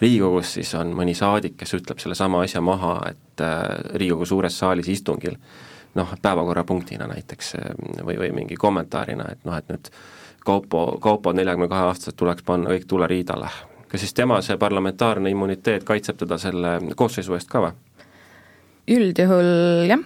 Riigikogus 0.00 0.54
siis 0.54 0.70
on 0.78 0.94
mõni 0.96 1.16
saadik, 1.18 1.56
kes 1.60 1.74
ütleb 1.76 1.98
sellesama 1.98 2.44
asja 2.46 2.60
maha, 2.60 2.94
et 3.10 3.42
Riigikogu 3.94 4.24
suures 4.26 4.58
saalis 4.58 4.88
istungil 4.88 5.34
noh, 5.94 6.14
päevakorrapunktina 6.22 7.08
näiteks 7.10 7.54
või, 8.06 8.16
või 8.22 8.30
mingi 8.32 8.56
kommentaarina, 8.56 9.26
et 9.32 9.44
noh, 9.44 9.56
et 9.56 9.68
nüüd 9.68 9.90
Kaupo, 10.44 10.98
Kaupo 11.00 11.32
neljakümne 11.32 11.68
kahe 11.68 11.90
aastaselt 11.90 12.16
tuleks 12.16 12.42
panna 12.46 12.70
kõik 12.70 12.86
tuleriidale. 12.88 13.50
kas 13.88 14.00
siis 14.00 14.14
tema 14.14 14.40
see 14.42 14.56
parlamentaarne 14.56 15.30
immuniteet 15.30 15.84
kaitseb 15.84 16.16
teda 16.16 16.38
selle 16.38 16.78
koosseisu 16.96 17.34
eest 17.34 17.50
ka 17.50 17.60
või? 17.60 17.72
Üldjuhul 18.90 19.90
jah, 19.90 20.02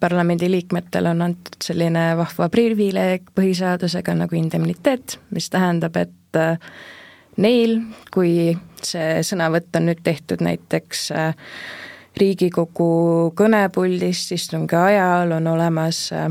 parlamendiliikmetel 0.00 1.06
on 1.06 1.22
antud 1.28 1.62
selline 1.62 2.08
vahva 2.18 2.48
privileeg 2.50 3.28
põhiseadusega 3.36 4.16
nagu 4.18 4.36
indemniteet, 4.38 5.18
mis 5.34 5.50
tähendab, 5.52 5.96
et 6.00 6.38
äh, 6.38 6.58
neil, 7.42 7.80
kui 8.14 8.54
see 8.84 9.22
sõnavõtt 9.26 9.78
on 9.78 9.88
nüüd 9.90 10.02
tehtud 10.06 10.44
näiteks 10.44 11.10
äh, 11.14 11.34
Riigikogu 12.14 13.32
kõnepuldist 13.34 14.30
istungi 14.36 14.76
ajal, 14.78 15.34
on 15.38 15.48
olemas 15.50 16.06
äh, 16.14 16.28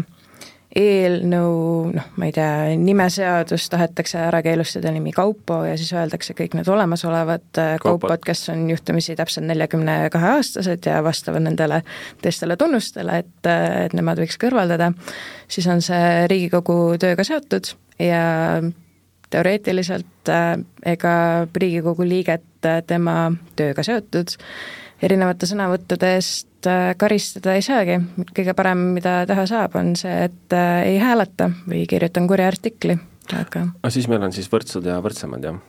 eelnõu, 0.73 1.91
noh, 1.93 2.05
ma 2.17 2.27
ei 2.27 2.33
tea, 2.33 2.73
nimeseadus, 2.81 3.67
tahetakse 3.69 4.17
ära 4.25 4.39
keelustada 4.45 4.91
nimi 4.93 5.11
Kaupo 5.13 5.59
ja 5.67 5.75
siis 5.77 5.91
öeldakse 5.93 6.33
kõik 6.37 6.55
need 6.57 6.69
olemasolevad 6.71 7.45
äh, 7.61 7.73
Kaupod. 7.81 8.07
kaupod, 8.09 8.23
kes 8.25 8.47
on 8.53 8.65
juhtumisi 8.71 9.15
täpselt 9.19 9.45
neljakümne 9.49 10.09
kahe 10.13 10.31
aastased 10.39 10.89
ja 10.89 11.01
vastavad 11.05 11.45
nendele 11.45 11.83
teistele 12.23 12.57
tunnustele, 12.57 13.19
et, 13.21 13.51
et 13.85 13.93
nemad 13.93 14.21
võiks 14.23 14.39
kõrvaldada, 14.41 14.89
siis 15.47 15.69
on 15.69 15.83
see 15.85 16.25
Riigikogu 16.31 16.97
tööga 17.01 17.25
seotud 17.27 17.75
ja 18.01 18.23
teoreetiliselt 19.33 20.33
äh, 20.33 20.55
ega 20.95 21.15
Riigikogu 21.53 22.07
liiget 22.07 22.65
äh, 22.65 22.81
tema 22.87 23.27
tööga 23.59 23.85
seotud 23.85 24.33
erinevate 25.03 25.49
sõnavõttude 25.49 26.15
eest 26.17 26.47
äh, 26.69 26.93
karistada 26.99 27.55
ei 27.57 27.65
saagi, 27.65 27.99
kõige 28.35 28.55
parem, 28.57 28.89
mida 28.97 29.21
teha 29.29 29.45
saab, 29.49 29.75
on 29.79 29.93
see, 29.99 30.13
et 30.29 30.55
äh, 30.55 30.79
ei 30.93 30.97
hääleta 31.01 31.49
või 31.67 31.85
kirjutan 31.89 32.27
kurja 32.29 32.47
artikli, 32.51 32.97
aga 33.33 33.67
aga 33.81 33.93
siis 33.93 34.09
meil 34.11 34.23
on 34.25 34.33
siis 34.35 34.49
võrdsed 34.51 34.85
ja 34.89 34.99
võrdsemad, 35.03 35.45
jah? 35.49 35.61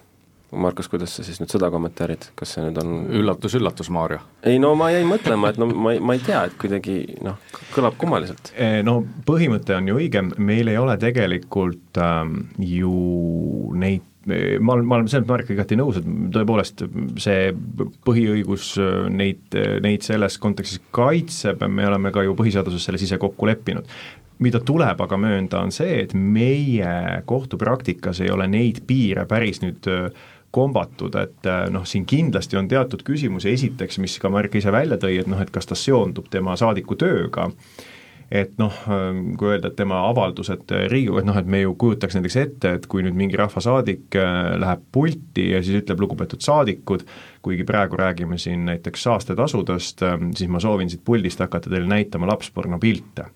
Markus, 0.55 0.87
kuidas 0.87 1.11
sa 1.17 1.25
siis 1.27 1.41
nüüd 1.41 1.51
seda 1.51 1.67
kommenteerid, 1.73 2.29
kas 2.39 2.53
see 2.55 2.63
nüüd 2.63 2.77
on 2.79 2.93
üllatus, 3.11 3.57
üllatus, 3.59 3.89
Maarja. 3.91 4.21
ei 4.47 4.61
no 4.63 4.75
ma 4.79 4.93
jäin 4.95 5.09
mõtlema, 5.11 5.51
et 5.51 5.59
no 5.59 5.67
ma 5.67 5.97
ei, 5.97 5.99
ma 5.99 6.15
ei 6.15 6.23
tea, 6.23 6.45
et 6.47 6.55
kuidagi 6.61 7.17
noh, 7.27 7.41
kõlab 7.75 7.99
kummaliselt. 7.99 8.53
Eh, 8.55 8.79
No 8.87 9.01
põhimõte 9.27 9.75
on 9.75 9.89
ju 9.91 9.99
õige, 9.99 10.23
meil 10.39 10.71
ei 10.71 10.79
ole 10.79 10.95
tegelikult 11.03 11.99
ähm, 11.99 12.45
ju 12.63 13.73
neid 13.75 14.07
ma 14.27 14.75
olen, 14.75 14.87
ma 14.89 14.99
olen 14.99 15.09
selles 15.11 15.29
Marika 15.29 15.55
igati 15.55 15.79
nõus, 15.79 16.01
et 16.01 16.11
tõepoolest 16.35 16.85
see 17.23 17.49
põhiõigus 18.07 18.75
äh, 18.83 19.07
neid, 19.13 19.57
neid 19.85 20.05
selles 20.07 20.39
kontekstis 20.43 20.83
kaitseb, 20.95 21.65
me 21.69 21.89
oleme 21.89 22.13
ka 22.15 22.25
ju 22.25 22.37
põhiseaduses 22.39 22.89
selles 22.89 23.05
ise 23.07 23.21
kokku 23.23 23.51
leppinud. 23.51 23.89
mida 24.45 24.59
tuleb 24.61 25.01
aga 25.01 25.17
möönda, 25.17 25.61
on 25.63 25.71
see, 25.73 26.01
et 26.03 26.15
meie 26.15 27.23
kohtupraktikas 27.25 28.21
ei 28.21 28.33
ole 28.35 28.49
neid 28.51 28.81
piire 28.87 29.27
päris 29.31 29.63
nüüd 29.63 29.87
äh, 29.89 30.09
kombatud, 30.55 31.15
et 31.19 31.47
äh, 31.51 31.65
noh, 31.73 31.87
siin 31.87 32.07
kindlasti 32.07 32.59
on 32.59 32.69
teatud 32.71 33.03
küsimusi, 33.07 33.53
esiteks, 33.55 33.99
mis 34.03 34.19
ka 34.23 34.31
Marek 34.31 34.59
ise 34.61 34.73
välja 34.75 34.99
tõi, 35.01 35.17
et 35.23 35.31
noh, 35.31 35.41
et 35.43 35.51
kas 35.55 35.67
ta 35.71 35.79
seondub 35.79 36.31
tema 36.31 36.55
saadiku 36.59 36.99
tööga, 36.99 37.49
et 38.35 38.57
noh, 38.59 38.75
kui 39.39 39.51
öelda, 39.53 39.71
et 39.71 39.77
tema 39.79 40.01
avaldused 40.09 40.73
Riigikogu, 40.91 41.21
et 41.21 41.29
noh, 41.29 41.37
et 41.39 41.47
me 41.51 41.61
ju 41.63 41.75
kujutaks 41.79 42.17
näiteks 42.19 42.37
ette, 42.41 42.73
et 42.79 42.89
kui 42.91 43.05
nüüd 43.07 43.15
mingi 43.19 43.39
rahvasaadik 43.39 44.19
äh, 44.19 44.55
läheb 44.59 44.83
pulti 44.95 45.51
ja 45.53 45.63
siis 45.63 45.85
ütleb, 45.85 46.03
lugupeetud 46.03 46.43
saadikud, 46.43 47.07
kuigi 47.45 47.67
praegu 47.69 48.01
räägime 48.01 48.39
siin 48.43 48.67
näiteks 48.67 49.07
saastetasudest, 49.07 50.03
siis 50.35 50.51
ma 50.51 50.63
soovin 50.63 50.91
siit 50.91 51.05
puldist 51.07 51.43
hakata 51.45 51.71
teile 51.71 51.87
näitama 51.91 52.27
lapspornopilte. 52.33 53.31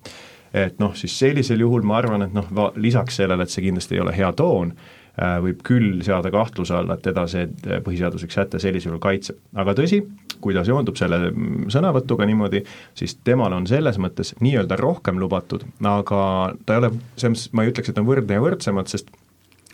et 0.54 0.78
noh, 0.80 0.94
siis 0.96 1.12
sellisel 1.18 1.60
juhul 1.60 1.84
ma 1.84 1.98
arvan, 2.00 2.24
et 2.24 2.34
noh, 2.34 2.72
lisaks 2.74 3.20
sellele, 3.20 3.44
et 3.44 3.52
see 3.52 3.66
kindlasti 3.66 3.98
ei 3.98 4.00
ole 4.00 4.14
hea 4.16 4.32
toon, 4.32 4.72
äh, 4.72 4.97
võib 5.18 5.62
küll 5.66 6.02
seada 6.06 6.30
kahtluse 6.30 6.76
alla, 6.78 6.94
et 6.94 7.04
teda 7.06 7.26
see 7.30 7.48
põhiseaduslik 7.84 8.34
säte 8.34 8.60
sellisel 8.62 8.92
juhul 8.92 9.02
kaitseb. 9.02 9.38
aga 9.58 9.74
tõsi, 9.78 10.00
kui 10.40 10.54
ta 10.54 10.64
seondub 10.66 10.98
selle 11.00 11.20
mm, 11.30 11.68
sõnavõtuga 11.74 12.26
niimoodi, 12.28 12.62
siis 12.98 13.18
temal 13.26 13.56
on 13.56 13.66
selles 13.66 13.98
mõttes 13.98 14.34
nii-öelda 14.40 14.78
rohkem 14.78 15.18
lubatud, 15.18 15.66
aga 15.82 16.22
ta 16.64 16.76
ei 16.76 16.84
ole, 16.84 16.92
selles 17.16 17.34
mõttes 17.34 17.48
ma 17.52 17.64
ei 17.64 17.72
ütleks, 17.72 17.92
et 17.92 18.02
on 18.02 18.08
võrdne 18.08 18.38
ja 18.38 18.44
võrdsemad, 18.44 18.90
sest 18.90 19.10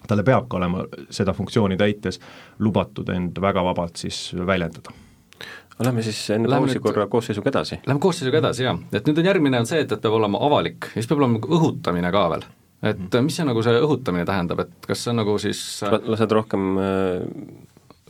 talle 0.08 0.24
peab 0.24 0.48
ka 0.48 0.58
olema 0.60 0.84
seda 1.12 1.32
funktsiooni 1.36 1.78
täites 1.80 2.20
lubatud 2.60 3.08
end 3.12 3.40
väga 3.40 3.64
vabalt 3.64 4.00
siis 4.00 4.30
väljendada 4.36 4.92
Lähme 5.82 6.02
siis 6.06 6.18
enne 6.30 6.50
Lähme 6.50 6.68
pausi 6.68 6.78
korra 6.78 7.06
koosseisuga 7.10 7.50
edasi. 7.50 7.80
Läheme 7.86 8.00
koosseisuga 8.00 8.38
edasi, 8.38 8.62
jaa. 8.62 8.76
et 8.94 9.08
nüüd 9.08 9.18
on 9.18 9.26
järgmine 9.26 9.58
on 9.58 9.66
see, 9.66 9.80
et, 9.82 9.90
et 9.90 10.02
peab 10.02 10.14
olema 10.14 10.38
avalik 10.46 10.86
ja 10.92 11.00
siis 11.00 11.08
peab 11.10 11.22
olema 11.24 11.40
õhutamine 11.42 12.12
ka 12.14 12.28
veel. 12.30 12.44
Et 12.90 13.20
mis 13.24 13.36
see 13.38 13.46
nagu 13.48 13.62
see 13.64 13.76
õhutamine 13.80 14.26
tähendab, 14.28 14.64
et 14.64 14.88
kas 14.88 15.04
see 15.04 15.12
on 15.14 15.22
nagu 15.22 15.36
siis 15.42 15.60
äh, 15.86 15.94
lased 16.04 16.34
rohkem 16.34 16.66
äh, 16.80 17.22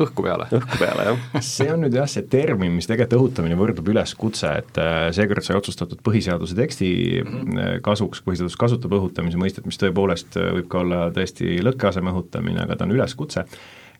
õhku 0.03 0.25
peale? 0.27 0.49
õhku 0.55 0.81
peale, 0.81 1.07
jah? 1.11 1.29
see 1.55 1.69
on 1.73 1.85
nüüd 1.85 1.95
jah, 1.95 2.09
see 2.11 2.27
termin, 2.31 2.75
mis 2.75 2.89
tegelikult 2.91 3.21
õhutamine 3.21 3.59
võrdub 3.59 3.93
üleskutse, 3.95 4.51
et 4.65 4.83
äh, 4.83 5.07
seekord 5.15 5.47
sai 5.47 5.59
otsustatud 5.61 6.03
põhiseaduse 6.07 6.59
teksti 6.59 6.91
äh, 7.21 7.73
kasuks, 7.85 8.25
põhiseadus 8.27 8.59
kasutab 8.61 8.99
õhutamise 8.99 9.41
mõistet, 9.41 9.69
mis 9.69 9.81
tõepoolest 9.81 10.39
võib 10.41 10.69
ka 10.73 10.83
olla 10.83 11.07
tõesti 11.15 11.57
lõkkeaseme 11.63 12.15
õhutamine, 12.15 12.65
aga 12.67 12.79
ta 12.79 12.89
on 12.89 12.95
üleskutse, 12.97 13.47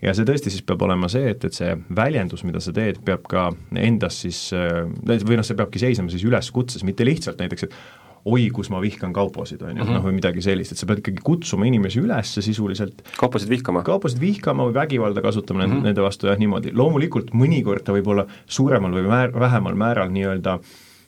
ja 0.03 0.15
see 0.17 0.27
tõesti 0.29 0.53
siis 0.53 0.65
peab 0.67 0.83
olema 0.85 1.09
see, 1.13 1.31
et, 1.31 1.45
et 1.47 1.55
see 1.55 1.75
väljendus, 1.97 2.43
mida 2.47 2.63
sa 2.63 2.75
teed, 2.75 2.99
peab 3.07 3.29
ka 3.31 3.51
endas 3.79 4.19
siis, 4.27 4.49
või 4.51 5.39
noh, 5.39 5.47
see 5.47 5.59
peabki 5.59 5.83
seisnema 5.83 6.13
siis 6.13 6.27
üleskutses, 6.27 6.83
mitte 6.87 7.07
lihtsalt 7.07 7.39
näiteks, 7.41 7.69
et 7.69 7.79
oi, 8.25 8.47
kus 8.55 8.71
ma 8.73 8.81
vihkan 8.81 9.13
kauposid, 9.13 9.63
on 9.67 9.77
ju, 9.81 9.85
noh 9.89 10.05
või 10.05 10.17
midagi 10.17 10.43
sellist, 10.45 10.73
et 10.73 10.81
sa 10.81 10.89
pead 10.89 11.03
ikkagi 11.03 11.21
kutsuma 11.25 11.69
inimesi 11.69 12.01
üles 12.01 12.33
sisuliselt 12.39 13.05
kaupasid 13.21 13.53
vihkama? 13.53 13.85
kaupasid 13.85 14.21
vihkama 14.23 14.69
või 14.71 14.77
vägivalda 14.79 15.25
kasutama 15.25 15.65
mm 15.65 15.73
-hmm. 15.73 15.91
nende 15.91 16.05
vastu 16.05 16.31
jah, 16.31 16.41
niimoodi, 16.41 16.73
loomulikult 16.73 17.35
mõnikord 17.37 17.85
ta 17.85 17.93
võib 17.93 18.09
olla 18.15 18.27
suuremal 18.47 18.97
või 18.97 19.07
määr, 19.11 19.35
vähemal 19.41 19.77
määral 19.77 20.13
nii-öelda 20.15 20.59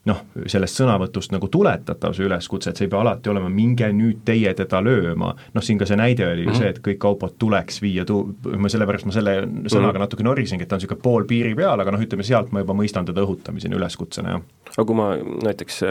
noh, 0.06 0.22
sellest 0.46 0.80
sõnavõtust 0.80 1.32
nagu 1.34 1.48
tuletatav 1.52 2.14
see 2.16 2.26
üleskutse, 2.26 2.70
et 2.70 2.78
see 2.78 2.86
ei 2.86 2.92
pea 2.92 3.00
alati 3.02 3.30
olema 3.32 3.48
minge 3.52 3.88
nüüd 3.94 4.22
teie 4.26 4.52
teda 4.56 4.80
lööma, 4.84 5.32
noh 5.54 5.64
siin 5.64 5.80
ka 5.80 5.88
see 5.88 5.98
näide 5.98 6.26
oli 6.28 6.44
ju 6.44 6.50
mm 6.50 6.52
-hmm. 6.52 6.58
see, 6.58 6.68
et 6.68 6.80
kõik 6.88 7.00
kaupad 7.02 7.36
tuleks 7.38 7.80
viia 7.82 8.04
tu-, 8.04 8.36
ma 8.56 8.68
sellepärast 8.72 9.06
ma 9.06 9.12
selle 9.12 9.36
sõnaga 9.72 10.02
natuke 10.02 10.22
norisingi, 10.22 10.62
et 10.62 10.68
ta 10.68 10.76
on 10.76 10.80
niisugune 10.80 11.02
pool 11.02 11.24
piiri 11.24 11.54
peal, 11.54 11.80
aga 11.80 11.90
noh, 11.90 12.00
ütleme 12.00 12.22
sealt 12.22 12.52
ma 12.52 12.62
juba 12.62 12.74
mõistan 12.74 13.06
teda 13.06 13.24
õhutamisena 13.26 13.76
üleskutsena, 13.76 14.36
jah. 14.36 14.42
aga 14.76 14.84
kui 14.84 14.96
ma 14.96 15.08
näiteks 15.48 15.82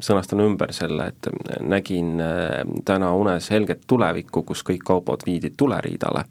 sõnastan 0.00 0.40
ümber 0.40 0.72
selle, 0.72 1.06
et 1.06 1.28
nägin 1.60 2.18
täna 2.84 3.12
unes 3.14 3.50
helget 3.50 3.86
tulevikku, 3.86 4.42
kus 4.42 4.64
kõik 4.64 4.82
kaupad 4.84 5.22
viidi 5.26 5.52
tuleriidale 5.56 6.24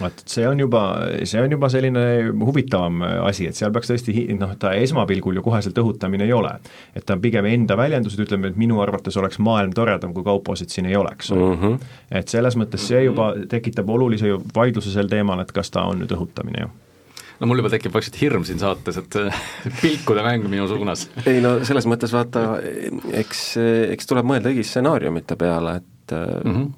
vaat 0.00 0.22
see 0.28 0.44
on 0.48 0.60
juba, 0.60 0.82
see 1.24 1.40
on 1.40 1.52
juba 1.52 1.68
selline 1.72 2.04
huvitavam 2.44 3.02
asi, 3.26 3.48
et 3.48 3.58
seal 3.58 3.72
peaks 3.74 3.90
tõesti 3.90 4.26
noh, 4.38 4.54
ta 4.60 4.74
esmapilgul 4.76 5.38
ju 5.38 5.44
koheselt 5.44 5.78
õhutamine 5.80 6.26
ei 6.26 6.34
ole. 6.36 6.52
et 6.94 7.06
ta 7.06 7.16
on 7.16 7.22
pigem 7.24 7.48
enda 7.48 7.76
väljendused, 7.78 8.20
ütleme, 8.26 8.52
et 8.52 8.58
minu 8.60 8.80
arvates 8.84 9.16
oleks 9.16 9.40
maailm 9.42 9.72
toredam, 9.76 10.14
kui 10.16 10.26
kauposid 10.26 10.72
siin 10.72 10.90
ei 10.90 10.96
oleks 10.96 11.32
mm. 11.32 11.54
-hmm. 11.60 11.78
et 12.20 12.28
selles 12.28 12.56
mõttes 12.56 12.88
see 12.88 13.04
juba 13.06 13.32
tekitab 13.48 13.88
olulise 13.90 14.36
vaidluse 14.56 14.92
sel 14.92 15.08
teemal, 15.08 15.40
et 15.40 15.52
kas 15.52 15.70
ta 15.70 15.86
on 15.88 16.02
nüüd 16.02 16.12
õhutamine 16.12 16.66
ju. 16.66 16.72
no 17.40 17.46
mul 17.46 17.64
juba 17.64 17.72
tekib 17.72 17.94
vaikselt 17.94 18.20
hirm 18.20 18.44
siin 18.44 18.60
saates, 18.60 19.00
et 19.00 19.20
pilkude 19.82 20.22
mäng 20.22 20.48
minu 20.48 20.68
suunas. 20.68 21.08
ei 21.26 21.40
no 21.40 21.58
selles 21.64 21.88
mõttes 21.88 22.12
vaata, 22.12 22.58
eks, 23.12 23.46
eks 23.96 24.12
tuleb 24.12 24.28
mõelda 24.28 24.52
kõigi 24.52 24.66
stsenaariumite 24.66 25.36
peale, 25.36 25.76
et 25.80 26.12
mm 26.12 26.52
-hmm. 26.52 26.74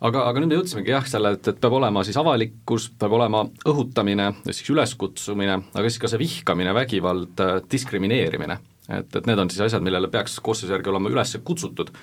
Aga, 0.00 0.24
aga 0.30 0.40
nüüd 0.40 0.52
me 0.52 0.58
jõudsimegi 0.58 0.94
jah, 0.94 1.06
selle, 1.08 1.34
et, 1.36 1.48
et 1.52 1.60
peab 1.60 1.76
olema 1.78 2.04
siis 2.06 2.18
avalikkus, 2.20 2.90
peab 2.98 3.14
olema 3.18 3.44
õhutamine, 3.70 4.30
siis 4.50 4.68
üleskutsumine, 4.74 5.60
aga 5.74 5.86
siis 5.88 6.02
ka 6.02 6.10
see 6.10 6.22
vihkamine, 6.22 6.74
vägivald, 6.76 7.40
diskrimineerimine. 7.70 8.58
et, 8.88 9.16
et 9.16 9.26
need 9.26 9.40
on 9.40 9.50
siis 9.50 9.64
asjad, 9.68 9.84
millele 9.84 10.10
peaks 10.12 10.38
koosseisu 10.44 10.74
järgi 10.74 10.92
olema 10.92 11.12
üles 11.12 11.36
kutsutud. 11.44 11.94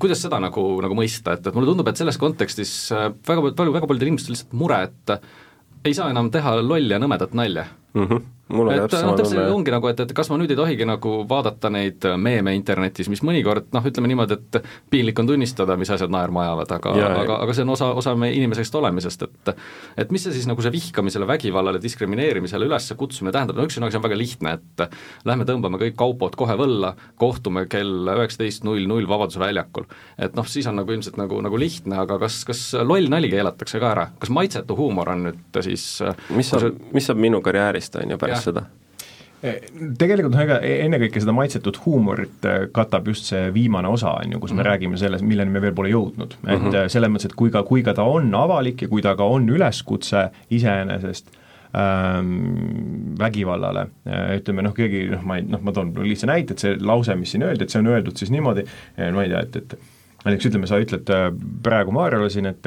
Kuidas 0.00 0.22
seda 0.24 0.38
nagu, 0.40 0.62
nagu 0.80 0.94
mõista, 0.96 1.34
et, 1.36 1.46
et 1.46 1.56
mulle 1.56 1.68
tundub, 1.68 1.88
et 1.90 1.98
selles 2.00 2.16
kontekstis 2.16 2.70
äh, 2.96 3.10
väga 3.28 3.42
palju, 3.58 3.74
väga 3.74 3.88
paljudel 3.90 4.08
inimestel 4.08 4.32
lihtsalt 4.32 4.54
mure, 4.56 4.78
et 4.88 5.12
ei 5.84 5.94
saa 5.94 6.08
enam 6.10 6.30
teha 6.32 6.54
lolli 6.62 6.94
ja 6.94 7.00
nõmedat 7.02 7.34
nalja 7.36 7.66
mm. 7.92 8.06
-hmm. 8.06 8.22
Mul 8.48 8.68
on 8.68 8.74
et 8.74 8.82
täpselt 8.84 9.02
noh, 9.02 9.16
sama 9.16 9.22
tunne. 9.22 9.44
ongi 9.54 9.72
nagu, 9.74 9.88
et, 9.90 10.00
et 10.04 10.12
kas 10.16 10.30
ma 10.30 10.38
nüüd 10.38 10.52
ei 10.52 10.58
tohigi 10.58 10.86
nagu 10.86 11.14
vaadata 11.28 11.70
neid 11.72 12.06
meeme 12.22 12.54
internetis, 12.54 13.08
mis 13.10 13.22
mõnikord 13.26 13.72
noh, 13.74 13.88
ütleme 13.90 14.10
niimoodi, 14.12 14.38
et 14.38 14.68
piinlik 14.92 15.18
on 15.18 15.30
tunnistada, 15.30 15.76
mis 15.80 15.90
asjad 15.90 16.12
naerma 16.12 16.44
ajavad, 16.44 16.76
aga, 16.78 16.94
aga, 17.08 17.38
aga 17.46 17.56
see 17.56 17.66
on 17.66 17.74
osa, 17.74 17.90
osa 17.98 18.14
meie 18.18 18.36
inimesest 18.38 18.78
olemisest, 18.78 19.26
et 19.26 19.52
et 20.04 20.14
mis 20.14 20.22
see 20.22 20.34
siis 20.36 20.46
nagu 20.46 20.62
see 20.62 20.72
vihkamisele, 20.74 21.26
vägivallale, 21.28 21.80
diskrimineerimisele 21.82 22.68
üles 22.68 22.86
kutsumine 22.96 23.34
tähendab, 23.34 23.58
no 23.58 23.66
üks 23.66 23.80
on, 23.80 23.88
see 23.90 23.98
on 23.98 24.06
väga 24.06 24.18
lihtne, 24.20 24.54
et 24.60 24.86
lähme 25.26 25.46
tõmbame 25.48 25.80
kõik 25.82 25.98
kaupod 25.98 26.38
kohe 26.38 26.54
võlla, 26.58 26.94
kohtume 27.18 27.66
kell 27.70 28.12
üheksateist 28.14 28.66
null 28.68 28.86
null 28.86 29.08
Vabaduse 29.10 29.40
väljakul. 29.42 29.88
et 30.18 30.38
noh, 30.38 30.46
siis 30.46 30.66
on 30.70 30.78
nagu 30.78 30.92
ilmselt 30.92 31.18
nagu, 31.18 31.40
nagu 31.42 31.58
lihtne, 31.58 31.98
aga 32.04 32.18
kas, 32.22 32.44
kas 32.46 32.62
loll 32.78 33.10
nali 33.10 33.30
keelatakse 33.32 33.82
ka 33.82 33.90
ära, 33.90 34.06
kas 34.22 34.30
maitsetu 34.30 34.76
huumor 34.78 35.10
on 35.16 35.26
nüüd 35.28 35.60
siis 35.66 35.86
mis 36.36 36.50
saab, 36.50 36.78
mis 36.94 37.06
saab 37.08 37.20
minu 37.20 37.40
karjäärist, 37.44 37.98
on 38.00 38.14
ju, 38.14 38.18
pärast 38.36 38.52
seda? 38.52 38.66
tegelikult 40.00 40.32
noh, 40.32 40.42
ega 40.42 40.58
ennekõike 40.64 41.20
seda 41.20 41.34
maitsetut 41.36 41.78
huumorit 41.84 42.46
äh, 42.48 42.66
katab 42.74 43.08
just 43.10 43.28
see 43.30 43.50
viimane 43.54 43.88
osa, 43.92 44.14
on 44.22 44.32
ju, 44.32 44.40
kus 44.40 44.52
me 44.52 44.56
mm 44.56 44.60
-hmm. 44.60 44.70
räägime 44.70 45.00
sellest, 45.00 45.24
milleni 45.24 45.50
me 45.50 45.60
veel 45.62 45.74
pole 45.74 45.90
jõudnud. 45.90 46.36
et 46.46 46.60
mm 46.60 46.70
-hmm. 46.70 46.88
selles 46.88 47.10
mõttes, 47.10 47.26
et 47.26 47.34
kui 47.34 47.50
ka, 47.50 47.62
kui 47.62 47.82
ka 47.82 47.94
ta 47.94 48.02
on 48.02 48.34
avalik 48.34 48.82
ja 48.82 48.88
kui 48.88 49.02
ta 49.02 49.16
ka 49.16 49.24
on 49.24 49.48
üleskutse 49.48 50.30
iseenesest 50.50 51.30
ähm, 51.76 53.18
vägivallale, 53.18 53.86
äh, 54.06 54.36
ütleme 54.40 54.62
noh, 54.62 54.74
keegi 54.74 55.10
noh, 55.10 55.22
ma 55.22 55.36
ei, 55.36 55.42
noh, 55.42 55.60
ma 55.60 55.72
toon 55.72 55.92
lihtsa 55.94 56.26
näite, 56.26 56.52
et 56.52 56.58
see 56.58 56.76
lause, 56.80 57.14
mis 57.14 57.30
siin 57.30 57.42
öeldi, 57.42 57.64
et 57.64 57.70
see 57.70 57.80
on 57.80 57.86
öeldud 57.86 58.16
siis 58.16 58.30
niimoodi, 58.30 58.64
ma 59.12 59.22
ei 59.22 59.28
tea, 59.28 59.40
et, 59.40 59.56
et 59.56 59.78
näiteks 60.24 60.46
ütleme, 60.46 60.66
sa 60.66 60.78
ütled 60.78 61.12
praegu 61.62 61.92
Maarjale 61.92 62.30
siin, 62.30 62.46
et 62.46 62.62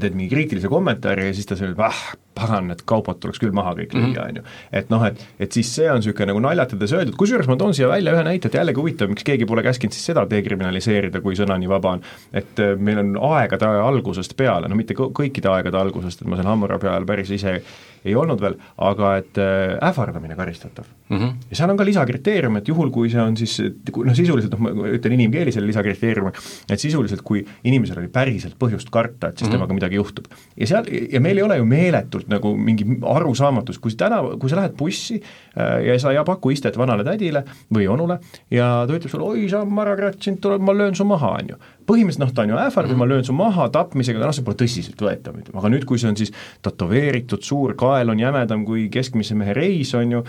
teed 0.00 0.14
mingi 0.14 0.30
kriitilise 0.34 0.68
kommentaari 0.68 1.26
ja 1.26 1.34
siis 1.34 1.46
ta 1.46 1.54
ütleb, 1.54 1.80
ah, 1.84 2.14
pagan, 2.38 2.70
need 2.72 2.84
kaupad 2.88 3.20
tuleks 3.22 3.42
küll 3.42 3.54
maha 3.56 3.74
kõik 3.78 3.96
lüüa, 3.96 4.28
on 4.28 4.40
ju. 4.40 4.44
et 4.80 4.92
noh, 4.94 5.04
et, 5.08 5.24
et 5.42 5.58
siis 5.58 5.70
see 5.78 5.90
on 5.90 6.00
niisugune 6.02 6.30
nagu 6.32 6.42
naljatades 6.44 6.94
öeldud, 6.96 7.18
kusjuures 7.18 7.50
ma 7.50 7.58
toon 7.60 7.76
siia 7.76 7.90
välja 7.90 8.14
ühe 8.16 8.24
näite, 8.30 8.50
et 8.50 8.58
jällegi 8.60 8.82
huvitav, 8.82 9.12
miks 9.12 9.26
keegi 9.26 9.48
pole 9.48 9.64
käskinud 9.66 9.96
siis 9.96 10.10
seda 10.12 10.24
dekriminaliseerida, 10.30 11.22
kui 11.24 11.38
sõna 11.38 11.58
nii 11.60 11.70
vaba 11.70 11.96
on. 11.98 12.06
et 12.32 12.64
äh, 12.64 12.74
meil 12.78 13.02
on 13.02 13.14
aegade 13.34 13.68
algusest 13.82 14.36
peale, 14.38 14.70
no 14.70 14.78
mitte 14.78 14.96
kõikide 14.98 15.52
aegade 15.52 15.78
algusest, 15.80 16.22
et 16.22 16.30
ma 16.30 16.38
seal 16.38 16.50
Hammurabi 16.50 16.90
ajal 16.90 17.08
päris 17.08 17.34
ise 17.34 17.58
ei 18.06 18.14
olnud 18.18 18.40
veel, 18.42 18.56
aga 18.84 19.12
et 19.18 19.40
äh, 19.42 19.74
ähvardamine 19.88 20.36
karistatav 20.38 20.86
mm. 21.08 21.18
-hmm. 21.18 21.32
ja 21.50 21.56
seal 21.56 21.70
on 21.70 21.76
ka 21.76 21.84
lisakriteerium, 21.84 22.56
et 22.60 22.68
juhul, 22.68 22.90
kui 22.94 23.10
see 23.10 23.22
on 23.22 23.36
siis 23.36 23.58
noh, 23.60 24.14
sisuliselt 24.14 24.54
noh, 24.54 24.62
ma 24.62 24.90
ütlen 24.94 25.16
inimkeeli 25.18 25.52
selle 25.54 25.70
lisakriteeriumi, 25.70 26.32
et 26.70 26.80
sisuliselt 26.80 27.22
kui 27.26 27.44
inimesel 27.64 28.02
oli 28.02 28.08
päriselt 28.12 28.58
põhjust 28.60 28.90
karta, 28.90 29.28
et 29.28 29.38
siis 29.38 29.48
mm 29.48 29.52
-hmm. 29.52 29.58
temaga 29.58 29.74
midagi 29.74 29.96
juhtub. 29.96 30.26
ja 30.56 30.66
seal, 30.66 30.84
ja 31.12 31.20
meil 31.20 31.36
ei 31.36 31.42
ole 31.42 31.56
ju 31.56 31.64
meeletult 31.64 32.27
nagu 32.28 32.54
mingi 32.56 32.86
arusaamatus, 33.14 33.80
kui 33.82 33.96
täna, 33.98 34.20
kui 34.40 34.50
sa 34.50 34.60
lähed 34.60 34.76
bussi 34.78 35.18
äh, 35.18 35.84
ja 35.88 35.98
sa 36.00 36.12
ei 36.14 36.20
paku 36.26 36.52
istet 36.54 36.78
vanale 36.78 37.06
tädile 37.06 37.44
või 37.74 37.88
onule 37.90 38.20
ja 38.54 38.86
ta 38.86 38.96
ütleb 38.96 39.12
sulle, 39.12 39.32
oi 39.32 39.48
sa 39.50 39.64
marakratt, 39.64 40.20
sind 40.24 40.42
tuleb, 40.44 40.62
ma 40.64 40.76
löön 40.76 40.96
su 40.98 41.06
maha, 41.08 41.34
on 41.40 41.52
ju 41.54 41.60
põhimõtteliselt 41.88 42.20
noh, 42.20 42.32
ta 42.36 42.44
on 42.44 42.52
ju 42.52 42.58
ähvardav, 42.60 42.98
ma 43.00 43.06
löön 43.08 43.24
su 43.24 43.34
maha 43.36 43.68
tapmisega, 43.72 44.20
noh 44.20 44.34
see 44.36 44.44
pole 44.44 44.58
tõsiseltvõetav, 44.60 45.38
aga 45.54 45.70
nüüd, 45.72 45.86
kui 45.88 46.00
see 46.00 46.10
on 46.10 46.18
siis 46.20 46.32
tätoveeritud, 46.64 47.44
suur 47.46 47.72
kael 47.80 48.12
on 48.12 48.20
jämedam 48.20 48.66
kui 48.68 48.88
keskmise 48.92 49.36
mehe 49.38 49.54
reis, 49.56 49.94
on 49.96 50.18
ju, 50.18 50.24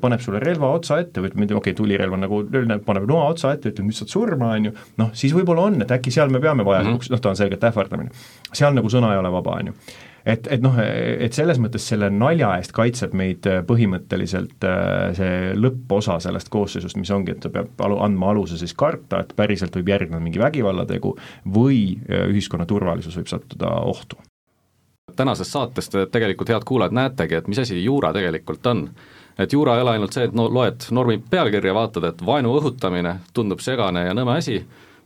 paneb 0.00 0.22
sulle 0.24 0.40
relva 0.42 0.72
otsa 0.78 1.02
ette 1.02 1.20
või 1.20 1.32
ütleme, 1.32 1.48
okei 1.50 1.58
okay,, 1.60 1.76
tulirelv 1.82 2.16
on 2.16 2.24
nagu, 2.24 2.40
paneb 2.86 3.08
noa 3.10 3.26
otsa 3.34 3.52
ette, 3.56 3.74
ütleb 3.74 3.90
nüüd 3.90 3.98
saad 3.98 4.14
surma, 4.14 4.54
on 4.56 4.70
ju, 4.70 4.76
noh 5.02 5.12
siis 5.18 5.36
võib-olla 5.36 5.68
on, 5.68 5.82
et 5.84 5.92
äkki 5.98 6.14
seal 6.14 6.32
me 6.32 6.40
peame 6.40 6.64
vajalikuks 6.64 7.10
mm 7.10 7.12
-hmm., 7.12 7.18
noh 7.18 7.26
ta 7.26 7.34
on 7.34 7.42
selgelt 7.42 7.68
ähvardamine. 7.68 8.24
seal 8.52 8.72
nagu 8.72 8.88
sõna 8.88 9.12
ei 9.12 9.20
ole 9.20 9.32
vaba, 9.32 9.58
on 9.60 9.72
ju 9.72 9.76
et, 10.24 10.46
et 10.50 10.62
noh, 10.62 10.76
et 10.78 11.34
selles 11.34 11.58
mõttes 11.62 11.84
selle 11.88 12.08
nalja 12.12 12.52
eest 12.58 12.74
kaitseb 12.76 13.14
meid 13.18 13.46
äh, 13.50 13.60
põhimõtteliselt 13.66 14.66
äh, 14.66 15.12
see 15.18 15.54
lõpposa 15.58 16.18
sellest 16.22 16.50
koosseisust, 16.52 16.98
mis 17.00 17.10
ongi, 17.14 17.34
et 17.34 17.42
ta 17.44 17.52
peab 17.52 17.80
alu, 17.86 17.98
andma 18.04 18.32
aluse 18.32 18.58
siis 18.60 18.74
karta, 18.78 19.22
et 19.22 19.34
päriselt 19.38 19.74
võib 19.78 19.92
järgneda 19.94 20.22
mingi 20.22 20.42
vägivallategu 20.42 21.16
või 21.54 21.80
äh, 21.96 22.28
ühiskonna 22.32 22.68
turvalisus 22.68 23.18
võib 23.18 23.32
sattuda 23.32 23.72
ohtu. 23.88 24.20
tänases 25.16 25.52
saates 25.52 25.88
te 25.88 26.06
tegelikult, 26.06 26.48
head 26.48 26.64
kuulajad, 26.64 26.94
näetegi, 26.96 27.34
et 27.34 27.48
mis 27.48 27.58
asi 27.58 27.82
juura 27.84 28.12
tegelikult 28.12 28.66
on 28.66 28.86
et 29.38 29.52
juura 29.52 29.76
ei 29.76 29.82
ole 29.82 29.90
ainult 29.96 30.12
see, 30.12 30.24
et 30.28 30.34
no 30.36 30.46
loed 30.52 30.86
normi 30.90 31.18
pealkirja, 31.30 31.74
vaatad, 31.74 32.04
et 32.04 32.24
vaenu 32.26 32.52
õhutamine 32.58 33.16
tundub 33.34 33.60
segane 33.64 34.06
ja 34.06 34.14
nõme 34.14 34.36
asi 34.38 34.60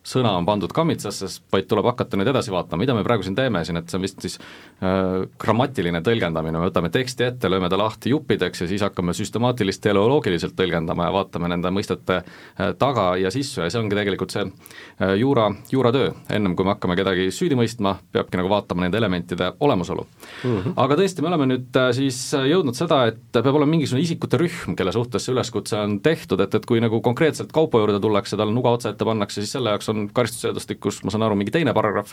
sõna 0.07 0.37
on 0.39 0.47
pandud 0.47 0.73
kammitsasse, 0.75 1.29
vaid 1.53 1.67
tuleb 1.71 1.89
hakata 1.91 2.19
nüüd 2.19 2.31
edasi 2.31 2.53
vaatama, 2.55 2.83
mida 2.85 2.95
me 2.95 3.03
praegu 3.07 3.27
siin 3.27 3.35
teeme 3.37 3.65
siin, 3.67 3.81
et 3.81 3.91
see 3.91 3.99
on 3.99 4.05
vist 4.05 4.23
siis 4.23 4.37
äh, 4.39 5.25
grammatiline 5.43 6.01
tõlgendamine, 6.07 6.61
me 6.61 6.69
võtame 6.69 6.93
teksti 6.95 7.27
ette, 7.27 7.51
lööme 7.51 7.71
ta 7.73 7.79
lahti 7.81 8.13
juppideks 8.13 8.63
ja 8.63 8.69
siis 8.71 8.85
hakkame 8.87 9.15
süstemaatilist 9.17 9.83
teleoloogiliselt 9.85 10.55
tõlgendama 10.59 11.09
ja 11.09 11.15
vaatame 11.17 11.51
nende 11.51 11.73
mõistete 11.75 12.21
äh, 12.23 12.71
taga 12.79 13.09
ja 13.21 13.33
sissu 13.35 13.65
ja 13.65 13.71
see 13.73 13.83
ongi 13.83 13.99
tegelikult 13.99 14.35
see 14.37 14.45
äh, 14.47 15.17
juura, 15.19 15.49
juuratöö, 15.73 16.13
ennem 16.39 16.55
kui 16.57 16.69
me 16.69 16.77
hakkame 16.77 16.99
kedagi 16.99 17.27
süüdi 17.35 17.59
mõistma, 17.59 17.97
peabki 18.15 18.39
nagu 18.39 18.53
vaatama 18.53 18.87
nende 18.87 19.01
elementide 19.03 19.53
olemasolu 19.59 20.07
mm. 20.07 20.47
-hmm. 20.47 20.77
aga 20.87 21.01
tõesti, 21.03 21.25
me 21.25 21.33
oleme 21.33 21.51
nüüd 21.55 21.81
äh, 21.83 21.91
siis 21.99 22.21
jõudnud 22.37 22.79
seda, 22.79 23.03
et 23.11 23.21
peab 23.35 23.55
olema 23.55 23.75
mingisugune 23.75 24.07
isikute 24.07 24.39
rühm, 24.39 24.79
kelle 24.79 24.95
suhtes 24.95 25.27
see 25.27 25.35
üleskutse 25.35 25.83
on 25.83 25.99
tehtud, 26.01 26.41
et, 26.47 26.55
et 26.55 26.67
kui 26.67 26.81
nagu 26.81 27.03
konkreetselt 27.03 27.51
kaupo 27.53 27.83
juurde 27.83 27.99
tullakse, 28.01 28.39
talle 28.39 28.55
nuga 28.55 28.77
otsa 28.77 28.95
ette 28.95 29.05
pannakse, 29.05 29.43
siis 29.43 29.57
selle 29.57 29.75
jaoks 29.75 29.89
on 29.91 29.96
on 29.97 30.07
karistusseadustikus, 30.15 31.01
ma 31.05 31.13
saan 31.13 31.25
aru, 31.27 31.39
mingi 31.39 31.55
teine 31.55 31.75
paragrahv, 31.77 32.13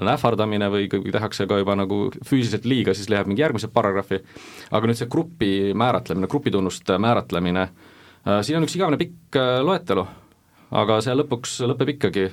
on 0.00 0.10
ähvardamine 0.12 0.68
või 0.72 0.86
kui 0.92 1.12
tehakse 1.14 1.48
ka 1.50 1.58
juba 1.60 1.76
nagu 1.78 1.98
füüsiliselt 2.20 2.68
liiga, 2.68 2.94
siis 2.96 3.10
läheb 3.12 3.28
mingi 3.30 3.44
järgmise 3.44 3.70
paragrahvi, 3.74 4.20
aga 4.74 4.90
nüüd 4.90 5.00
see 5.00 5.10
grupi 5.10 5.50
määratlemine, 5.76 6.30
grupitunnuste 6.30 6.98
määratlemine, 7.02 7.66
äh, 7.66 8.40
siin 8.46 8.60
on 8.60 8.68
üks 8.68 8.78
igavene 8.78 9.00
pikk 9.00 9.40
äh, 9.40 9.58
loetelu, 9.66 10.06
aga 10.82 10.98
see 11.04 11.18
lõpuks 11.18 11.58
lõpeb 11.72 11.94
ikkagi 11.96 12.28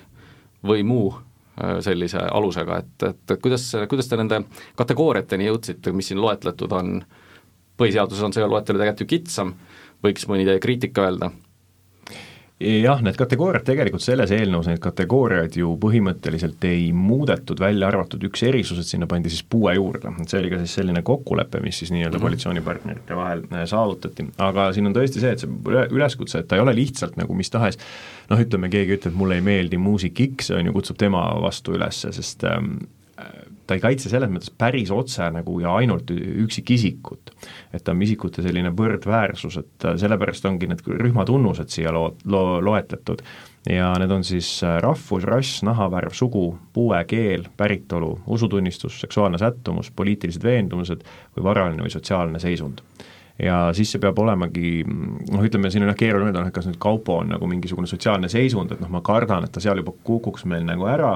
või 0.67 0.85
muu 0.87 1.11
äh, 1.11 1.79
sellise 1.85 2.23
alusega, 2.31 2.81
et, 2.83 3.09
et, 3.11 3.37
kuidas, 3.43 3.67
kuidas 3.91 4.09
te 4.09 4.19
nende 4.21 4.43
kategooriateni 4.79 5.49
jõudsite, 5.49 5.93
mis 5.95 6.11
siin 6.11 6.21
loetletud 6.21 6.73
on, 6.77 6.99
põhiseaduses 7.81 8.27
on 8.27 8.35
see 8.35 8.45
loetelu 8.45 8.81
tegelikult 8.81 9.05
ju 9.05 9.13
kitsam, 9.15 9.55
võiks 10.05 10.27
mõni 10.29 10.45
teie 10.47 10.61
kriitika 10.61 11.09
öelda 11.09 11.31
jah, 12.61 13.01
need 13.03 13.17
kategooriad 13.19 13.65
tegelikult 13.67 14.03
selles 14.03 14.31
eelnõus, 14.35 14.69
neid 14.69 14.81
kategooriaid 14.83 15.57
ju 15.59 15.73
põhimõtteliselt 15.81 16.63
ei 16.69 16.89
muudetud, 16.95 17.59
välja 17.61 17.89
arvatud 17.89 18.23
üks 18.29 18.43
erisus, 18.47 18.81
et 18.81 18.89
sinna 18.89 19.07
pandi 19.09 19.31
siis 19.33 19.43
puue 19.43 19.73
juurde, 19.77 20.13
et 20.21 20.31
see 20.33 20.41
oli 20.41 20.53
ka 20.53 20.61
siis 20.61 20.77
selline 20.79 21.03
kokkulepe, 21.07 21.61
mis 21.63 21.81
siis 21.81 21.93
nii-öelda 21.95 22.17
-hmm. 22.17 22.27
koalitsioonipartnerite 22.27 23.17
vahel 23.17 23.43
äh, 23.51 23.65
saavutati, 23.69 24.27
aga 24.37 24.71
siin 24.73 24.91
on 24.91 24.97
tõesti 24.97 25.23
see, 25.23 25.35
et 25.35 25.43
see 25.45 25.85
üleskutse, 25.91 26.39
et 26.39 26.47
ta 26.47 26.59
ei 26.59 26.65
ole 26.65 26.75
lihtsalt 26.75 27.17
nagu 27.17 27.33
mis 27.33 27.49
tahes 27.49 27.79
noh, 28.29 28.39
ütleme, 28.39 28.69
keegi 28.69 28.97
ütleb, 28.99 29.17
mulle 29.17 29.39
ei 29.39 29.45
meeldi 29.45 29.77
muusik 29.77 30.21
X, 30.35 30.51
on 30.55 30.65
ju, 30.65 30.73
kutsub 30.73 30.97
tema 30.97 31.23
vastu 31.41 31.75
üles, 31.77 32.05
sest 32.09 32.43
ähm, 32.47 32.77
ta 33.71 33.77
ei 33.77 33.83
kaitse 33.83 34.11
selles 34.11 34.31
mõttes 34.31 34.51
päris 34.51 34.91
otse 34.91 35.29
nagu 35.31 35.55
ja 35.63 35.71
ainult 35.79 36.11
üksikisikut. 36.11 37.31
et 37.71 37.83
ta 37.83 37.93
on 37.95 38.01
isikute 38.03 38.43
selline 38.43 38.73
võrdväärsus, 38.75 39.57
et 39.61 39.87
sellepärast 40.03 40.45
ongi 40.49 40.67
need 40.67 40.83
rühmatunnused 40.83 41.71
siia 41.71 41.93
loo-, 41.95 42.17
loo-, 42.27 42.59
loetletud 42.63 43.23
ja 43.69 43.93
need 44.01 44.11
on 44.11 44.25
siis 44.27 44.49
rahvus, 44.83 45.23
rass, 45.23 45.61
nahavärv, 45.63 46.11
sugu, 46.17 46.45
puue, 46.73 46.99
keel, 47.07 47.45
päritolu, 47.57 48.11
usutunnistus, 48.27 48.99
seksuaalne 49.05 49.39
sättumus, 49.39 49.91
poliitilised 49.95 50.43
veendumused 50.43 51.05
või 51.37 51.47
varaline 51.47 51.85
või 51.85 51.93
sotsiaalne 51.93 52.41
seisund 52.43 52.83
ja 53.41 53.69
siis 53.77 53.93
see 53.93 54.01
peab 54.01 54.19
olemagi 54.19 54.81
noh, 54.83 55.45
ütleme 55.45 55.71
siin 55.71 55.85
on 55.85 55.93
jah 55.93 55.97
keeruline 55.97 56.29
öelda, 56.29 56.43
noh 56.43 56.51
et 56.51 56.55
kas 56.55 56.67
nüüd 56.67 56.81
kaupo 56.81 57.21
on 57.21 57.31
nagu 57.31 57.47
mingisugune 57.49 57.89
sotsiaalne 57.89 58.29
seisund, 58.29 58.75
et 58.75 58.83
noh, 58.83 58.91
ma 58.91 59.01
kardan, 59.05 59.47
et 59.47 59.55
ta 59.55 59.63
seal 59.63 59.79
juba 59.79 59.95
kukuks 60.03 60.45
meil 60.49 60.67
nagu 60.67 60.89
ära 60.91 61.15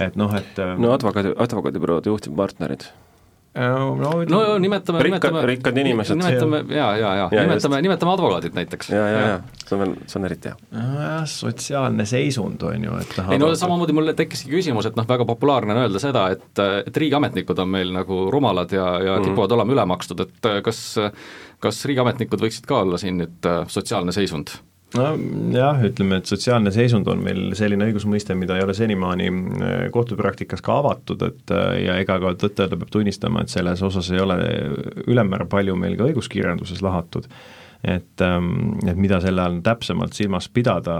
et 0.00 0.18
noh, 0.18 0.34
et 0.36 0.60
äh, 0.62 0.74
no 0.80 0.92
advokaadi, 0.96 1.34
advokaadibüroode 1.42 2.10
juhtivpartnerid 2.12 2.86
äh, 2.86 3.68
no, 3.68 3.94
no, 3.98 4.12
no 4.24 4.40
nimetame, 4.62 5.02
nimetame 5.04 5.44
rikkad 5.50 5.78
inimesed. 5.82 6.16
nimetame 6.16 6.62
ja, 6.68 6.88
ja, 6.96 7.14
ja, 7.20 7.28
ja 7.32 7.44
nimetame, 7.46 7.82
nimetame 7.84 8.14
advokaadid 8.14 8.56
näiteks. 8.56 8.90
ja, 8.94 9.04
ja, 9.08 9.20
ja 9.26 9.36
see 9.66 9.76
on 9.76 9.84
veel, 9.84 9.94
see 10.06 10.20
on 10.20 10.28
eriti 10.30 10.52
hea. 10.52 10.56
nojah, 10.78 11.22
sotsiaalne 11.28 12.08
seisund 12.08 12.64
on 12.68 12.88
ju, 12.88 12.98
et 13.04 13.14
ei 13.28 13.40
no 13.42 13.52
samamoodi 13.58 13.96
mul 13.96 14.12
tekkiski 14.16 14.52
küsimus, 14.54 14.88
et 14.88 14.98
noh, 14.98 15.08
väga 15.08 15.28
populaarne 15.28 15.76
on 15.76 15.84
öelda 15.84 16.02
seda, 16.02 16.26
et, 16.34 16.64
et 16.86 17.02
riigiametnikud 17.04 17.64
on 17.64 17.72
meil 17.76 17.94
nagu 17.94 18.26
rumalad 18.32 18.72
ja, 18.72 18.90
ja 19.10 19.20
mm. 19.20 19.30
kipuvad 19.30 19.58
olema 19.58 19.76
üle 19.76 19.88
makstud, 19.94 20.26
et 20.26 20.52
kas 20.64 20.84
kas 21.62 21.84
riigiametnikud 21.86 22.42
võiksid 22.42 22.66
ka 22.66 22.80
olla 22.82 22.98
siin 22.98 23.20
nüüd 23.22 23.48
sotsiaalne 23.70 24.14
seisund? 24.14 24.56
Nojah, 24.96 25.80
ütleme, 25.88 26.18
et 26.20 26.30
sotsiaalne 26.30 26.72
seisund 26.74 27.08
on 27.10 27.22
meil 27.24 27.52
selline 27.58 27.88
õigusmõiste, 27.90 28.36
mida 28.38 28.58
ei 28.58 28.66
ole 28.66 28.74
senimaani 28.76 29.30
äh, 29.30 29.72
kohtupraktikas 29.94 30.64
ka 30.64 30.78
avatud, 30.82 31.24
et 31.28 31.54
äh, 31.54 31.78
ja 31.86 31.96
ega 32.02 32.18
ka 32.22 32.34
tõtt-öelda 32.44 32.78
peab 32.80 32.92
tunnistama, 32.92 33.42
et 33.42 33.52
selles 33.52 33.82
osas 33.86 34.10
ei 34.12 34.22
ole 34.22 34.38
ülemmäära 35.06 35.48
palju 35.50 35.76
meil 35.78 35.98
ka 35.98 36.10
õiguskirjanduses 36.10 36.84
lahatud 36.84 37.28
et, 37.84 38.20
ähm, 38.20 38.78
et 38.86 38.96
mida 38.96 39.18
selle 39.22 39.42
all 39.42 39.58
täpsemalt 39.64 40.14
silmas 40.14 40.46
pidada, 40.54 40.96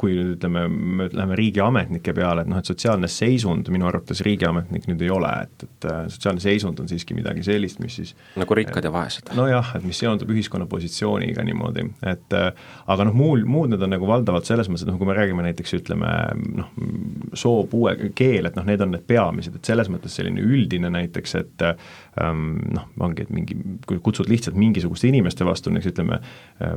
kui 0.00 0.14
nüüd 0.16 0.36
ütleme, 0.38 0.62
me 0.70 1.08
läheme 1.12 1.36
riigiametnike 1.36 2.14
peale, 2.16 2.44
et 2.44 2.50
noh, 2.50 2.60
et 2.60 2.70
sotsiaalne 2.70 3.08
seisund 3.10 3.68
minu 3.72 3.88
arvates 3.90 4.22
riigiametnik 4.24 4.88
nüüd 4.88 5.04
ei 5.04 5.10
ole, 5.12 5.32
et, 5.44 5.66
et 5.66 5.88
äh, 5.90 6.00
sotsiaalne 6.14 6.40
seisund 6.40 6.80
on 6.80 6.88
siiski 6.88 7.16
midagi 7.16 7.44
sellist, 7.44 7.82
mis 7.84 7.98
siis 8.00 8.14
nagu 8.40 8.56
rikkad 8.56 8.88
ja 8.88 8.92
vaesed? 8.94 9.34
nojah, 9.36 9.74
et 9.76 9.84
mis 9.84 10.00
seondub 10.00 10.32
ühiskonna 10.32 10.68
positsiooniga 10.70 11.44
niimoodi, 11.44 11.84
et 12.08 12.38
äh, 12.38 12.48
aga 12.88 13.08
noh, 13.10 13.16
muul, 13.16 13.44
muud 13.44 13.74
need 13.74 13.84
on 13.84 13.92
nagu 13.92 14.08
valdavalt 14.08 14.48
selles 14.48 14.72
mõttes, 14.72 14.86
et 14.86 14.92
noh, 14.92 14.98
kui 15.00 15.10
me 15.10 15.18
räägime 15.18 15.44
näiteks 15.50 15.76
ütleme 15.82 16.14
noh, 16.62 16.72
soo, 17.36 17.66
puue, 17.70 17.92
keel, 18.16 18.48
et 18.48 18.56
noh, 18.56 18.64
need 18.64 18.80
on 18.80 18.96
need 18.96 19.04
peamised, 19.10 19.60
et 19.60 19.68
selles 19.68 19.92
mõttes 19.92 20.16
selline 20.16 20.40
üldine 20.40 20.88
näiteks, 20.96 21.36
et 21.44 21.68
noh, 22.20 22.86
ongi, 23.00 23.24
et 23.24 23.32
mingi, 23.34 23.56
kui 23.88 23.98
kutsud 24.04 24.28
lihtsalt 24.30 24.56
mingisuguste 24.58 25.08
inimeste 25.08 25.46
vastu, 25.46 25.72
näiteks 25.72 25.92
ütleme 25.92 26.18
äh, 26.20 26.74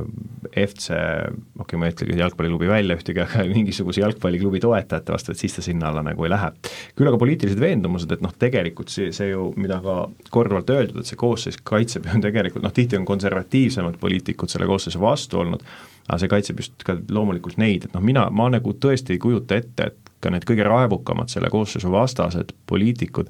FC, 0.64 0.94
okei 0.94 1.64
okay,, 1.64 1.80
ma 1.80 1.88
ei 1.88 1.94
ütlegi 1.94 2.18
jalgpalliklubi 2.20 2.70
välja 2.70 2.96
ühtegi, 2.98 3.22
aga 3.24 3.46
mingisuguse 3.54 4.02
jalgpalliklubi 4.02 4.62
toetajate 4.64 5.14
vastu, 5.14 5.34
et 5.34 5.42
siis 5.42 5.56
ta 5.56 5.64
sinna 5.64 5.90
alla 5.90 6.04
nagu 6.06 6.26
ei 6.26 6.32
lähe. 6.32 6.52
küll 6.98 7.10
aga 7.10 7.20
poliitilised 7.20 7.60
veendumused, 7.60 8.12
et 8.14 8.24
noh, 8.24 8.34
tegelikult 8.38 8.92
see, 8.94 9.10
see 9.16 9.32
ju, 9.32 9.50
mida 9.60 9.80
ka 9.84 9.98
korduvalt 10.34 10.70
öeldud, 10.74 11.02
et 11.02 11.10
see 11.10 11.20
koosseis 11.20 11.60
kaitseb 11.62 12.08
ju 12.08 12.22
tegelikult 12.28 12.64
noh, 12.66 12.74
tihti 12.74 13.00
on 13.00 13.08
konservatiivsemad 13.08 13.98
poliitikud 14.00 14.52
selle 14.52 14.70
koosseisu 14.70 15.02
vastu 15.02 15.42
olnud, 15.42 15.66
aga 16.08 16.20
see 16.20 16.32
kaitseb 16.32 16.62
just 16.62 16.86
ka 16.86 16.96
loomulikult 17.10 17.60
neid, 17.60 17.88
et 17.88 17.96
noh, 17.96 18.04
mina, 18.04 18.28
ma 18.30 18.48
nagu 18.52 18.76
tõesti 18.80 19.16
ei 19.16 19.22
kujuta 19.22 19.60
ette, 19.60 19.90
et 19.90 20.14
ka 20.24 20.32
need 20.32 20.46
kõige 20.48 20.64
raevukamad 20.64 21.32
selle 21.32 21.50
koosseisu 21.52 21.92
vastased 21.92 22.54
poliitikud, 22.70 23.28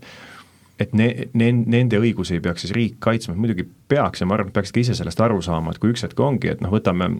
et 0.81 0.95
ne-, 0.97 1.29
ne-, 1.39 1.53
nende 1.77 2.01
õigusi 2.01 2.41
peaks 2.43 2.67
siis 2.67 2.75
riik 2.75 2.99
kaitsma, 3.05 3.37
muidugi 3.39 3.67
peaks 3.89 4.23
ja 4.23 4.27
ma 4.27 4.39
arvan, 4.39 4.51
et 4.51 4.57
peaks 4.57 4.75
ka 4.75 4.83
ise 4.83 4.97
sellest 4.99 5.21
aru 5.23 5.41
saama, 5.45 5.75
et 5.75 5.81
kui 5.83 5.95
üks 5.95 6.07
hetk 6.07 6.21
ongi, 6.21 6.51
et 6.55 6.65
noh, 6.65 6.73
võtame 6.75 7.11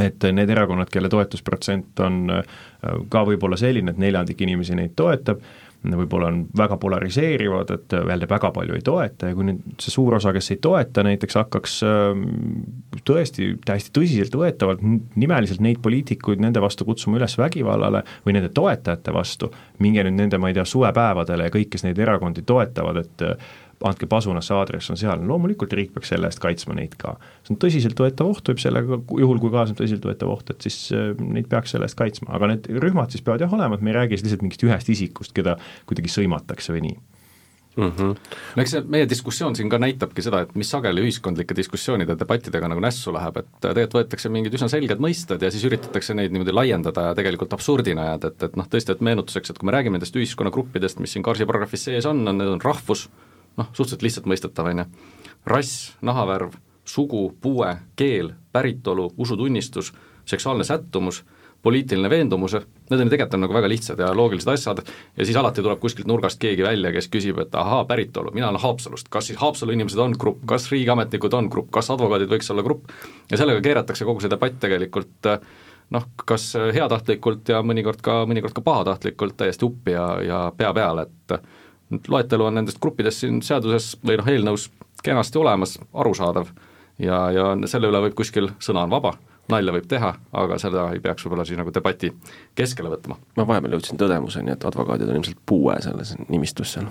et 0.00 0.26
need 0.34 0.50
erakonnad, 0.50 0.90
kelle 0.90 1.10
toetusprotsent 1.12 2.00
on 2.02 2.32
äh, 2.34 2.56
ka 3.12 3.22
võib-olla 3.28 3.58
selline, 3.60 3.94
et 3.94 4.00
neljandik 4.02 4.40
inimesi 4.42 4.74
neid 4.78 4.96
toetab, 4.98 5.44
võib-olla 5.84 6.30
on 6.32 6.40
väga 6.56 6.78
polariseerivad, 6.80 7.70
et 7.74 7.96
jälle 7.96 8.28
väga 8.30 8.50
palju 8.54 8.76
ei 8.76 8.84
toeta 8.84 9.30
ja 9.30 9.36
kui 9.36 9.46
nüüd 9.48 9.82
see 9.82 9.92
suur 9.92 10.16
osa, 10.16 10.32
kes 10.32 10.50
ei 10.54 10.60
toeta, 10.64 11.04
näiteks 11.04 11.36
hakkaks 11.40 11.76
ähm, 11.88 12.22
tõesti 13.04 13.50
täiesti 13.66 13.92
tõsiseltvõetavalt 13.98 14.84
nimeliselt 15.20 15.60
neid 15.64 15.82
poliitikuid 15.84 16.40
nende 16.42 16.62
vastu 16.64 16.86
kutsuma 16.88 17.20
üles 17.20 17.36
vägivallale 17.38 18.04
või 18.24 18.38
nende 18.38 18.52
toetajate 18.54 19.14
vastu, 19.14 19.50
minge 19.84 20.06
nüüd 20.06 20.16
nende, 20.22 20.40
ma 20.40 20.50
ei 20.50 20.56
tea, 20.56 20.66
suvepäevadele 20.68 21.50
ja 21.50 21.54
kõik, 21.54 21.74
kes 21.74 21.86
neid 21.86 22.00
erakondi 22.00 22.46
toetavad, 22.46 23.02
et 23.04 23.28
andke 23.84 24.08
pasunas, 24.10 24.48
see 24.48 24.56
aadress 24.56 24.92
on 24.92 25.00
seal, 25.00 25.22
loomulikult 25.28 25.72
riik 25.76 25.94
peaks 25.94 26.12
selle 26.14 26.30
eest 26.30 26.42
kaitsma 26.42 26.76
neid 26.78 26.96
ka. 27.00 27.16
see 27.44 27.54
on 27.54 27.60
tõsiseltvõetav 27.64 28.30
oht, 28.30 28.52
võib 28.52 28.62
sellega, 28.62 29.00
juhul 29.24 29.42
kui 29.42 29.54
kaasneb 29.54 29.80
tõsiseltvõetav 29.80 30.34
oht, 30.34 30.54
et 30.54 30.68
siis 30.68 30.78
äh, 30.96 31.10
neid 31.20 31.50
peaks 31.52 31.74
selle 31.74 31.88
eest 31.88 31.98
kaitsma, 31.98 32.32
aga 32.38 32.54
need 32.54 32.70
rühmad 32.84 33.14
siis 33.14 33.24
peavad 33.26 33.44
jah 33.44 33.58
olema, 33.58 33.78
et 33.78 33.84
me 33.84 33.92
ei 33.92 33.98
räägi 34.00 34.18
siis 34.18 34.28
lihtsalt 34.28 34.46
mingist 34.46 34.68
ühest 34.68 34.94
isikust, 34.96 35.36
keda 35.36 35.58
kuidagi 35.88 36.12
sõimatakse 36.12 36.74
või 36.76 36.88
nii 36.88 36.96
mm. 37.76 37.92
-hmm. 37.96 38.16
no 38.56 38.62
eks 38.62 38.74
see 38.74 38.82
meie 38.88 39.08
diskussioon 39.08 39.56
siin 39.56 39.68
ka 39.72 39.78
näitabki 39.82 40.22
seda, 40.22 40.44
et 40.44 40.54
mis 40.58 40.70
sageli 40.70 41.04
ühiskondlike 41.04 41.56
diskussioonide, 41.56 42.16
debattidega 42.20 42.68
nagu 42.70 42.82
nässu 42.82 43.12
läheb, 43.14 43.40
et 43.42 43.50
tegelikult 43.60 43.98
võetakse 43.98 44.30
mingid 44.32 44.54
üsna 44.58 44.68
selged 44.72 45.02
mõisted 45.02 45.42
ja 45.42 45.50
siis 45.50 45.64
üritatakse 45.68 46.14
neid 46.14 46.34
niimoodi 46.34 46.54
laiendada 46.54 47.08
ja 47.10 47.18
tegelikult 47.18 47.52
absurdina 47.56 48.08
jääda, 48.12 48.32
et, 48.32 48.48
et 48.48 48.56
noh, 48.60 48.68
tõesti, 48.70 48.94
et 48.94 49.04
meenutuseks, 49.04 49.50
et 49.50 49.60
kui 49.60 49.70
me 49.70 49.76
räägime 49.76 49.98
nendest 49.98 50.16
ühiskonnagruppidest, 50.16 51.02
mis 51.02 51.16
siin 51.16 51.26
Karsi 51.26 51.46
paragrahvis 51.46 51.88
sees 51.90 52.06
on, 52.10 52.22
on, 52.28 52.38
need 52.38 52.54
on 52.56 52.62
rahvus, 52.64 53.08
noh, 53.56 53.70
suhteliselt 53.72 54.02
lihtsalt 54.06 54.30
mõistetav, 54.30 54.70
on 54.70 54.84
ju, 54.84 54.86
rass, 55.50 55.92
nahavärv, 56.02 56.56
sugu, 56.84 57.28
puue, 57.40 57.70
keel, 57.96 58.34
päritolu, 58.52 59.10
usutunnistus, 59.18 59.92
seksuaalne 60.28 60.64
sättumus, 60.64 61.22
poliitiline 61.64 62.10
veendumus, 62.10 62.52
need 62.90 63.00
on 63.00 63.08
ju 63.08 63.12
tegelikult 63.14 63.34
on 63.38 63.42
nagu 63.46 63.54
väga 63.56 63.68
lihtsad 63.72 64.00
ja 64.00 64.10
loogilised 64.16 64.50
asjad 64.52 64.82
ja 64.84 65.24
siis 65.24 65.36
alati 65.40 65.62
tuleb 65.64 65.80
kuskilt 65.80 66.08
nurgast 66.10 66.36
keegi 66.42 66.64
välja, 66.66 66.92
kes 66.92 67.08
küsib, 67.08 67.40
et 67.40 67.54
ahaa, 67.56 67.86
päritolu, 67.88 68.34
mina 68.36 68.50
olen 68.50 68.60
Haapsalust, 68.60 69.08
kas 69.12 69.30
siis 69.30 69.40
Haapsalu 69.40 69.72
inimesed 69.72 70.02
on 70.04 70.12
grupp, 70.20 70.42
kas 70.48 70.68
riigiametnikud 70.72 71.36
on 71.38 71.48
grupp, 71.52 71.70
kas 71.72 71.88
advokaadid 71.94 72.28
võiks 72.32 72.52
olla 72.52 72.66
grupp, 72.66 72.92
ja 73.32 73.40
sellega 73.40 73.64
keeratakse 73.64 74.04
kogu 74.04 74.20
see 74.20 74.32
debatt 74.32 74.60
tegelikult 74.60 75.32
noh, 75.94 76.08
kas 76.28 76.50
heatahtlikult 76.76 77.48
ja 77.48 77.62
mõnikord 77.64 78.04
ka, 78.04 78.22
mõnikord 78.28 78.56
ka 78.56 78.64
pahatahtlikult 78.64 79.36
täiesti 79.40 79.64
uppi 79.64 79.96
ja, 79.96 80.08
ja 80.24 80.40
pea 80.56 80.72
peale, 80.76 81.08
et 81.08 81.38
loetelu 82.08 82.44
on 82.44 82.54
nendest 82.60 82.80
gruppidest 82.82 83.24
siin 83.24 83.42
seaduses 83.42 83.94
või 84.06 84.18
noh, 84.20 84.28
eelnõus 84.28 84.70
kenasti 85.04 85.38
olemas, 85.38 85.78
arusaadav 85.92 86.48
ja, 86.98 87.30
ja 87.34 87.46
selle 87.70 87.90
üle 87.90 88.00
võib 88.06 88.16
kuskil, 88.18 88.50
sõna 88.62 88.84
on 88.86 88.92
vaba, 88.94 89.14
nalja 89.52 89.74
võib 89.74 89.88
teha, 89.88 90.14
aga 90.32 90.58
seda 90.62 90.88
ei 90.94 91.02
peaks 91.04 91.26
võib-olla 91.26 91.46
siis 91.48 91.60
nagu 91.60 91.72
debati 91.74 92.12
keskele 92.56 92.92
võtma. 92.92 93.18
ma 93.36 93.46
vahepeal 93.48 93.76
jõudsin 93.76 94.00
tõdemuseni, 94.00 94.54
et 94.54 94.64
advokaadid 94.64 95.10
on 95.10 95.20
ilmselt 95.20 95.40
puue 95.46 95.76
selles 95.84 96.14
nimistus 96.28 96.76
seal. 96.76 96.88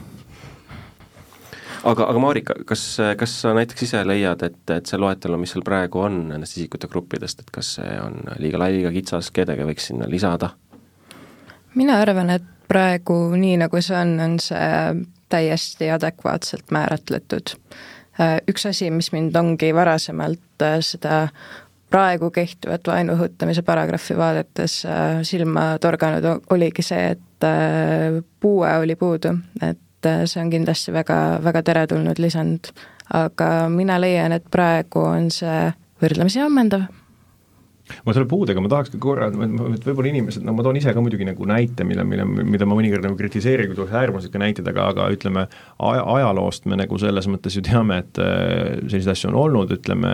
aga, 1.83 2.07
aga 2.09 2.19
Marika, 2.19 2.57
kas, 2.65 2.85
kas 3.17 3.37
sa 3.41 3.53
näiteks 3.57 3.87
ise 3.89 4.03
leiad, 4.07 4.43
et, 4.45 4.61
et 4.69 4.89
see 4.89 4.99
loetelu, 4.99 5.39
mis 5.41 5.55
seal 5.55 5.65
praegu 5.65 6.03
on 6.05 6.27
nendest 6.29 6.59
isikute 6.59 6.91
gruppidest, 6.91 7.45
et 7.45 7.53
kas 7.53 7.75
see 7.79 7.95
on 8.03 8.21
liiga 8.39 8.61
lai, 8.61 8.73
liiga 8.77 8.93
kitsas, 8.93 9.31
kedagi 9.33 9.65
võiks 9.67 9.89
sinna 9.91 10.09
lisada? 10.09 10.53
Mina 11.75 11.99
arvan, 12.01 12.29
et 12.29 12.43
praegu 12.67 13.15
nii, 13.37 13.57
nagu 13.63 13.81
see 13.81 13.97
on, 13.97 14.15
on 14.23 14.39
see 14.41 14.69
täiesti 15.33 15.89
adekvaatselt 15.93 16.71
määratletud. 16.73 17.55
Üks 18.49 18.67
asi, 18.69 18.91
mis 18.93 19.09
mind 19.13 19.35
ongi 19.35 19.71
varasemalt 19.73 20.61
äh, 20.61 20.77
seda 20.85 21.27
praegu 21.93 22.29
kehtivat 22.33 22.85
vaenu 22.87 23.15
õhutamise 23.17 23.63
paragrahvi 23.65 24.17
vaadates 24.17 24.79
äh, 24.85 25.21
silma 25.25 25.71
torganud, 25.81 26.27
oligi 26.53 26.85
see, 26.85 27.15
et 27.15 27.47
äh, 27.49 28.19
puue 28.39 28.69
oli 28.77 28.95
puudu, 28.95 29.33
et 29.65 30.09
see 30.29 30.41
on 30.41 30.51
kindlasti 30.53 30.93
väga, 30.93 31.19
väga 31.43 31.63
teretulnud 31.63 32.21
lisand. 32.21 32.73
aga 33.13 33.69
mina 33.69 33.97
leian, 34.01 34.31
et 34.31 34.45
praegu 34.51 35.01
on 35.03 35.31
see 35.31 35.71
võrdlemisi 36.01 36.41
ammendav 36.41 36.85
ma 38.05 38.15
selle 38.15 38.27
puudega 38.31 38.61
ma 38.63 38.71
tahaks 38.71 38.93
ka 38.93 38.99
korra, 39.03 39.29
et 39.29 39.85
võib-olla 39.87 40.11
inimesed, 40.11 40.43
no 40.47 40.55
ma 40.55 40.63
toon 40.65 40.79
ise 40.79 40.93
ka 40.95 41.03
muidugi 41.03 41.27
nagu 41.27 41.47
näite, 41.49 41.85
mille, 41.87 42.05
mille, 42.07 42.25
mida 42.25 42.67
ma 42.67 42.77
mõnikord 42.79 43.03
nagu 43.05 43.17
kritiseerin, 43.19 43.69
kui 43.69 43.79
tuuakse 43.79 43.97
äärmuslikke 43.99 44.41
näiteid, 44.41 44.69
aga, 44.71 44.89
aga 44.93 45.07
ütleme, 45.13 45.47
aja, 45.89 46.05
ajaloost 46.17 46.69
me 46.71 46.79
nagu 46.79 46.99
selles 47.01 47.27
mõttes 47.31 47.57
ju 47.59 47.63
teame, 47.65 47.99
et 48.05 48.21
äh, 48.23 48.77
selliseid 48.87 49.15
asju 49.15 49.33
on 49.33 49.41
olnud, 49.45 49.75
ütleme 49.75 50.13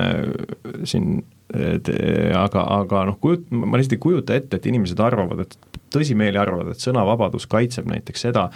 siin 0.89 1.21
et 1.49 1.87
aga, 2.37 2.61
aga 2.83 3.05
noh, 3.09 3.17
kujut-, 3.21 3.47
ma 3.49 3.79
lihtsalt 3.79 3.95
ei 3.97 4.01
kujuta 4.03 4.35
ette, 4.37 4.59
et 4.59 4.67
inimesed 4.69 4.99
arvavad, 5.01 5.45
et 5.45 5.79
tõsimeeli 5.93 6.37
arvavad, 6.37 6.73
et 6.73 6.83
sõnavabadus 6.83 7.47
kaitseb 7.49 7.89
näiteks 7.89 8.27
seda, 8.27 8.49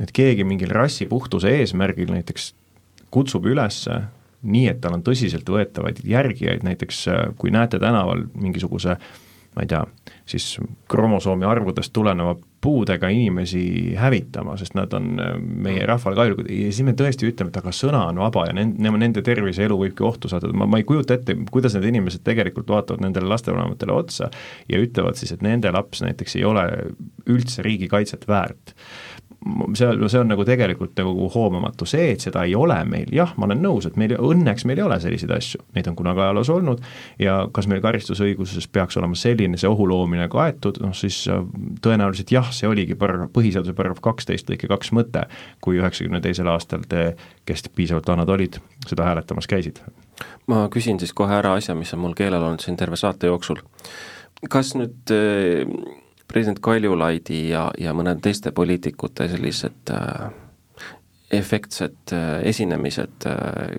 et 0.00 0.12
keegi 0.16 0.46
mingil 0.48 0.72
rassipuhtuse 0.72 1.52
eesmärgil 1.60 2.12
näiteks 2.14 2.52
kutsub 3.12 3.48
üles 3.50 3.82
nii, 4.42 4.66
et 4.70 4.82
tal 4.82 4.98
on 4.98 5.06
tõsiseltvõetavaid 5.06 6.04
järgijaid, 6.06 6.66
näiteks 6.66 7.06
äh, 7.12 7.24
kui 7.38 7.54
näete 7.54 7.80
tänaval 7.82 8.26
mingisuguse 8.34 8.98
ma 9.58 9.64
ei 9.64 9.70
tea, 9.70 9.80
siis 10.28 10.44
kromosoomi 10.90 11.46
arvudest 11.48 11.90
tuleneva 11.92 12.36
puudega 12.62 13.08
inimesi 13.10 13.94
hävitama, 13.98 14.56
sest 14.58 14.74
nad 14.78 14.92
on 14.94 15.08
äh, 15.22 15.32
meie 15.38 15.86
rahvale 15.86 16.18
kahjulikud 16.18 16.50
ja 16.52 16.70
siis 16.70 16.86
me 16.86 16.94
tõesti 16.98 17.26
ütleme, 17.26 17.50
et 17.50 17.58
aga 17.58 17.72
sõna 17.74 18.04
on 18.10 18.20
vaba 18.22 18.48
ja 18.48 18.54
nende, 18.54 18.92
nende 19.02 19.22
tervis 19.26 19.58
ja 19.58 19.66
elu 19.66 19.78
võibki 19.82 20.06
ohtu 20.06 20.30
saada, 20.30 20.50
ma, 20.54 20.66
ma 20.70 20.78
ei 20.78 20.86
kujuta 20.86 21.18
ette, 21.18 21.34
kuidas 21.50 21.74
need 21.74 21.88
inimesed 21.90 22.22
tegelikult 22.26 22.70
vaatavad 22.70 23.02
nendele 23.02 23.30
lastevanematele 23.30 23.94
otsa 23.94 24.30
ja 24.70 24.82
ütlevad 24.82 25.18
siis, 25.18 25.34
et 25.34 25.42
nende 25.46 25.74
laps 25.74 26.02
näiteks 26.06 26.38
ei 26.38 26.46
ole 26.46 26.66
üldse 27.30 27.66
riigi 27.66 27.90
kaitset 27.90 28.28
väärt 28.30 28.74
see, 29.74 30.08
see 30.10 30.18
on 30.20 30.30
nagu 30.32 30.44
tegelikult 30.46 30.98
nagu 30.98 31.28
hoomamatu, 31.32 31.86
see, 31.88 32.10
et 32.14 32.24
seda 32.24 32.42
ei 32.46 32.54
ole 32.58 32.76
meil, 32.88 33.10
jah, 33.14 33.30
ma 33.38 33.46
olen 33.46 33.60
nõus, 33.62 33.86
et 33.88 33.98
meil, 34.00 34.16
õnneks 34.18 34.66
meil 34.68 34.80
ei 34.80 34.86
ole 34.86 34.98
selliseid 35.02 35.32
asju, 35.34 35.62
neid 35.76 35.88
on 35.90 35.96
kunagi 35.98 36.22
ajaloos 36.24 36.50
olnud 36.52 36.82
ja 37.22 37.38
kas 37.54 37.68
meil 37.70 37.82
karistusõiguses 37.84 38.66
peaks 38.74 38.98
olema 39.00 39.18
selline 39.18 39.60
see 39.60 39.70
ohu 39.70 39.86
loomine 39.88 40.26
kaetud, 40.32 40.80
noh 40.82 40.96
siis 40.96 41.20
äh, 41.30 41.44
tõenäoliselt 41.84 42.32
jah, 42.34 42.50
see 42.54 42.70
oligi 42.70 42.98
paragrahv, 42.98 43.30
põhiseaduse 43.36 43.76
paragrahv 43.78 44.02
kaksteist 44.04 44.50
lõike 44.50 44.70
kaks 44.70 44.92
mõte, 44.96 45.24
kui 45.64 45.78
üheksakümne 45.78 46.20
teisel 46.24 46.50
aastal 46.50 46.84
te, 46.90 47.12
kes 47.48 47.68
piisavalt 47.70 48.10
vanad 48.10 48.34
olid, 48.34 48.58
seda 48.88 49.06
hääletamas 49.06 49.46
käisid. 49.50 49.80
ma 50.50 50.66
küsin 50.72 50.98
siis 50.98 51.14
kohe 51.14 51.38
ära 51.38 51.54
asja, 51.54 51.78
mis 51.78 51.94
on 51.94 52.02
mul 52.02 52.18
keelel 52.18 52.42
olnud 52.42 52.64
siin 52.64 52.76
terve 52.76 52.98
saate 52.98 53.30
jooksul. 53.30 53.62
kas 54.50 54.74
nüüd 54.74 55.14
äh 55.14 56.04
president 56.28 56.60
Kaljulaidi 56.60 57.48
ja, 57.48 57.68
ja 57.78 57.94
mõnede 57.96 58.20
teiste 58.28 58.52
poliitikute 58.52 59.28
sellised 59.32 59.92
äh, 59.94 60.28
efektsed 61.30 62.12
äh, 62.12 62.42
esinemised 62.48 63.26
äh, 63.28 63.72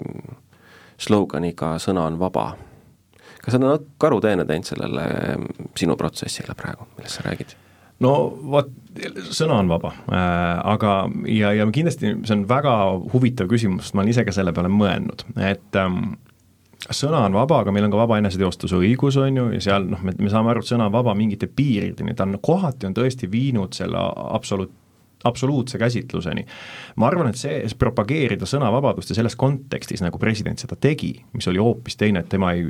sloganiga 1.00 1.78
Sõna 1.82 2.06
on 2.10 2.20
vaba. 2.20 2.52
kas 3.40 3.56
on 3.56 3.64
natuke 3.64 3.96
karuteene 3.98 4.46
teinud 4.46 4.68
sellele 4.68 5.08
äh, 5.08 5.50
sinu 5.78 5.98
protsessile 5.98 6.56
praegu, 6.58 6.88
millest 6.98 7.20
sa 7.20 7.26
räägid? 7.30 7.56
no 8.00 8.14
vot, 8.52 8.70
sõna 9.32 9.60
on 9.60 9.70
vaba 9.72 9.94
äh,, 10.12 10.60
aga 10.74 10.94
ja, 11.28 11.54
ja 11.58 11.68
kindlasti 11.72 12.16
see 12.24 12.36
on 12.38 12.48
väga 12.50 12.76
huvitav 13.14 13.50
küsimus, 13.52 13.94
ma 13.94 14.04
olen 14.04 14.14
ise 14.14 14.26
ka 14.28 14.36
selle 14.36 14.54
peale 14.56 14.72
mõelnud, 14.74 15.26
et 15.38 15.80
ähm, 15.80 16.14
sõna 16.96 17.24
on 17.28 17.38
vaba, 17.38 17.62
aga 17.64 17.74
meil 17.76 17.88
on 17.88 17.94
ka 17.94 18.02
vaba 18.02 18.20
eneseteostuse 18.22 18.80
õigus, 18.80 19.18
on 19.22 19.40
ju, 19.42 19.48
ja 19.56 19.64
seal 19.70 19.88
noh, 19.92 20.02
me, 20.06 20.16
me 20.18 20.32
saame 20.32 20.54
aru, 20.54 20.64
et 20.64 20.72
sõna 20.72 20.90
on 20.90 20.96
vaba 20.96 21.16
mingite 21.18 21.50
piirideni, 21.52 22.16
ta 22.18 22.28
on 22.28 22.38
kohati 22.44 22.90
on 22.90 22.98
tõesti 22.98 23.30
viinud 23.32 23.76
selle 23.78 24.02
absoluut, 24.30 24.74
absoluutse 25.24 25.78
käsitluseni. 25.78 26.46
ma 26.96 27.08
arvan, 27.08 27.30
et 27.30 27.40
see, 27.40 27.60
propageerida 27.80 28.48
sõnavabadust 28.48 29.12
ja 29.12 29.18
selles 29.18 29.36
kontekstis, 29.40 30.02
nagu 30.04 30.20
president 30.20 30.60
seda 30.62 30.78
tegi, 30.80 31.12
mis 31.36 31.48
oli 31.52 31.60
hoopis 31.60 32.00
teine, 32.00 32.24
et 32.24 32.30
tema 32.32 32.54
ei, 32.56 32.64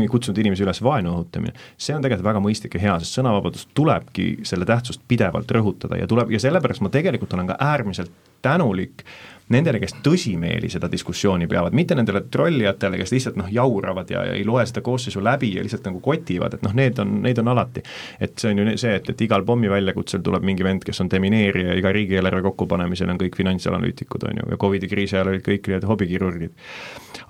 ei 0.00 0.08
kutsunud 0.10 0.38
inimesi 0.42 0.66
üles 0.66 0.82
vaenu 0.82 1.14
õhutamine, 1.14 1.54
see 1.78 1.94
on 1.94 2.02
tegelikult 2.02 2.28
väga 2.32 2.42
mõistlik 2.42 2.74
ja 2.78 2.84
hea, 2.88 2.96
sest 3.02 3.20
sõnavabadust 3.20 3.70
tulebki 3.74 4.28
selle 4.46 4.66
tähtsust 4.68 5.04
pidevalt 5.08 5.50
rõhutada 5.50 6.00
ja 6.00 6.10
tuleb, 6.10 6.34
ja 6.34 6.42
sellepärast 6.42 6.82
ma 6.84 6.92
tegelikult 6.94 7.38
olen 7.38 7.54
ka 7.54 7.60
äärmiselt 7.62 8.10
tänulik 8.44 9.06
äh, 9.06 9.34
nendele, 9.52 9.78
kes 9.82 9.98
tõsimeeli 10.04 10.70
seda 10.72 10.88
diskussiooni 10.88 11.46
peavad, 11.50 11.74
mitte 11.76 11.96
nendele 11.96 12.22
trollijatele, 12.32 12.96
kes 13.00 13.12
lihtsalt 13.12 13.36
noh, 13.36 13.50
jauravad 13.52 14.08
ja, 14.10 14.22
ja 14.30 14.36
ei 14.38 14.44
loe 14.48 14.64
seda 14.68 14.80
koosseisu 14.84 15.20
läbi 15.24 15.50
ja 15.58 15.64
lihtsalt 15.64 15.84
nagu 15.90 16.00
kotivad, 16.04 16.56
et 16.56 16.64
noh, 16.64 16.72
need 16.76 17.00
on, 17.02 17.18
neid 17.26 17.40
on 17.42 17.50
alati. 17.52 17.82
et 18.24 18.38
see 18.40 18.54
on 18.54 18.62
ju 18.62 18.76
see, 18.80 18.94
et, 18.96 19.10
et 19.12 19.24
igal 19.26 19.44
pommiväljakutsel 19.44 20.22
tuleb 20.24 20.46
mingi 20.48 20.64
vend, 20.64 20.84
kes 20.86 21.02
on 21.04 21.10
demineerija, 21.12 21.76
iga 21.76 21.92
riigieelarve 21.92 22.40
kokkupanemisel 22.46 23.12
on 23.12 23.20
kõik 23.20 23.36
finantsanalüütikud, 23.36 24.24
on 24.30 24.40
ju, 24.40 24.48
ja 24.54 24.60
Covidi 24.64 24.88
kriisi 24.88 25.18
ajal 25.18 25.34
olid 25.34 25.44
kõik 25.44 25.68
need 25.74 25.84
hobikirurgid. 25.90 26.56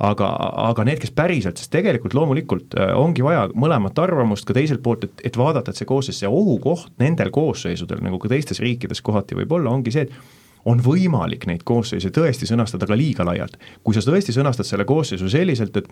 aga, 0.07 0.31
aga 0.69 0.87
need, 0.87 1.03
kes 1.03 1.15
päriselt, 1.15 1.59
sest 1.59 1.73
tegelikult 1.75 2.15
loomulikult 2.15 2.79
äh, 2.79 2.95
ongi 2.99 3.27
vaja 3.27 3.49
mõlemat 3.55 3.99
arvamust 3.99 4.47
ka 4.47 4.55
teiselt 4.55 4.83
poolt, 4.87 5.05
et, 5.09 5.27
et 5.31 5.37
vaadata, 5.39 5.75
et 5.75 5.83
see 5.83 5.91
koosseis, 5.91 6.23
see 6.23 6.31
ohukoht 6.31 6.95
nendel 7.03 7.35
koosseisudel, 7.35 8.03
nagu 8.07 8.23
ka 8.23 8.31
teistes 8.31 8.63
riikides 8.63 9.03
kohati 9.03 9.39
võib 9.39 9.59
olla, 9.59 9.75
ongi 9.75 9.95
see, 9.95 10.07
et 10.07 10.44
on 10.65 10.81
võimalik 10.85 11.47
neid 11.51 11.65
koosseise 11.65 12.11
tõesti 12.15 12.49
sõnastada 12.49 12.89
ka 12.89 12.97
liiga 12.97 13.27
laialt. 13.27 13.57
kui 13.83 13.95
sa 13.95 14.01
tõesti 14.01 14.33
sõnastad 14.33 14.69
selle 14.69 14.85
koosseisu 14.89 15.29
selliselt, 15.29 15.77
et 15.77 15.89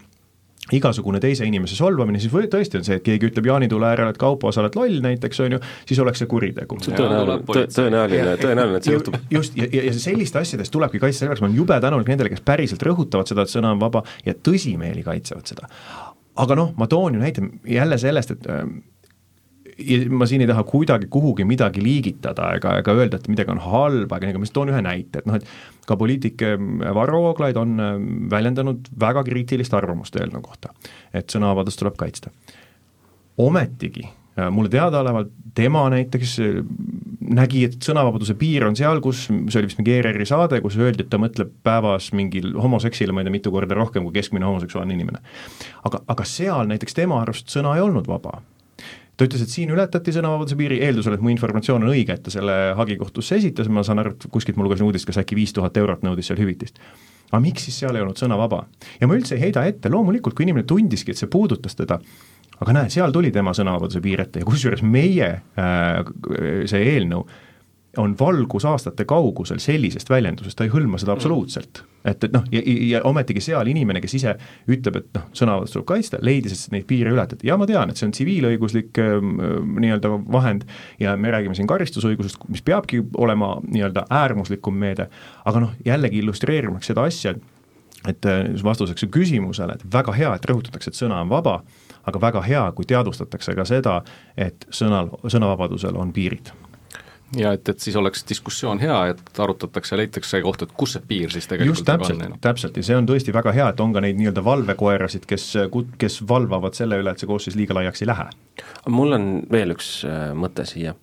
igasugune 0.71 1.19
teise 1.21 1.47
inimese 1.47 1.75
solvamine, 1.75 2.21
siis 2.23 2.33
või 2.33 2.47
tõesti 2.51 2.79
on 2.79 2.85
see, 2.87 3.01
et 3.01 3.05
keegi 3.05 3.29
ütleb 3.33 3.49
jaanitule 3.51 3.89
äärel, 3.89 4.13
et 4.13 4.21
Kaupo, 4.21 4.53
sa 4.55 4.63
oled 4.63 4.77
loll 4.79 5.01
näiteks, 5.05 5.41
on 5.43 5.57
ju, 5.57 5.59
siis 5.89 5.99
oleks 6.05 6.23
see 6.23 6.31
kuritegu. 6.31 6.79
tõenäoline, 6.85 7.65
tõenäoline, 7.75 8.37
tõenäoline, 8.41 8.79
et 8.79 8.87
see 8.87 8.95
juhtub. 8.95 9.19
just, 9.31 9.59
ja, 9.59 9.67
ja, 9.73 9.83
ja 9.89 9.97
selliste 9.97 10.39
asjadest 10.39 10.73
tulebki 10.73 11.03
kaitsta, 11.03 11.25
sellepärast 11.25 11.43
ma 11.43 11.51
olen 11.51 11.59
jube 11.59 11.81
tänulik 11.83 12.13
nendele, 12.13 12.31
kes 12.33 12.47
päriselt 12.47 12.87
rõhutavad 12.87 13.29
seda, 13.29 13.43
et 13.43 13.53
sõna 13.53 13.75
on 13.75 13.83
vaba 13.83 14.05
ja 14.27 14.37
tõsimeeli 14.39 15.03
kaitsevad 15.05 15.51
seda. 15.51 15.69
aga 16.47 16.57
noh, 16.57 16.73
ma 16.79 16.87
toon 16.87 17.19
ju 17.19 17.21
näite 17.21 17.43
jälle 17.69 17.99
sellest, 17.99 18.31
et 18.31 18.49
ma 20.13 20.27
siin 20.29 20.45
ei 20.45 20.49
taha 20.51 20.65
kuidagi 20.69 21.09
kuhugi 21.13 21.47
midagi 21.49 21.83
liigitada 21.85 22.53
ega, 22.57 22.77
ega 22.83 22.95
öelda, 22.97 23.21
et 23.21 23.29
midagi 23.33 23.55
on 23.55 23.63
halba, 23.65 24.19
aga 24.19 24.33
ma 24.33 24.45
lihtsalt 24.45 24.59
toon 24.61 24.73
ühe 24.73 24.81
näite, 24.85 25.23
et 25.23 25.29
noh, 25.29 25.39
et 25.39 25.87
ka 25.89 25.99
poliitik 26.01 26.43
ehm, 26.47 26.83
Varro 26.97 27.23
Vooglaid 27.27 27.59
on 27.61 27.77
ehm, 27.83 28.09
väljendanud 28.33 28.91
väga 29.01 29.25
kriitilist 29.29 29.75
arvamust 29.77 30.17
eelnõu 30.19 30.45
kohta, 30.45 30.73
et 31.15 31.33
sõnavabadust 31.33 31.83
tuleb 31.83 31.99
kaitsta. 32.01 32.33
ometigi 33.43 34.07
äh, 34.07 34.51
mulle 34.51 34.73
teadaolevalt 34.73 35.33
tema 35.55 35.85
näiteks 35.93 36.39
nägi, 37.33 37.65
et 37.69 37.77
sõnavabaduse 37.85 38.35
piir 38.39 38.67
on 38.67 38.77
seal, 38.79 39.01
kus, 39.05 39.27
see 39.29 39.61
oli 39.61 39.69
vist 39.69 39.81
mingi 39.81 39.95
ERR-i 39.99 40.27
saade, 40.29 40.61
kus 40.65 40.79
öeldi, 40.81 41.05
et 41.05 41.11
ta 41.13 41.21
mõtleb 41.21 41.53
päevas 41.65 42.11
mingil 42.17 42.53
homoseksile, 42.61 43.15
ma 43.15 43.23
ei 43.23 43.29
tea, 43.29 43.37
mitu 43.37 43.53
korda 43.55 43.77
rohkem 43.79 44.07
kui 44.07 44.17
keskmine 44.17 44.49
homoseksuaalne 44.49 44.97
inimene. 44.97 45.23
aga, 45.89 46.03
aga 46.15 46.27
seal 46.29 46.71
näiteks 46.71 46.99
tema 46.99 47.21
arust 47.23 47.53
sõna 47.53 47.77
ei 47.77 47.85
olnud 47.85 48.09
vaba 48.11 48.41
ta 49.23 49.29
ütles, 49.29 49.45
et 49.45 49.55
siin 49.55 49.71
ületati 49.71 50.15
sõnavabaduse 50.15 50.59
piiri, 50.59 50.81
eeldusel, 50.83 51.17
et 51.17 51.23
mu 51.23 51.31
informatsioon 51.33 51.87
on 51.87 51.93
õige, 51.93 52.17
et 52.17 52.25
ta 52.27 52.33
selle 52.35 52.57
hagi 52.79 52.99
kohtusse 53.01 53.39
esitas, 53.39 53.71
ma 53.71 53.85
saan 53.87 54.03
aru, 54.03 54.17
et 54.17 54.27
kuskilt 54.35 54.59
ma 54.59 54.67
lugesin 54.67 54.89
uudist, 54.89 55.07
kas 55.09 55.21
äkki 55.23 55.39
viis 55.39 55.55
tuhat 55.55 55.79
eurot 55.79 56.03
nõudis 56.07 56.31
seal 56.31 56.41
hüvitist. 56.43 56.83
aga 57.33 57.41
miks 57.41 57.65
siis 57.65 57.79
seal 57.81 57.97
ei 57.97 58.03
olnud 58.05 58.19
sõna 58.19 58.37
vaba? 58.41 58.65
ja 59.01 59.09
ma 59.09 59.17
üldse 59.17 59.37
ei 59.39 59.47
heida 59.47 59.65
ette, 59.69 59.91
loomulikult 59.93 60.35
kui 60.35 60.49
inimene 60.49 60.67
tundiski, 60.67 61.15
et 61.15 61.21
see 61.21 61.31
puudutas 61.31 61.79
teda, 61.79 62.01
aga 62.61 62.75
näe, 62.77 62.91
seal 62.91 63.15
tuli 63.15 63.31
tema 63.33 63.55
sõnavabaduse 63.55 64.03
piir 64.03 64.25
ette 64.27 64.43
ja 64.43 64.49
kusjuures 64.49 64.83
meie 64.83 65.31
äh, 65.39 66.13
see 66.67 66.85
eelnõu 66.97 67.27
on 67.97 68.15
valgusaastate 68.21 69.05
kaugusel 69.05 69.59
sellisest 69.59 70.11
väljendusest, 70.11 70.57
ta 70.57 70.65
ei 70.65 70.71
hõlma 70.73 70.99
seda 71.01 71.13
absoluutselt. 71.13 71.83
et, 72.05 72.25
et 72.25 72.33
noh, 72.33 72.45
ja, 72.53 72.63
ja 72.65 73.01
ometigi 73.07 73.41
seal 73.45 73.69
inimene, 73.69 74.01
kes 74.03 74.15
ise 74.17 74.33
ütleb, 74.71 74.97
et 74.99 75.11
noh, 75.15 75.27
sõnavabadust 75.37 75.77
tuleb 75.77 75.87
kaitsta, 75.91 76.19
leidis, 76.25 76.65
et 76.67 76.73
neid 76.73 76.87
piire 76.89 77.13
ületati. 77.13 77.47
ja 77.47 77.59
ma 77.61 77.69
tean, 77.69 77.93
et 77.93 78.01
see 78.01 78.09
on 78.09 78.15
tsiviilõiguslik 78.17 79.01
äh, 79.03 79.13
nii-öelda 79.85 80.15
vahend 80.33 80.65
ja 81.01 81.15
me 81.21 81.35
räägime 81.35 81.59
siin 81.59 81.69
karistusõigusest, 81.71 82.49
mis 82.49 82.65
peabki 82.65 83.03
olema 83.15 83.55
nii-öelda 83.69 84.07
äärmuslikum 84.11 84.79
meede, 84.79 85.11
aga 85.45 85.67
noh, 85.67 85.77
jällegi 85.85 86.23
illustreerimaks 86.25 86.91
seda 86.91 87.05
asja, 87.11 87.37
et 88.09 88.27
äh, 88.27 88.43
vastuseks 88.65 89.05
küsimusele, 89.13 89.77
et 89.77 89.87
väga 89.93 90.17
hea, 90.17 90.35
et 90.35 90.49
rõhutatakse, 90.49 90.91
et 90.91 91.05
sõna 91.05 91.21
on 91.21 91.31
vaba, 91.31 91.61
aga 92.09 92.25
väga 92.25 92.43
hea, 92.49 92.67
kui 92.73 92.89
teadvustatakse 92.89 93.55
ka 93.55 93.69
seda, 93.69 94.01
et 94.37 94.65
sõnal, 94.73 95.13
sõnavabadusel 95.29 96.01
on 96.01 96.17
piirid 96.17 96.55
ja 97.37 97.53
et, 97.57 97.69
et 97.69 97.81
siis 97.81 97.97
oleks 97.97 98.25
diskussioon 98.29 98.81
hea, 98.83 98.99
et 99.13 99.41
arutatakse 99.41 99.95
ja 99.95 100.01
leitakse 100.03 100.41
koht, 100.45 100.63
et 100.67 100.73
kus 100.77 100.97
see 100.97 101.05
piir 101.09 101.33
siis 101.33 101.49
tegelikult 101.49 101.79
just 101.79 101.89
täpselt, 101.89 102.25
on. 102.27 102.37
täpselt 102.45 102.77
ja 102.77 102.85
see 102.87 102.97
on 102.99 103.09
tõesti 103.09 103.35
väga 103.35 103.55
hea, 103.57 103.69
et 103.73 103.81
on 103.81 103.95
ka 103.95 104.03
neid 104.05 104.19
nii-öelda 104.21 104.45
valvekoerasid, 104.45 105.27
kes, 105.29 105.47
kes 106.01 106.21
valvavad 106.29 106.77
selle 106.77 107.01
üle, 107.01 107.15
et 107.15 107.23
see 107.23 107.31
koosseis 107.31 107.57
liiga 107.59 107.77
laiaks 107.79 108.05
ei 108.05 108.11
lähe. 108.11 108.29
mul 108.93 109.17
on 109.17 109.29
veel 109.53 109.73
üks 109.77 109.91
äh, 110.09 110.33
mõte 110.37 110.67
siia. 110.69 110.95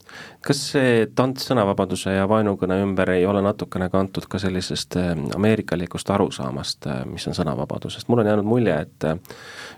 kas 0.46 0.64
see 0.74 1.06
tants 1.16 1.50
sõnavabaduse 1.50 2.14
ja 2.14 2.28
vaenukõne 2.30 2.82
ümber 2.84 3.14
ei 3.16 3.26
ole 3.26 3.42
natukene 3.46 3.90
kantud 3.90 4.30
ka 4.30 4.42
sellisest 4.42 5.00
äh, 5.02 5.14
ameerikalikust 5.36 6.10
arusaamast, 6.14 6.86
äh, 6.88 7.06
mis 7.10 7.28
on 7.28 7.38
sõnavabadusest, 7.38 8.10
mul 8.10 8.26
on 8.26 8.34
jäänud 8.34 8.46
mulje, 8.46 8.82
et 8.86 9.10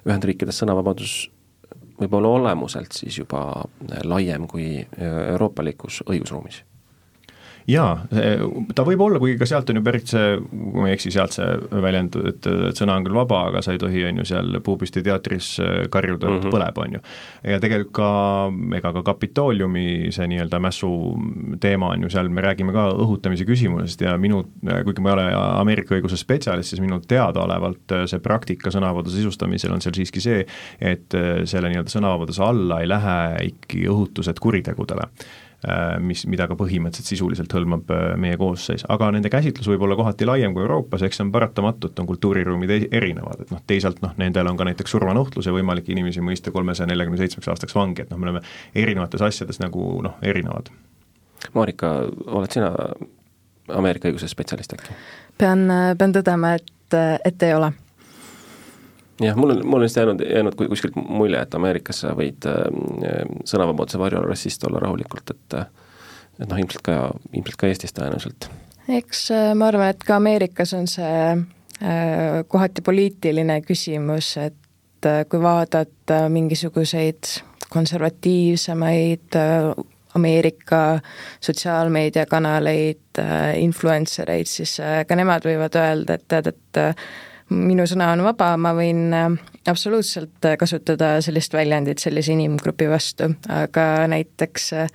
Ühendriikides 0.08 0.58
sõnavabadus 0.64 1.30
võib-olla 2.02 2.34
olemuselt 2.40 2.98
siis 2.98 3.22
juba 3.22 3.46
laiem 4.04 4.48
kui 4.50 4.82
euroopalikus 4.98 6.02
õigusruumis 6.10 6.64
jaa, 7.72 7.92
ta 8.76 8.86
võib 8.88 9.02
olla, 9.06 9.20
kuigi 9.22 9.40
ka 9.40 9.48
sealt 9.50 9.70
on 9.72 9.80
ju 9.80 9.84
pärit 9.86 10.12
see, 10.12 10.36
kui 10.52 10.84
ma 10.84 10.90
ei 10.90 10.96
eksi, 10.98 11.12
sealt 11.14 11.36
see 11.36 11.80
väljend, 11.84 12.18
et, 12.30 12.48
et 12.70 12.80
sõna 12.80 12.98
on 13.00 13.06
küll 13.06 13.18
vaba, 13.18 13.44
aga 13.50 13.64
sa 13.64 13.76
ei 13.76 13.82
tohi, 13.82 14.04
on 14.10 14.22
ju, 14.22 14.28
seal 14.32 14.60
Puupisti 14.66 15.04
teatris 15.06 15.54
karjuda, 15.94 16.28
et 16.28 16.34
mm 16.34 16.40
-hmm. 16.44 16.54
põleb, 16.54 16.82
on 16.84 16.98
ju. 16.98 17.02
ja 17.54 17.60
tegelikult 17.64 17.94
ka, 17.96 18.10
ega 18.78 18.94
ka 18.94 19.04
Kapitooliumi 19.12 20.12
see 20.12 20.28
nii-öelda 20.32 20.60
mässu 20.60 20.92
teema 21.60 21.92
on 21.96 22.04
ju 22.04 22.10
seal, 22.10 22.30
me 22.30 22.42
räägime 22.42 22.74
ka 22.74 22.90
õhutamise 22.92 23.46
küsimusest 23.46 24.02
ja 24.02 24.18
minu, 24.18 24.44
kuigi 24.84 25.02
ma 25.02 25.10
ei 25.10 25.14
ole 25.14 25.28
Ameerika 25.34 25.96
õiguse 25.96 26.18
spetsialist, 26.18 26.70
siis 26.70 26.82
minu 26.82 27.00
teadaolevalt 27.08 27.98
see 28.06 28.20
praktika 28.20 28.72
sõnavabaduse 28.72 29.18
sisustamisel 29.18 29.74
on 29.74 29.82
seal 29.82 29.96
siiski 29.96 30.22
see, 30.22 30.46
et 30.80 31.18
selle 31.46 31.70
nii-öelda 31.70 31.90
sõnavabaduse 31.90 32.44
alla 32.44 32.82
ei 32.82 32.90
lähe 32.90 33.18
ikkagi 33.52 33.88
õhutused 33.92 34.40
kuritegudele 34.40 35.10
mis, 36.02 36.24
mida 36.26 36.48
ka 36.50 36.56
põhimõtteliselt 36.58 37.12
sisuliselt 37.12 37.54
hõlmab 37.54 37.92
äh, 37.94 38.06
meie 38.18 38.38
koosseis, 38.42 38.82
aga 38.90 39.12
nende 39.14 39.30
käsitlus 39.30 39.70
võib 39.70 39.84
olla 39.86 39.98
kohati 40.00 40.26
laiem 40.26 40.56
kui 40.56 40.64
Euroopas, 40.64 41.04
eks 41.06 41.20
see 41.20 41.26
on 41.28 41.34
paratamatult, 41.36 42.00
on 42.02 42.10
kultuuriruumid 42.10 42.74
erinevad, 42.90 43.44
et 43.44 43.54
noh, 43.54 43.62
teisalt 43.70 44.02
noh, 44.02 44.16
nendel 44.18 44.50
on 44.50 44.58
ka 44.58 44.66
näiteks 44.66 44.96
surmanuhtlus 44.96 45.50
ja 45.50 45.54
võimalik 45.54 45.92
inimesi 45.94 46.24
mõista 46.26 46.54
kolmesaja 46.56 46.90
neljakümne 46.90 47.22
seitsmeks 47.22 47.52
aastaks 47.54 47.78
vangi, 47.78 48.02
et 48.02 48.10
noh, 48.10 48.18
me 48.18 48.30
oleme 48.30 48.42
erinevates 48.74 49.22
asjades 49.30 49.62
nagu 49.62 49.86
noh, 50.02 50.18
erinevad. 50.26 50.74
Marika, 51.54 51.94
oled 52.26 52.58
sina 52.58 52.74
Ameerika 53.72 54.10
õiguse 54.10 54.30
spetsialist 54.32 54.74
äkki? 54.78 54.98
pean, 55.38 55.68
pean 55.98 56.14
tõdema, 56.18 56.56
et, 56.58 56.98
et 57.26 57.46
ei 57.46 57.54
ole 57.54 57.72
jah, 59.22 59.38
mul 59.38 59.56
on, 59.56 59.62
mul 59.66 59.82
on 59.82 59.86
lihtsalt 59.86 60.08
jäänud, 60.08 60.26
jäänud 60.36 60.60
kuskilt 60.74 60.96
mulje, 60.96 61.42
et 61.42 61.56
Ameerikas 61.56 62.04
sa 62.04 62.16
võid 62.18 62.48
äh, 62.50 63.24
sõnavabaduse 63.46 64.02
varjul 64.02 64.28
rassist 64.28 64.64
olla 64.68 64.84
rahulikult, 64.84 65.36
et 65.36 65.62
et 66.42 66.50
noh, 66.50 66.58
ilmselt 66.58 66.84
ka, 66.86 66.98
ilmselt 67.36 67.60
ka 67.60 67.70
Eestis 67.70 67.96
tõenäoliselt. 67.98 68.50
eks 68.90 69.26
äh, 69.36 69.52
ma 69.58 69.70
arvan, 69.72 69.94
et 69.94 70.04
ka 70.08 70.18
Ameerikas 70.18 70.74
on 70.78 70.90
see 70.90 71.22
äh, 71.32 72.42
kohati 72.48 72.84
poliitiline 72.86 73.62
küsimus, 73.66 74.34
et 74.42 75.08
äh, 75.08 75.24
kui 75.30 75.42
vaadata 75.42 76.24
mingisuguseid 76.30 77.36
konservatiivsemaid 77.72 79.40
äh, 79.40 79.72
Ameerika 80.16 81.00
sotsiaalmeediakanaleid, 81.40 83.20
äh, 83.20 83.60
influencer 83.64 84.32
eid, 84.34 84.50
siis 84.52 84.76
ka 85.08 85.16
nemad 85.16 85.46
võivad 85.48 85.78
öelda, 85.80 86.18
et 86.18 86.26
tead, 86.28 86.52
et 86.52 86.82
minu 87.52 87.86
sõna 87.90 88.12
on 88.16 88.24
vaba, 88.26 88.54
ma 88.60 88.72
võin 88.76 89.12
äh, 89.16 89.28
absoluutselt 89.70 90.46
äh, 90.48 90.56
kasutada 90.60 91.14
sellist 91.24 91.54
väljendit 91.56 92.02
sellise 92.04 92.34
inimgrupi 92.36 92.88
vastu, 92.90 93.30
aga 93.52 93.86
näiteks 94.12 94.68
äh, 94.78 94.94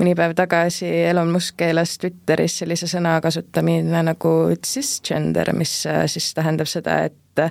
mõni 0.00 0.14
päev 0.18 0.34
tagasi 0.38 0.88
Elon 1.08 1.32
Musk 1.34 1.58
keelas 1.60 1.96
Twitteris 2.00 2.60
sellise 2.62 2.88
sõna 2.90 3.18
kasutamine 3.24 4.02
nagu 4.08 4.34
cisgender, 4.64 5.52
mis 5.56 5.74
siis 5.84 6.30
tähendab 6.36 6.70
seda, 6.70 7.02
et 7.10 7.44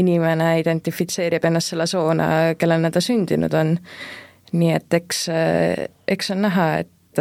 inimene 0.00 0.54
identifitseerib 0.62 1.44
ennast 1.44 1.74
selle 1.74 1.88
soona, 1.90 2.28
kellena 2.58 2.90
ta 2.90 3.02
sündinud 3.04 3.52
on. 3.54 3.76
nii 4.56 4.70
et 4.72 4.94
eks, 4.94 5.26
eks 6.08 6.30
on 6.32 6.46
näha, 6.46 6.68
et 6.78 7.20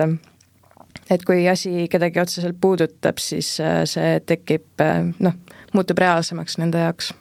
et 1.12 1.24
kui 1.26 1.48
asi 1.50 1.88
kedagi 1.92 2.22
otseselt 2.22 2.56
puudutab, 2.62 3.20
siis 3.20 3.50
see 3.90 4.14
tekib 4.30 4.86
noh, 5.20 5.36
muutub 5.76 6.02
reaalsemaks 6.02 6.60
nende 6.62 6.82
jaoks. 6.86 7.12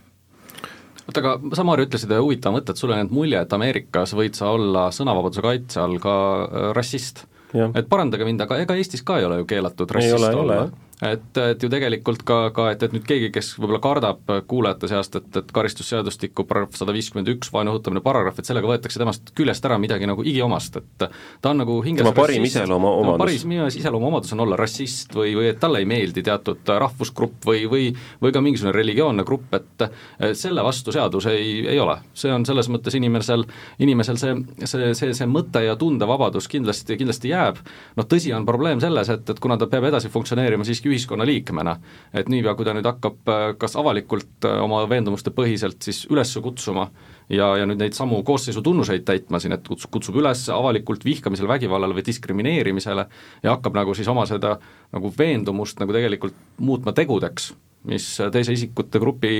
oota, 1.05 1.21
aga 1.21 1.37
sa, 1.57 1.67
Maarja, 1.67 1.89
ütlesid 1.89 2.17
huvitava 2.17 2.59
mõtte, 2.59 2.75
et 2.75 2.81
sulle 2.81 2.97
on 2.97 3.03
jäänud 3.03 3.15
mulje, 3.19 3.43
et 3.45 3.53
Ameerikas 3.59 4.17
võid 4.17 4.39
sa 4.39 4.51
olla 4.55 4.89
sõnavabaduse 4.95 5.45
kaitse 5.45 5.83
all 5.83 6.01
ka 6.03 6.17
äh, 6.45 6.71
rassist. 6.77 7.27
et 7.55 7.89
parandage 7.91 8.27
mind, 8.27 8.41
aga 8.47 8.59
ega 8.65 8.79
Eestis 8.79 9.05
ka 9.07 9.21
ei 9.21 9.29
ole 9.29 9.43
ju 9.43 9.51
keelatud 9.51 9.91
rassist 9.95 10.17
ei 10.17 10.35
ole, 10.35 10.35
olla 10.47 10.65
et, 11.03 11.40
et 11.42 11.62
ju 11.62 11.70
tegelikult 11.70 12.22
ka, 12.26 12.38
ka 12.55 12.68
et, 12.74 12.82
et 12.86 12.95
nüüd 12.95 13.07
keegi, 13.09 13.30
kes 13.34 13.55
võib-olla 13.59 13.80
kardab 13.82 14.32
kuulajate 14.51 14.90
seast, 14.90 15.18
et, 15.18 15.30
et 15.40 15.53
karistusseadustiku 15.55 16.47
paragrahv 16.49 16.78
sada 16.78 16.95
viiskümmend 16.95 17.30
üks, 17.34 17.51
vaenu 17.55 17.74
õhutamine 17.74 18.03
paragrahv, 18.05 18.38
et 18.38 18.51
sellega 18.51 18.70
võetakse 18.70 19.01
temast 19.03 19.34
küljest 19.36 19.66
ära 19.66 19.78
midagi 19.82 20.09
nagu 20.11 20.24
igiomast, 20.26 20.78
et 20.80 21.07
ta 21.42 21.53
on 21.53 21.62
nagu 21.64 21.80
hinges 21.84 22.07
tema 22.07 22.14
parim 22.16 22.47
iseloomuomadus. 22.47 23.24
parim 23.24 23.57
iseloomuomadus 23.68 24.36
on 24.36 24.45
olla 24.47 24.59
rassist 24.61 25.14
või, 25.16 25.34
või 25.38 25.51
et 25.51 25.61
talle 25.62 25.82
ei 25.82 25.88
meeldi 25.88 26.22
teatud 26.26 26.74
rahvusgrupp 26.84 27.49
või, 27.49 27.64
või 27.70 27.90
või 28.22 28.32
ka 28.32 28.40
mingisugune 28.45 28.72
religioonne 28.74 29.24
grupp, 29.26 29.55
et 29.55 29.84
selle 30.38 30.62
vastu 30.64 30.92
seadus 30.95 31.26
ei, 31.30 31.64
ei 31.68 31.80
ole. 31.80 31.97
see 32.14 32.32
on 32.32 32.47
selles 32.47 32.68
mõttes 32.72 32.95
inimesel, 32.97 33.45
inimesel 33.82 34.18
see, 34.20 34.34
see, 34.64 34.92
see, 34.95 35.14
see 35.16 35.28
mõte 35.30 35.64
ja 35.64 35.76
tundevabadus 35.80 36.49
kindlasti, 36.51 36.97
kindlasti 37.01 37.32
jääb, 37.32 37.61
noh 37.99 38.09
tõsi 38.09 38.32
on 38.36 38.47
probleem 38.49 38.80
selles, 38.82 39.11
et, 39.12 39.30
et 39.30 39.40
kuna 39.42 39.59
ta 39.61 39.68
peab 39.70 39.88
edasi 39.90 40.11
funktsioneerima 40.12 40.66
siiski 40.66 40.84
ühiskonnaliikmena. 40.91 41.76
et 42.14 42.28
niipea, 42.28 42.55
kui 42.55 42.66
ta 42.66 42.74
nüüd 42.76 42.87
hakkab 42.89 43.30
äh, 43.32 43.43
kas 43.59 43.76
avalikult 43.80 44.47
äh, 44.49 44.61
oma 44.62 44.82
veendumuste 44.91 45.32
põhiselt 45.35 45.82
siis 45.82 46.05
üles 46.11 46.32
kutsuma 46.45 46.89
ja, 47.28 47.55
ja 47.61 47.66
nüüd 47.66 47.80
neid 47.80 47.97
samu 47.97 48.22
koosseisu 48.22 48.62
tunnuseid 48.62 49.05
täitma 49.05 49.41
siin, 49.41 49.57
et 49.57 49.66
kutsub, 49.66 49.93
kutsub 49.95 50.18
üles 50.20 50.47
avalikult 50.53 51.05
vihkamisele, 51.05 51.49
vägivallale 51.49 51.97
või 51.97 52.07
diskrimineerimisele 52.07 53.07
ja 53.43 53.57
hakkab 53.57 53.76
nagu 53.78 53.95
siis 53.95 54.09
oma 54.09 54.26
seda 54.30 54.59
nagu 54.93 55.12
veendumust 55.18 55.80
nagu 55.80 55.95
tegelikult 55.97 56.37
muutma 56.59 56.93
tegudeks, 56.97 57.53
mis 57.91 58.09
teise 58.32 58.57
isikute 58.57 59.01
grupi 59.03 59.35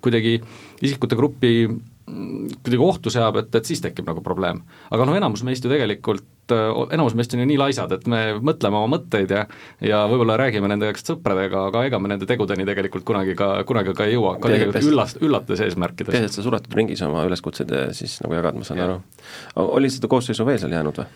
kuidagi 0.00 0.38
isikute 0.82 1.16
gruppi 1.16 1.68
kuidagi 2.10 2.82
ohtu 2.84 3.12
seab, 3.12 3.38
et, 3.40 3.54
et 3.54 3.68
siis 3.68 3.80
tekib 3.82 4.08
nagu 4.08 4.22
probleem. 4.24 4.62
aga 4.90 5.06
noh, 5.08 5.16
enamus 5.16 5.42
meist 5.46 5.64
ju 5.64 5.70
tegelikult, 5.72 6.26
enamus 6.50 7.14
meist 7.18 7.34
on 7.34 7.42
ju 7.44 7.46
nii 7.50 7.58
laisad, 7.60 7.92
et 7.94 8.06
me 8.10 8.20
mõtleme 8.42 8.78
oma 8.80 8.96
mõtteid 8.96 9.34
ja 9.34 9.46
ja 9.84 10.02
võib-olla 10.10 10.36
räägime 10.40 10.70
nende 10.70 10.90
käest 10.90 11.12
sõpradega, 11.12 11.66
aga 11.70 11.84
ega 11.88 12.02
me 12.02 12.12
nende 12.12 12.28
tegudeni 12.28 12.66
tegelikult 12.68 13.06
kunagi 13.06 13.36
ka, 13.38 13.52
kunagi 13.68 13.94
ka 13.96 14.08
ei 14.08 14.16
jõua, 14.16 14.36
ka 14.42 14.52
tegelikult 14.52 14.90
üllas, 14.92 15.16
üllates 15.20 15.64
eesmärkides. 15.66 16.14
tead, 16.14 16.28
et 16.28 16.36
sa 16.36 16.46
suletud 16.46 16.76
ringis 16.76 17.02
oma 17.06 17.24
üleskutsed 17.28 17.74
siis 17.96 18.18
nagu 18.24 18.38
jagad, 18.38 18.58
ma 18.58 18.66
saan 18.66 18.82
ja. 18.82 18.90
aru. 18.90 19.00
oli 19.80 19.92
seda 19.92 20.10
koosseisu 20.10 20.46
veel 20.48 20.62
seal 20.62 20.78
jäänud 20.78 21.02
või? 21.02 21.10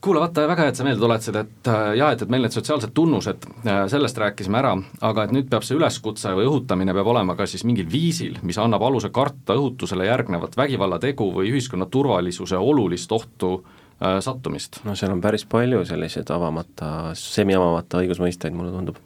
Kuule, 0.00 0.20
vaata, 0.20 0.46
väga 0.48 0.64
hea, 0.64 0.72
et 0.72 0.78
sa 0.78 0.84
meelde 0.86 1.02
tuletasid, 1.02 1.36
et 1.40 1.70
äh, 1.70 1.90
jah, 2.00 2.14
et, 2.14 2.22
et 2.24 2.32
meil 2.32 2.44
need 2.44 2.54
sotsiaalsed 2.54 2.92
tunnused, 2.96 3.44
äh, 3.66 3.82
sellest 3.92 4.20
rääkisime 4.20 4.60
ära, 4.60 4.72
aga 5.06 5.26
et 5.26 5.34
nüüd 5.36 5.50
peab 5.52 5.66
see 5.66 5.76
üleskutse 5.76 6.32
või 6.38 6.48
õhutamine 6.48 6.94
peab 6.96 7.10
olema 7.12 7.36
ka 7.38 7.48
siis 7.50 7.66
mingil 7.68 7.88
viisil, 7.90 8.38
mis 8.46 8.58
annab 8.60 8.84
aluse 8.86 9.12
karta 9.14 9.56
õhutusele 9.58 10.08
järgnevat 10.08 10.56
vägivallategu 10.60 11.28
või 11.36 11.52
ühiskonna 11.52 11.90
turvalisuse 11.92 12.56
olulist 12.56 13.12
ohtu 13.12 13.52
äh, 13.60 14.18
sattumist. 14.24 14.80
no 14.88 14.96
seal 14.96 15.12
on 15.12 15.20
päris 15.20 15.44
palju 15.44 15.84
selliseid 15.88 16.32
avamata, 16.32 17.12
semiavamata 17.18 18.00
õigusmõisteid, 18.04 18.56
mulle 18.56 18.72
tundub 18.76 19.00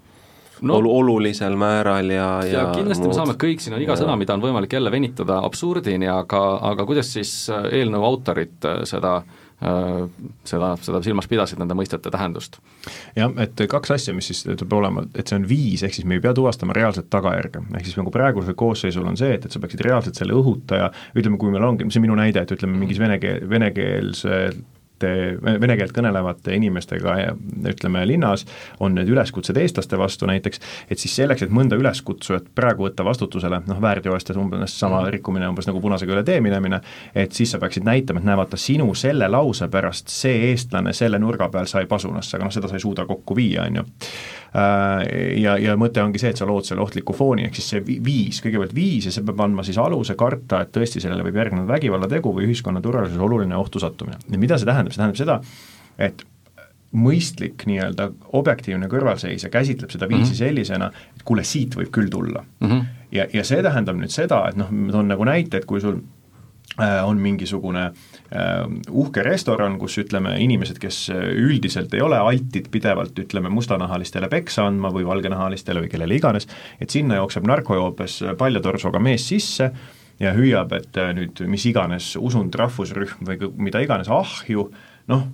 no, 0.63 0.79
Olu-, 0.79 0.93
olulisel 0.95 1.59
määral 1.59 2.11
ja, 2.15 2.29
ja, 2.47 2.61
ja 2.61 2.67
kindlasti 2.77 3.03
muud. 3.03 3.17
me 3.17 3.19
saame 3.19 3.41
kõik, 3.41 3.65
siin 3.65 3.75
on 3.75 3.83
iga 3.83 3.97
ja. 3.97 4.05
sõna, 4.05 4.15
mida 4.21 4.39
on 4.39 4.47
võimalik 4.47 4.79
jälle 4.79 4.95
venitada 4.95 5.43
absurdini, 5.43 6.07
aga, 6.07 6.45
aga 6.71 6.87
kuidas 6.87 7.11
siis 7.17 7.35
eelnõu 7.51 8.07
autorid 8.07 8.71
seda 8.87 9.19
äh, 9.19 9.41
Äh, 9.44 9.44
seda, 10.45 10.71
seda 10.85 11.01
silmas 11.05 11.29
pidasid, 11.31 11.59
nende 11.61 11.77
mõistete 11.79 12.13
tähendust. 12.13 12.59
jah, 13.17 13.33
et 13.43 13.65
kaks 13.71 13.95
asja, 13.97 14.15
mis 14.17 14.29
siis 14.31 14.45
peab 14.47 14.77
olema, 14.79 15.07
et 15.15 15.31
see 15.31 15.39
on 15.41 15.49
viis, 15.49 15.83
ehk 15.87 15.97
siis 15.97 16.09
me 16.09 16.19
ei 16.19 16.25
pea 16.25 16.35
tuvastama 16.37 16.77
reaalset 16.77 17.09
tagajärge, 17.13 17.65
ehk 17.79 17.89
siis 17.89 17.99
nagu 18.01 18.13
praegusel 18.15 18.57
koosseisul 18.59 19.09
on 19.09 19.19
see, 19.21 19.35
et, 19.39 19.47
et 19.47 19.55
sa 19.55 19.63
peaksid 19.63 19.85
reaalselt 19.87 20.21
selle 20.21 20.37
õhutaja, 20.37 20.91
ütleme, 21.17 21.41
kui 21.41 21.55
meil 21.55 21.67
ongi, 21.67 21.89
see 21.91 22.03
on 22.03 22.09
minu 22.09 22.19
näide, 22.21 22.45
et 22.45 22.57
ütleme, 22.57 22.79
mingis 22.81 23.01
vene 23.03 23.19
keel, 23.23 23.45
venekeelse 23.51 24.41
vene 25.03 25.77
keelt 25.77 25.95
kõnelevate 25.97 26.55
inimestega 26.57 27.17
ütleme 27.71 28.05
linnas, 28.07 28.45
on 28.81 28.95
need 28.95 29.11
üleskutsed 29.11 29.57
eestlaste 29.61 29.99
vastu 29.99 30.29
näiteks, 30.31 30.61
et 30.91 31.03
siis 31.03 31.17
selleks, 31.17 31.43
et 31.43 31.55
mõnda 31.55 31.79
üleskutsujat 31.81 32.51
praegu 32.55 32.87
võtta 32.87 33.07
vastutusele, 33.07 33.63
noh 33.67 33.83
väärteoastes 33.83 34.39
umbes 34.41 34.79
sama 34.79 35.03
mm. 35.03 35.11
rikkumine 35.17 35.49
umbes 35.51 35.69
nagu 35.71 35.83
punasega 35.85 36.17
üle 36.17 36.25
tee 36.27 36.41
minemine, 36.45 36.81
et 37.15 37.33
siis 37.33 37.55
sa 37.55 37.61
peaksid 37.63 37.87
näitama, 37.87 38.23
et 38.23 38.29
näe, 38.29 38.39
vaata 38.39 38.61
sinu 38.61 38.91
selle 38.99 39.29
lause 39.29 39.69
pärast 39.73 40.13
see 40.13 40.51
eestlane 40.51 40.95
selle 40.97 41.19
nurga 41.19 41.51
peal 41.53 41.69
sai 41.71 41.89
pasunasse, 41.91 42.37
aga 42.37 42.49
noh, 42.49 42.55
seda 42.55 42.71
sa 42.71 42.79
ei 42.79 42.87
suuda 42.87 43.07
kokku 43.09 43.37
viia, 43.37 43.67
on 43.69 43.83
ju 43.83 43.87
ja, 44.55 45.57
ja 45.59 45.75
mõte 45.81 46.03
ongi 46.03 46.21
see, 46.23 46.31
et 46.31 46.39
sa 46.39 46.47
lood 46.47 46.67
selle 46.67 46.83
ohtliku 46.85 47.15
fooni, 47.17 47.49
ehk 47.49 47.59
siis 47.59 47.73
see 47.73 47.81
viis, 47.85 48.39
kõigepealt 48.45 48.75
viis 48.77 49.09
ja 49.09 49.15
see 49.15 49.25
peab 49.27 49.43
andma 49.47 49.65
siis 49.67 49.81
aluse 49.83 50.15
karta, 50.19 50.63
et 50.63 50.71
tõesti 50.75 51.03
sellele 51.03 51.27
võib 51.27 51.41
järgneda 51.41 51.67
vägivallategu 51.69 52.35
või 52.37 52.47
ühiskonna 52.49 52.83
turvalisuse 52.85 53.25
oluline 53.27 53.59
ohtu 53.59 53.83
sattumine. 53.83 54.21
ja 54.31 54.39
mida 54.39 54.59
see 54.59 54.71
tähendab, 54.71 54.95
see 54.95 55.03
tähendab 55.03 55.21
seda, 55.21 55.41
et 55.99 56.25
mõistlik 56.95 57.65
nii-öelda 57.67 58.11
objektiivne 58.39 58.87
kõrvalseisja 58.91 59.51
käsitleb 59.51 59.91
seda 59.91 60.07
viisi 60.07 60.23
mm 60.23 60.31
-hmm. 60.31 60.39
sellisena, 60.39 60.91
et 61.17 61.25
kuule, 61.27 61.43
siit 61.45 61.75
võib 61.75 61.91
küll 61.91 62.11
tulla 62.11 62.45
mm. 62.61 62.69
-hmm. 62.69 62.85
ja, 63.13 63.27
ja 63.33 63.45
see 63.45 63.63
tähendab 63.63 63.99
nüüd 63.99 64.15
seda, 64.15 64.45
et 64.49 64.57
noh, 64.57 64.71
ma 64.71 64.93
toon 64.93 65.11
nagu 65.11 65.25
näite, 65.25 65.57
et 65.59 65.67
kui 65.67 65.81
sul 65.81 65.99
Äh, 65.99 66.24
on 66.79 67.21
mingisugune 67.23 67.85
äh, 67.87 68.65
uhke 68.91 69.23
restoran, 69.23 69.79
kus 69.79 69.99
ütleme, 70.03 70.37
inimesed, 70.43 70.79
kes 70.83 71.09
üldiselt 71.15 71.95
ei 71.95 72.03
ole 72.03 72.19
altid 72.19 72.71
pidevalt, 72.75 73.19
ütleme, 73.23 73.53
mustanahalistele 73.55 74.31
peksa 74.33 74.67
andma 74.69 74.91
või 74.95 75.07
valgenahalistele 75.07 75.85
või 75.85 75.93
kellele 75.93 76.19
iganes, 76.19 76.49
et 76.81 76.91
sinna 76.91 77.21
jookseb 77.21 77.47
narkojoobes 77.47 78.23
paljatorsoga 78.41 79.03
mees 79.03 79.29
sisse 79.29 79.71
ja 80.21 80.35
hüüab, 80.35 80.73
et 80.77 80.99
äh, 81.01 81.13
nüüd 81.17 81.43
mis 81.51 81.65
iganes 81.71 82.15
usund, 82.21 82.55
rahvusrühm 82.59 83.27
või 83.27 83.51
mida 83.69 83.83
iganes 83.85 84.11
ahju, 84.13 84.69
noh, 85.11 85.27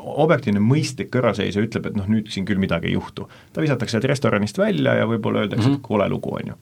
objektiivne 0.00 0.60
mõistlik 0.64 1.10
kõrvalseisja 1.14 1.62
ütleb, 1.64 1.90
et 1.90 1.96
noh, 1.98 2.08
nüüd 2.10 2.30
siin 2.32 2.46
küll 2.48 2.60
midagi 2.62 2.90
ei 2.90 2.96
juhtu. 2.96 3.28
ta 3.52 3.62
visatakse 3.62 3.96
sealt 3.96 4.08
restoranist 4.10 4.58
välja 4.58 4.94
ja 5.00 5.06
võib-olla 5.06 5.44
öeldakse 5.44 5.68
mm, 5.68 5.74
-hmm. 5.74 5.82
et 5.82 5.88
kole 5.88 6.08
lugu, 6.08 6.34
on 6.34 6.52
ju. 6.52 6.58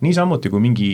niisamuti, 0.00 0.50
kui 0.50 0.60
mingi 0.60 0.88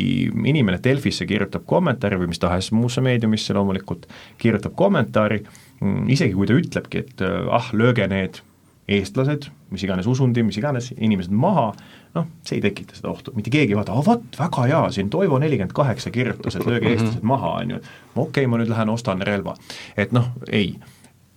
inimene 0.44 0.80
Delfisse 0.84 1.26
kirjutab 1.26 1.66
kommentaari 1.66 2.18
või 2.18 2.32
mis 2.34 2.38
tahes 2.38 2.72
muusse 2.72 3.00
meediumisse 3.00 3.54
loomulikult, 3.54 4.06
kirjutab 4.38 4.74
kommentaari, 4.74 5.42
mm, 5.80 6.08
isegi 6.08 6.34
kui 6.34 6.46
ta 6.46 6.54
ütlebki, 6.54 6.98
et 6.98 7.24
ah, 7.50 7.70
lööge 7.72 8.08
need 8.08 8.42
eestlased, 8.88 9.50
mis 9.70 9.84
iganes 9.84 10.06
usundi, 10.08 10.42
mis 10.42 10.56
iganes, 10.56 10.92
inimesed 10.96 11.32
maha, 11.32 11.72
noh, 12.14 12.28
see 12.46 12.56
ei 12.56 12.64
tekita 12.64 12.96
seda 12.96 13.10
ohtu, 13.12 13.34
mitte 13.36 13.52
keegi 13.52 13.74
ei 13.74 13.76
vaata, 13.76 13.92
aa 13.92 14.04
vot, 14.06 14.38
väga 14.38 14.64
hea, 14.70 14.82
siin 14.96 15.10
Toivo 15.12 15.38
nelikümmend 15.38 15.74
kaheksa 15.76 16.10
kirjutas, 16.14 16.56
et 16.56 16.66
lööge 16.66 16.94
eestlased 16.94 17.26
maha, 17.28 17.58
on 17.62 17.74
ju, 17.74 17.80
okei 18.14 18.22
okay,, 18.24 18.46
ma 18.46 18.60
nüüd 18.60 18.72
lähen 18.72 18.88
ostan 18.88 19.20
relva. 19.28 19.56
et 19.96 20.14
noh, 20.16 20.30
ei 20.48 20.78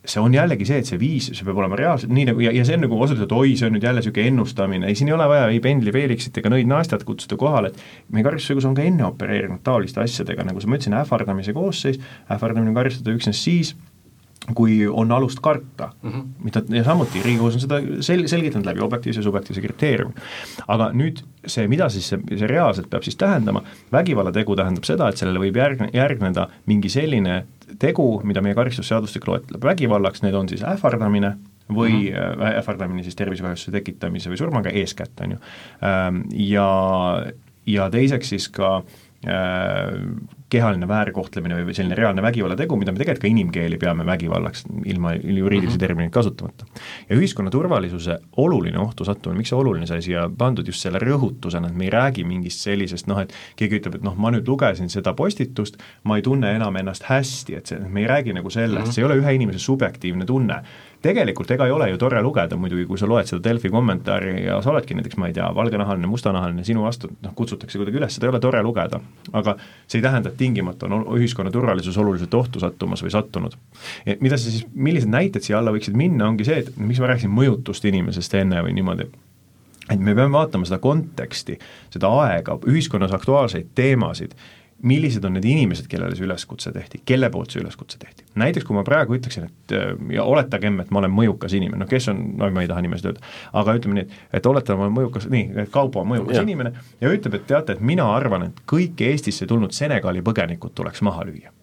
see 0.06 0.22
on 0.22 0.34
jällegi 0.34 0.66
see, 0.66 0.80
et 0.82 0.90
see 0.90 0.98
viis, 1.02 1.28
see 1.30 1.46
peab 1.46 1.60
olema 1.62 1.78
reaalselt 1.78 2.12
nii 2.14 2.26
nagu 2.32 2.42
ja, 2.42 2.54
ja 2.56 2.64
see 2.66 2.78
on 2.78 2.86
nagu 2.88 2.98
osatud, 3.06 3.28
et 3.28 3.36
oi, 3.38 3.54
see 3.60 3.68
on 3.70 3.76
nüüd 3.76 3.86
jälle 3.86 4.02
niisugune 4.02 4.32
ennustamine, 4.32 4.90
ei 4.90 4.98
siin 4.98 5.12
ei 5.12 5.16
ole 5.18 5.28
vaja 5.30 5.52
ei 5.52 5.60
Pendli 5.62 5.94
Felixit 5.94 6.40
ega 6.42 6.50
Nõid 6.50 6.70
Naastat 6.70 7.06
kutsuda 7.06 7.38
kohale, 7.42 7.70
et 7.70 8.10
meie 8.16 8.26
karistusõigus 8.26 8.66
on 8.70 8.78
ka 8.78 8.86
enne 8.88 9.06
opereerinud 9.06 9.62
taoliste 9.66 10.02
asjadega, 10.02 10.48
nagu 10.48 10.64
ma 10.66 10.80
ütlesin, 10.80 10.98
ähvardamise 10.98 11.54
koosseis, 11.54 12.02
ähvardamine 12.34 12.74
on 12.74 12.80
karistatud 12.82 13.14
üksnes 13.14 13.44
siis, 13.46 13.76
kui 14.56 14.88
on 14.88 15.12
alust 15.12 15.40
karta 15.40 15.92
mm, 16.02 16.12
-hmm. 16.12 16.24
mida 16.44 16.62
ja 16.70 16.84
samuti 16.84 17.22
Riigikohus 17.24 17.56
on 17.56 17.62
seda 17.62 17.80
sel-, 17.80 18.28
selgitanud 18.28 18.66
läbi 18.66 18.80
objektiivse 18.80 19.20
ja 19.20 19.24
subjektiivse 19.24 19.62
kriteeriumi. 19.62 20.14
aga 20.68 20.90
nüüd 20.94 21.22
see, 21.46 21.68
mida 21.68 21.90
siis 21.90 22.10
see, 22.10 22.20
see 22.38 22.48
reaalselt 22.48 22.90
peab 22.90 23.04
siis 23.04 23.16
tähendama, 23.16 23.64
vägivallategu 23.92 24.56
tähendab 24.56 24.84
seda, 24.84 25.10
et 25.10 25.18
sellele 25.18 25.40
võib 25.40 25.58
järgne, 25.58 25.90
järgneda 25.94 26.48
mingi 26.66 26.90
selline 26.90 27.46
tegu, 27.80 28.22
mida 28.24 28.42
meie 28.42 28.56
karistusseadustik 28.56 29.28
loetleb 29.28 29.64
vägivallaks, 29.64 30.22
need 30.22 30.34
on 30.34 30.50
siis 30.50 30.64
ähvardamine 30.64 31.36
või 31.70 31.94
mm 32.10 32.18
-hmm. 32.18 32.58
ähvardamine 32.58 33.04
siis 33.04 33.16
tervisekahjustuse 33.16 33.72
tekitamise 33.72 34.30
või 34.30 34.38
surmaga 34.38 34.70
eeskätt, 34.70 35.22
on 35.22 35.32
ju. 35.32 35.38
Ähm, 35.38 36.22
ja, 36.34 36.68
ja 37.66 37.90
teiseks 37.90 38.30
siis 38.30 38.50
ka 38.50 38.78
äh, 38.78 38.84
kehaline 40.52 40.88
väärkohtlemine 40.88 41.60
või 41.62 41.76
selline 41.78 41.96
reaalne 41.96 42.24
vägivallategu, 42.26 42.76
mida 42.80 42.92
me 42.92 43.00
tegelikult 43.00 43.22
ka 43.22 43.30
inimkeeli 43.30 43.78
peame 43.80 44.06
vägivallaks, 44.08 44.66
ilma 44.90 45.14
juriidilisi 45.14 45.76
mhm. 45.76 45.84
termineid 45.84 46.14
kasutamata. 46.16 46.66
ja 47.10 47.16
ühiskonna 47.16 47.54
turvalisuse 47.54 48.18
oluline 48.42 48.80
ohtu 48.82 49.06
sattumine, 49.06 49.38
miks 49.38 49.54
see 49.54 49.60
oluline 49.60 49.88
sai 49.88 50.02
siia 50.02 50.26
pandud 50.38 50.68
just 50.68 50.82
selle 50.82 51.00
rõhutusena, 51.04 51.70
et 51.70 51.78
me 51.78 51.86
ei 51.88 51.94
räägi 51.94 52.26
mingist 52.28 52.66
sellisest 52.66 53.08
noh, 53.12 53.22
et 53.22 53.36
keegi 53.60 53.80
ütleb, 53.80 54.00
et 54.00 54.08
noh, 54.08 54.18
ma 54.18 54.34
nüüd 54.34 54.50
lugesin 54.50 54.90
seda 54.90 55.14
postitust, 55.18 55.78
ma 56.04 56.18
ei 56.18 56.26
tunne 56.26 56.56
enam 56.58 56.82
ennast 56.82 57.06
hästi, 57.08 57.60
et 57.62 57.72
see, 57.72 57.80
me 57.88 58.04
ei 58.04 58.10
räägi 58.10 58.34
nagu 58.34 58.50
sellest 58.50 58.78
mm, 58.78 58.90
-hmm. 58.90 58.96
see 58.98 59.06
ei 59.06 59.10
ole 59.12 59.22
ühe 59.22 59.36
inimese 59.38 59.60
subjektiivne 59.60 60.26
tunne 60.26 60.64
tegelikult 61.02 61.52
ega 61.56 61.66
ei 61.66 61.74
ole 61.74 61.88
ju 61.92 61.98
tore 62.02 62.22
lugeda 62.22 62.58
muidugi, 62.60 62.86
kui 62.90 63.00
sa 63.00 63.08
loed 63.10 63.30
seda 63.30 63.42
Delfi 63.50 63.72
kommentaari 63.74 64.44
ja 64.46 64.60
sa 64.62 64.72
oledki 64.74 64.96
näiteks, 64.98 65.18
ma 65.22 65.30
ei 65.30 65.36
tea, 65.38 65.48
valgenahaline, 65.56 66.10
mustanahaline, 66.10 66.66
sinu 66.68 66.86
vastu 66.86 67.10
noh, 67.24 67.34
kutsutakse 67.38 67.82
kuidagi 67.82 68.00
üles, 68.02 68.14
seda 68.16 68.28
ei 68.28 68.34
ole 68.34 68.42
tore 68.44 68.62
lugeda. 68.66 69.02
aga 69.34 69.56
see 69.88 70.00
ei 70.00 70.06
tähenda, 70.06 70.30
et 70.30 70.38
tingimata 70.38 70.90
on 70.90 71.08
ühiskonna 71.18 71.52
turvalisus 71.52 71.98
oluliselt 71.98 72.34
ohtu 72.38 72.62
sattumas 72.62 73.04
või 73.04 73.14
sattunud. 73.14 73.58
mida 74.20 74.38
sa 74.38 74.52
siis, 74.52 74.66
millised 74.74 75.10
näited 75.10 75.44
siia 75.44 75.60
alla 75.60 75.74
võiksid 75.74 75.98
minna, 75.98 76.30
ongi 76.30 76.46
see, 76.46 76.62
et 76.66 76.78
miks 76.78 77.02
ma 77.02 77.12
rääkisin 77.12 77.34
mõjutust 77.34 77.86
inimesest 77.90 78.38
enne 78.42 78.62
või 78.62 78.78
niimoodi 78.78 79.10
et 79.92 80.00
me 80.00 80.14
peame 80.16 80.32
vaatama 80.32 80.68
seda 80.68 80.78
konteksti, 80.80 81.58
seda 81.92 82.12
aega, 82.24 82.56
ühiskonnas 82.70 83.12
aktuaalseid 83.18 83.74
teemasid 83.76 84.36
millised 84.84 85.26
on 85.26 85.36
need 85.38 85.46
inimesed, 85.46 85.88
kellele 85.92 86.16
see 86.18 86.26
üleskutse 86.26 86.72
tehti, 86.74 87.02
kelle 87.06 87.30
poolt 87.34 87.54
see 87.54 87.62
üleskutse 87.62 88.00
tehti. 88.02 88.26
näiteks 88.42 88.66
kui 88.66 88.76
ma 88.78 88.84
praegu 88.88 89.16
ütleksin, 89.18 89.48
et 89.50 89.76
ja 90.16 90.26
oletagem, 90.26 90.80
et 90.82 90.92
ma 90.92 91.04
olen 91.04 91.14
mõjukas 91.14 91.56
inimene, 91.58 91.84
noh 91.84 91.90
kes 91.90 92.10
on, 92.14 92.22
no 92.42 92.50
ma 92.54 92.66
ei 92.66 92.72
taha 92.72 92.84
nimesid 92.86 93.12
öelda, 93.12 93.32
aga 93.62 93.78
ütleme 93.78 94.00
nii, 94.00 94.08
et, 94.08 94.20
et 94.40 94.52
oletame, 94.52 94.80
ma 94.82 94.88
olen 94.90 94.98
mõjukas, 94.98 95.30
nii, 95.32 95.48
et 95.66 95.74
Kaubo 95.74 96.02
on 96.02 96.12
mõjukas 96.16 96.40
ja. 96.40 96.46
inimene 96.48 96.74
ja 97.02 97.14
ütleb, 97.14 97.38
et 97.38 97.48
teate, 97.50 97.78
et 97.78 97.88
mina 97.94 98.10
arvan, 98.16 98.50
et 98.50 98.62
kõik 98.70 99.02
Eestisse 99.06 99.48
tulnud 99.50 99.76
Senegali 99.76 100.24
põgenikud 100.26 100.74
tuleks 100.78 101.04
maha 101.06 101.28
lüüa 101.30 101.54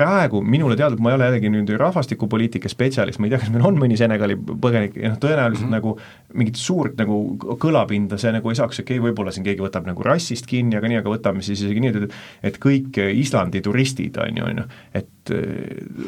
praegu 0.00 0.40
minule 0.44 0.76
teadlikult, 0.78 1.04
ma 1.04 1.12
ei 1.12 1.18
ole 1.18 1.28
jällegi 1.28 1.52
nüüd 1.52 1.72
rahvastikupoliitika 1.80 2.70
spetsialist, 2.72 3.20
ma 3.20 3.28
ei 3.28 3.34
tea, 3.34 3.42
kas 3.42 3.52
meil 3.52 3.66
on 3.68 3.78
mõni 3.80 3.98
Senegali 4.00 4.36
põgenik, 4.38 4.96
noh 5.02 5.18
tõenäoliselt 5.20 5.66
mm 5.66 5.76
-hmm. 5.76 5.76
nagu 5.76 6.40
mingit 6.40 6.60
suurt 6.60 6.98
nagu 7.00 7.20
kõlapinda 7.60 8.18
see 8.20 8.32
nagu 8.34 8.52
ei 8.52 8.58
saaks, 8.58 8.82
okei 8.82 8.98
okay,, 8.98 9.06
võib-olla 9.08 9.34
siin 9.34 9.46
keegi 9.46 9.64
võtab 9.64 9.88
nagu 9.88 10.06
rassist 10.06 10.48
kinni, 10.50 10.78
aga 10.78 10.90
nii, 10.90 11.00
aga 11.02 11.14
võtame 11.14 11.44
siis 11.46 11.62
isegi 11.62 11.84
nii, 11.84 11.94
et 11.94 12.18
et 12.50 12.60
kõik 12.62 13.00
Islandi 13.20 13.60
turistid, 13.64 14.16
on 14.22 14.36
ju, 14.36 14.44
on 14.44 14.62
ju, 14.62 14.68
et 14.94 15.34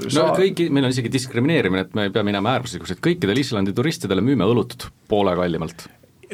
sa... 0.08 0.20
no 0.20 0.28
kõiki, 0.36 0.70
meil 0.70 0.88
on 0.88 0.94
isegi 0.94 1.12
diskrimineerimine, 1.12 1.86
et 1.86 1.94
me 1.98 2.08
ei 2.08 2.14
pea 2.14 2.24
minema 2.26 2.56
äärmuslikuks, 2.56 2.96
et 2.96 3.04
kõikidele 3.04 3.44
Islandi 3.44 3.74
turistidele 3.76 4.24
müüme 4.24 4.48
õlut 4.48 4.88
poole 5.08 5.36
kallimalt 5.36 5.88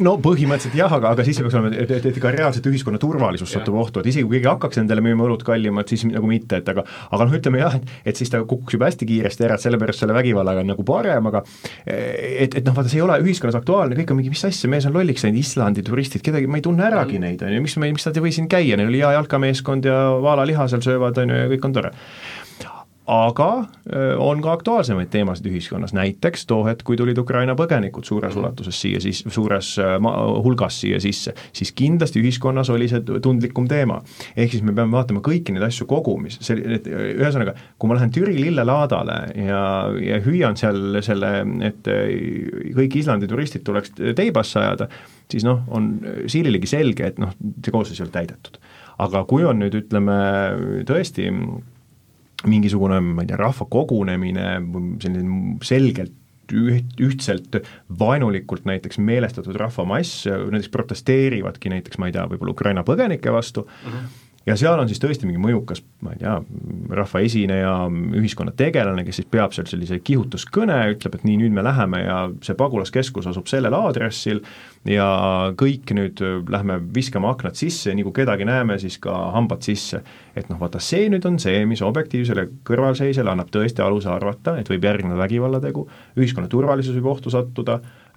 no 0.05 0.15
põhimõtteliselt 0.23 0.77
jah, 0.79 0.93
aga, 0.99 1.13
aga 1.15 1.25
siis 1.27 1.41
peaks 1.43 1.57
olema, 1.59 1.73
et, 1.75 1.91
et, 1.99 2.07
et 2.11 2.21
ka 2.23 2.33
reaalselt 2.35 2.67
ühiskonna 2.71 3.01
turvalisus 3.03 3.53
satub 3.55 3.79
ohtu, 3.81 4.03
et 4.03 4.11
isegi 4.13 4.27
kui 4.27 4.39
keegi 4.39 4.51
hakkaks 4.51 4.81
endale 4.83 5.03
müüma 5.05 5.27
õlut 5.27 5.45
kallimalt, 5.47 5.91
siis 5.93 6.05
nagu 6.09 6.29
mitte, 6.31 6.61
et 6.63 6.71
aga 6.73 6.85
aga 6.85 7.27
noh, 7.27 7.37
ütleme 7.39 7.63
jah, 7.63 7.77
et, 7.79 7.93
et 8.13 8.21
siis 8.21 8.33
ta 8.33 8.41
kukuks 8.43 8.77
juba 8.77 8.89
hästi 8.89 9.09
kiiresti 9.09 9.47
ära, 9.49 9.59
et 9.59 9.65
sellepärast 9.65 10.05
selle 10.05 10.17
vägivallaga 10.17 10.65
on 10.65 10.73
nagu 10.73 10.87
parem, 10.89 11.31
aga 11.31 11.43
et, 11.85 12.55
et 12.55 12.65
noh, 12.65 12.77
vaata, 12.77 12.91
see 12.91 13.01
ei 13.01 13.07
ole 13.07 13.19
ühiskonnas 13.25 13.59
aktuaalne, 13.59 13.99
kõik 13.99 14.15
on 14.15 14.21
mingi, 14.21 14.33
mis 14.35 14.45
asja, 14.49 14.71
mees 14.71 14.89
on 14.89 14.97
lolliks 14.97 15.27
läinud, 15.27 15.41
Islandi 15.43 15.85
turistid, 15.87 16.25
kedagi, 16.27 16.51
ma 16.51 16.61
ei 16.61 16.67
tunne 16.67 16.87
äragi 16.89 17.21
neid, 17.23 17.45
on 17.47 17.55
ju, 17.55 17.63
miks 17.65 17.79
me, 17.81 17.91
miks 17.95 18.09
nad 18.09 18.19
ei 18.19 18.27
või 18.29 18.35
siin 18.35 18.51
käia, 18.51 18.79
neil 18.79 18.93
oli 18.93 19.03
hea 19.03 19.15
jalkameeskond 19.19 19.89
ja 19.89 19.99
vaalaliha 20.25 20.69
seal 20.73 20.85
söövad, 20.85 21.23
on 21.23 21.35
ju, 21.35 21.43
ja 21.45 21.53
kõik 21.55 21.69
on 21.71 21.79
tore 21.79 21.95
aga 23.09 23.49
on 24.21 24.43
ka 24.45 24.53
aktuaalsemaid 24.53 25.09
teemasid 25.13 25.47
ühiskonnas, 25.49 25.95
näiteks 25.97 26.45
too 26.49 26.61
hetk, 26.67 26.85
kui 26.85 26.99
tulid 27.01 27.19
Ukraina 27.19 27.55
põgenikud 27.57 28.05
suures 28.05 28.35
mhm. 28.35 28.43
ulatuses 28.43 28.81
siia 28.83 29.01
siis, 29.01 29.23
suures 29.33 29.71
hulgas 30.45 30.81
siia 30.83 31.01
sisse, 31.01 31.33
siis 31.57 31.73
kindlasti 31.77 32.21
ühiskonnas 32.21 32.69
oli 32.75 32.89
see 32.91 33.01
tundlikum 33.25 33.69
teema. 33.71 34.01
ehk 34.37 34.53
siis 34.53 34.65
me 34.65 34.75
peame 34.77 34.93
vaatama 34.93 35.23
kõiki 35.25 35.55
neid 35.55 35.65
asju 35.69 35.89
kogumis, 35.89 36.39
see, 36.45 36.61
et 36.77 36.89
ühesõnaga, 36.89 37.57
kui 37.79 37.91
ma 37.91 37.97
lähen 37.97 38.13
Türi 38.15 38.37
lillelaadale 38.39 39.19
ja, 39.47 39.63
ja 40.05 40.21
hüüan 40.25 40.59
seal 40.61 41.01
selle, 41.05 41.33
et 41.65 41.89
kõik 42.77 42.99
Islandi 43.01 43.31
turistid 43.31 43.65
tuleks 43.67 43.95
teibasse 43.97 44.61
ajada, 44.61 44.91
siis 45.31 45.47
noh, 45.49 45.65
on 45.75 45.95
siililegi 46.29 46.71
selge, 46.71 47.09
et 47.13 47.19
noh, 47.23 47.33
see 47.65 47.75
koosseis 47.75 48.01
ei 48.01 48.07
ole 48.07 48.15
täidetud. 48.21 48.61
aga 48.99 49.25
kui 49.31 49.45
on 49.47 49.61
nüüd 49.63 49.77
ütleme 49.79 50.15
tõesti 50.87 51.29
mingisugune, 52.47 53.01
ma 53.03 53.25
ei 53.25 53.31
tea, 53.31 53.39
rahva 53.41 53.67
kogunemine, 53.71 54.47
selline 55.03 55.59
selgelt 55.67 56.15
üht, 56.55 56.95
ühtselt 57.05 57.59
vaenulikult 58.01 58.69
näiteks 58.69 59.01
meelestatud 59.05 59.59
rahvamass, 59.61 60.25
näiteks 60.29 60.73
protesteerivadki 60.73 61.73
näiteks, 61.75 61.99
ma 62.01 62.09
ei 62.09 62.17
tea, 62.17 62.25
võib-olla 62.31 62.55
Ukraina 62.55 62.87
põgenike 62.87 63.35
vastu 63.35 63.67
mm, 63.67 63.93
-hmm 63.93 64.25
ja 64.47 64.57
seal 64.57 64.79
on 64.81 64.89
siis 64.89 65.01
tõesti 65.03 65.29
mingi 65.29 65.41
mõjukas, 65.43 65.83
ma 66.05 66.15
ei 66.15 66.21
tea, 66.23 66.35
rahvaesineja, 66.99 67.73
ühiskonna 68.19 68.55
tegelane, 68.57 69.05
kes 69.07 69.21
siis 69.21 69.29
peab 69.31 69.55
seal 69.57 69.69
sellise 69.69 69.99
kihutuskõne, 70.05 70.79
ütleb, 70.95 71.19
et 71.19 71.27
nii, 71.27 71.37
nüüd 71.43 71.57
me 71.57 71.65
läheme 71.67 72.03
ja 72.05 72.19
see 72.45 72.57
pagulaskeskus 72.59 73.29
asub 73.31 73.51
sellel 73.51 73.77
aadressil 73.77 74.43
ja 74.89 75.09
kõik 75.59 75.93
nüüd 75.97 76.23
lähme 76.51 76.79
viskame 76.95 77.29
aknad 77.31 77.59
sisse 77.61 77.91
ja 77.91 77.99
nii 77.99 78.07
kui 78.09 78.21
kedagi 78.23 78.49
näeme, 78.49 78.79
siis 78.81 78.99
ka 79.03 79.15
hambad 79.37 79.67
sisse. 79.67 80.03
et 80.39 80.49
noh, 80.49 80.59
vaata 80.61 80.81
see 80.83 81.09
nüüd 81.11 81.25
on 81.27 81.39
see, 81.43 81.65
mis 81.67 81.83
objektiivsele 81.83 82.49
kõrvalseisjale 82.69 83.33
annab 83.33 83.51
tõesti 83.53 83.83
aluse 83.83 84.11
arvata, 84.13 84.59
et 84.59 84.71
võib 84.71 84.85
järgneda 84.87 85.19
vägivallategu, 85.19 85.89
ühiskonna 86.17 86.49
turvalisus 86.49 86.95
võib 86.95 87.17
ohtu 87.17 87.33
sattuda, 87.35 87.81
Äh, 87.81 88.08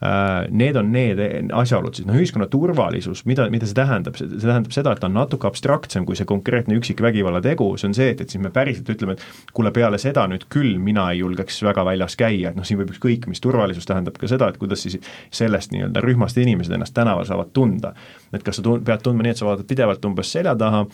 need 0.50 0.78
on 0.80 0.88
need 0.90 1.20
asjaolud 1.54 1.94
siis, 1.94 2.08
noh 2.10 2.18
ühiskonna 2.18 2.48
turvalisus, 2.50 3.22
mida, 3.30 3.46
mida 3.54 3.68
see 3.70 3.78
tähendab, 3.78 4.16
see 4.18 4.30
tähendab 4.42 4.74
seda, 4.74 4.96
et 4.96 5.02
ta 5.04 5.10
on 5.12 5.14
natuke 5.20 5.46
abstraktsem 5.46 6.08
kui 6.08 6.18
see 6.18 6.26
konkreetne 6.30 6.74
üksik 6.80 7.04
vägivallategu, 7.06 7.68
see 7.78 7.92
on 7.92 7.94
see, 7.98 8.10
et, 8.16 8.24
et 8.24 8.34
siis 8.34 8.42
me 8.42 8.50
päriselt 8.54 8.90
ütleme, 8.90 9.14
et 9.14 9.54
kuule, 9.54 9.70
peale 9.76 10.00
seda 10.02 10.26
nüüd 10.32 10.48
küll 10.50 10.80
mina 10.82 11.12
ei 11.14 11.22
julgeks 11.22 11.62
väga 11.68 11.86
väljas 11.86 12.18
käia, 12.18 12.50
et 12.50 12.58
noh, 12.58 12.66
siin 12.66 12.82
võib 12.82 12.96
ükskõik 12.96 13.30
mis, 13.30 13.44
turvalisus 13.44 13.86
tähendab 13.90 14.18
ka 14.18 14.30
seda, 14.32 14.50
et 14.50 14.58
kuidas 14.62 14.88
siis 14.88 14.98
sellest 15.30 15.76
nii-öelda 15.76 16.02
rühmast 16.02 16.42
inimesed 16.42 16.74
ennast 16.74 16.98
tänaval 16.98 17.30
saavad 17.30 17.54
tunda. 17.54 17.94
Et 18.34 18.46
kas 18.46 18.60
sa 18.60 18.66
tun-, 18.66 18.84
pead 18.88 19.04
tundma 19.06 19.26
nii, 19.26 19.36
et 19.36 19.42
sa 19.42 19.50
vaatad 19.50 19.68
pidevalt 19.70 20.08
umbes 20.08 20.32
selja 20.38 20.56
taha, 20.60 20.86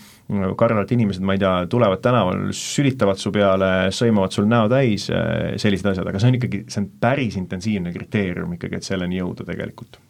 kardan, 0.60 0.84
et 0.84 0.96
inimesed, 0.98 1.26
ma 1.26 1.38
ei 1.38 1.44
tea, 1.44 1.54
tulevad 1.72 2.02
tänaval, 2.04 2.50
sülitavad 2.56 3.22
su 3.22 3.34
peale, 3.36 3.72
sõimavad 3.96 4.36
sul 4.36 4.50
näo 4.50 4.72
täis, 4.72 5.10
sellised 5.62 5.94
asjad, 5.94 6.10
aga 6.10 6.22
see 6.22 6.34
on 6.34 6.42
ikkagi, 6.42 6.66
see 6.72 6.84
on 6.84 6.92
päris 7.02 7.40
intensiivne 7.40 7.94
kriteerium 7.96 8.58
ikkagi, 8.58 8.82
et 8.82 8.92
selleni 8.92 9.22
jõuda 9.22 9.48
tegelikult 9.48 10.02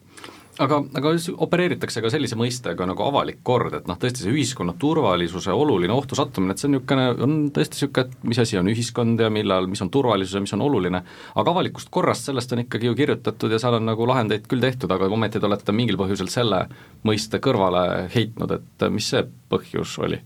aga, 0.64 0.80
aga 1.00 1.14
opereeritakse 1.46 2.02
ka 2.04 2.12
sellise 2.14 2.38
mõistega 2.40 2.88
nagu 2.90 3.06
avalik 3.06 3.40
kord, 3.48 3.76
et 3.78 3.88
noh, 3.90 3.98
tõesti 4.00 4.24
see 4.24 4.34
ühiskonna 4.34 4.76
turvalisuse 4.80 5.54
oluline 5.54 5.94
ohtu 5.94 6.18
sattumine, 6.18 6.56
et 6.56 6.62
see 6.62 6.70
on 6.70 6.76
niisugune, 6.78 7.08
on 7.26 7.38
tõesti 7.56 7.78
niisugune, 7.78 8.06
et 8.08 8.28
mis 8.32 8.42
asi 8.44 8.60
on 8.60 8.72
ühiskond 8.72 9.24
ja 9.24 9.30
millal, 9.34 9.70
mis 9.72 9.84
on 9.86 9.92
turvalisus 9.94 10.38
ja 10.38 10.44
mis 10.44 10.56
on 10.58 10.66
oluline, 10.66 11.04
aga 11.36 11.54
avalikust 11.54 11.92
korrast, 11.94 12.30
sellest 12.30 12.54
on 12.56 12.64
ikkagi 12.66 12.90
ju 12.90 12.98
kirjutatud 12.98 13.54
ja 13.54 13.62
seal 13.62 13.80
on 13.80 13.88
nagu 13.90 14.10
lahendeid 14.10 14.48
küll 14.50 14.64
tehtud, 14.64 14.92
aga 14.94 15.10
ometi 15.14 15.42
te 15.42 15.50
olete 15.50 15.76
mingil 15.76 16.00
põhjusel 16.00 16.32
selle 16.32 16.66
mõiste 17.08 17.42
kõrvale 17.44 18.08
heitnud, 18.14 18.58
et 18.58 18.88
mis 18.94 19.14
see 19.14 19.26
põhjus 19.52 19.98
oli? 20.04 20.22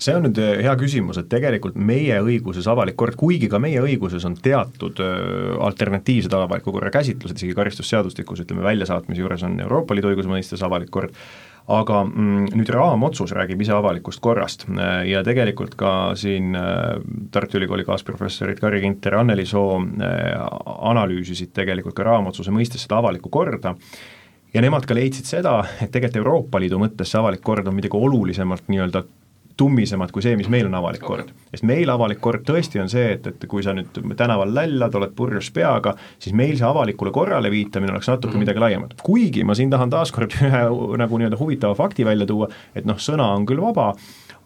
See 0.00 0.16
on 0.16 0.24
nüüd 0.26 0.40
äh, 0.40 0.62
hea 0.64 0.72
küsimus, 0.80 1.18
et 1.20 1.28
tegelikult 1.30 1.76
meie 1.76 2.16
õiguses 2.24 2.66
avalik 2.70 2.96
kord, 3.00 3.18
kuigi 3.20 3.50
ka 3.52 3.60
meie 3.62 3.82
õiguses 3.84 4.24
on 4.28 4.36
teatud 4.40 5.00
äh, 5.04 5.52
alternatiivsed 5.66 6.34
avaliku 6.36 6.72
korra 6.74 6.92
käsitlused, 6.94 7.36
isegi 7.36 7.56
karistusseadustikus 7.58 8.44
ütleme, 8.44 8.64
väljasaatmise 8.64 9.20
juures 9.20 9.44
on 9.46 9.60
Euroopa 9.60 9.96
Liidu 9.96 10.12
õiguse 10.12 10.32
mõistes 10.32 10.64
avalik 10.64 10.92
kord, 10.94 11.16
aga 11.70 12.00
mm, 12.06 12.48
nüüd 12.56 12.72
raamotsus 12.72 13.34
räägib 13.36 13.60
ise 13.62 13.74
avalikust 13.76 14.22
korrast 14.24 14.64
äh, 14.72 15.02
ja 15.10 15.20
tegelikult 15.26 15.76
ka 15.80 15.92
siin 16.18 16.56
Tartu 17.30 17.60
Ülikooli 17.60 17.84
kaasprofessorid 17.86 18.62
Kari 18.62 18.80
Ginter 18.86 19.18
Anneli 19.20 19.44
Soo 19.46 19.76
analüüsisid 20.90 21.52
tegelikult 21.54 21.98
ka 21.98 22.08
raamotsuse 22.08 22.54
mõistes 22.54 22.86
seda 22.86 22.98
avalikku 23.02 23.30
korda 23.32 23.76
ja 24.54 24.64
nemad 24.64 24.88
ka 24.88 24.96
leidsid 24.96 25.28
seda, 25.28 25.60
et 25.78 25.92
tegelikult 25.92 26.24
Euroopa 26.24 26.60
Liidu 26.62 26.80
mõttes 26.80 27.12
see 27.12 27.20
avalik 27.20 27.44
kord 27.44 27.68
on 27.68 27.76
midagi 27.76 28.00
olulisemalt 28.00 28.66
nii-öelda 28.72 29.04
tummisemad 29.60 30.12
kui 30.14 30.24
see, 30.24 30.36
mis 30.40 30.48
meil 30.52 30.68
on 30.70 30.78
avalik 30.78 31.04
kord. 31.04 31.32
sest 31.52 31.66
meil 31.68 31.90
avalik 31.92 32.20
kord 32.24 32.46
tõesti 32.48 32.80
on 32.82 32.88
see, 32.92 33.16
et, 33.16 33.26
et 33.30 33.46
kui 33.50 33.64
sa 33.66 33.74
nüüd 33.76 34.00
tänaval 34.18 34.54
lällad, 34.56 34.96
oled 34.96 35.12
purjus 35.16 35.50
peaga, 35.54 35.94
siis 36.18 36.36
meil 36.36 36.56
see 36.58 36.68
avalikule 36.68 37.12
korrale 37.14 37.52
viitamine 37.52 37.92
oleks 37.94 38.08
natuke 38.08 38.32
mm 38.32 38.36
-hmm. 38.36 38.46
midagi 38.46 38.64
laiemat. 38.64 38.94
kuigi 39.02 39.44
ma 39.44 39.54
siin 39.54 39.70
tahan 39.70 39.90
taaskord 39.90 40.36
ühe 40.48 40.64
nagu 41.04 41.18
nii-öelda 41.18 41.38
huvitava 41.40 41.74
fakti 41.74 42.04
välja 42.04 42.26
tuua, 42.26 42.48
et 42.74 42.84
noh, 42.84 42.96
sõna 42.96 43.32
on 43.36 43.46
küll 43.46 43.60
vaba, 43.60 43.94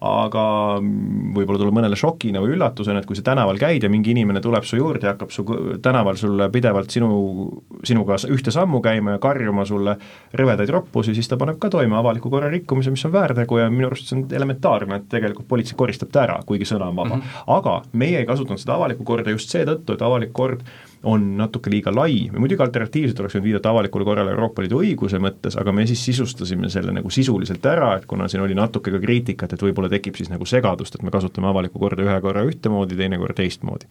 aga 0.05 0.45
võib-olla 1.35 1.61
tuleb 1.61 1.77
mõnele 1.79 1.97
šokina 1.97 2.43
või 2.43 2.55
üllatusena, 2.57 3.01
et 3.01 3.07
kui 3.09 3.17
sa 3.17 3.25
tänaval 3.25 3.59
käid 3.61 3.85
ja 3.87 3.91
mingi 3.93 4.13
inimene 4.13 4.43
tuleb 4.45 4.67
su 4.69 4.77
juurde 4.77 5.07
ja 5.07 5.15
hakkab 5.15 5.33
su 5.33 5.45
tänaval 5.83 6.19
sulle 6.21 6.49
pidevalt 6.53 6.93
sinu, 6.93 7.11
sinuga 7.87 8.19
ühte 8.29 8.53
sammu 8.55 8.83
käima 8.85 9.17
ja 9.17 9.23
karjuma 9.23 9.65
sulle 9.69 9.97
rõvedaid 10.37 10.73
roppusi, 10.75 11.15
siis 11.17 11.31
ta 11.31 11.39
paneb 11.41 11.61
ka 11.63 11.71
toime 11.73 11.97
avaliku 11.97 12.33
korra 12.33 12.51
rikkumise, 12.53 12.93
mis 12.93 13.05
on 13.09 13.15
väärtegu 13.15 13.61
ja 13.63 13.71
minu 13.73 13.89
arust 13.89 14.11
see 14.11 14.19
on 14.19 14.27
elementaarne, 14.31 15.01
et 15.01 15.09
tegelikult 15.15 15.49
politsei 15.49 15.79
koristab 15.79 16.13
ta 16.13 16.25
ära, 16.27 16.41
kuigi 16.47 16.69
sõna 16.69 16.91
on 16.91 16.99
vaba 16.99 17.17
mm. 17.17 17.23
-hmm. 17.23 17.45
aga 17.59 17.83
meie 17.93 18.19
ei 18.21 18.27
kasutanud 18.29 18.61
seda 18.61 18.77
avalikku 18.77 19.05
korda 19.05 19.31
just 19.31 19.55
seetõttu, 19.55 19.95
et 19.95 20.03
avalik 20.03 20.33
kord 20.33 20.67
on 21.05 21.25
natuke 21.39 21.71
liiga 21.73 21.93
lai, 21.95 22.29
muidugi 22.33 22.63
alternatiivselt 22.65 23.21
oleks 23.23 23.37
võinud 23.37 23.49
viidata 23.49 23.71
avalikule 23.71 24.07
korrale 24.09 24.35
Euroopa 24.35 24.65
Liidu 24.65 24.81
õiguse 24.83 25.21
mõttes, 25.23 25.57
aga 25.61 25.73
me 25.73 25.87
siis 25.89 26.03
sisustasime 26.09 26.71
selle 26.73 26.95
nagu 26.97 27.13
sisuliselt 27.13 27.65
ära, 27.69 27.95
et 27.99 28.07
kuna 28.11 28.29
siin 28.31 28.45
oli 28.45 28.57
natuke 28.59 28.93
ka 28.95 29.01
kriitikat, 29.03 29.55
et 29.55 29.65
võib-olla 29.67 29.91
tekib 29.93 30.19
siis 30.19 30.33
nagu 30.33 30.49
segadust, 30.49 30.97
et 30.97 31.07
me 31.07 31.13
kasutame 31.15 31.51
avalikku 31.51 31.81
korda 31.83 32.05
ühe 32.07 32.21
korra 32.25 32.45
ühtemoodi, 32.49 32.99
teine 32.99 33.21
kord 33.21 33.37
teistmoodi. 33.39 33.91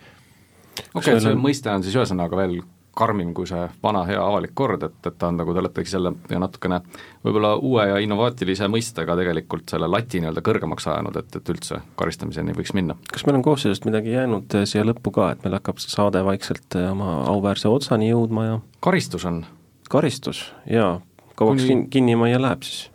okei 0.93 1.01
okay,, 1.01 1.19
see 1.21 1.35
mõiste 1.37 1.71
on 1.73 1.85
siis 1.85 1.97
ühesõnaga 1.99 2.39
veel 2.39 2.61
karmim 2.97 3.33
kui 3.33 3.47
see 3.49 3.61
vana 3.83 4.03
hea 4.05 4.21
avalik 4.21 4.53
kord, 4.57 4.83
et, 4.85 4.97
et 5.07 5.17
ta 5.17 5.29
on 5.31 5.39
nagu, 5.39 5.53
te 5.53 5.61
oletegi 5.63 5.89
selle 5.89 6.13
ja 6.29 6.39
natukene 6.41 6.79
võib-olla 7.25 7.55
uue 7.57 7.87
ja 7.89 7.97
innovaatilise 8.03 8.69
mõistega 8.71 9.15
tegelikult 9.17 9.73
selle 9.73 9.89
lati 9.89 10.21
nii-öelda 10.21 10.43
kõrgemaks 10.45 10.87
ajanud, 10.91 11.17
et, 11.23 11.39
et 11.39 11.53
üldse 11.55 11.81
karistamiseni 11.99 12.55
võiks 12.57 12.75
minna. 12.77 12.97
kas 13.11 13.25
meil 13.25 13.39
on 13.39 13.45
koosseisust 13.45 13.87
midagi 13.89 14.13
jäänud 14.13 14.57
eh, 14.59 14.67
siia 14.69 14.85
lõppu 14.85 15.13
ka, 15.15 15.31
et 15.33 15.45
meil 15.45 15.57
hakkab 15.57 15.81
see 15.81 15.93
saade 15.93 16.21
vaikselt 16.25 16.77
eh, 16.77 16.89
oma 16.91 17.23
auväärse 17.33 17.71
otsani 17.71 18.11
jõudma 18.11 18.47
ja 18.49 18.59
karistus 18.85 19.25
on? 19.29 19.43
karistus, 19.89 20.45
jaa, 20.69 20.99
kauaks 21.39 21.65
Kuni... 21.65 21.87
kinni 21.93 22.17
majja 22.19 22.41
läheb 22.45 22.67
siis? 22.67 22.89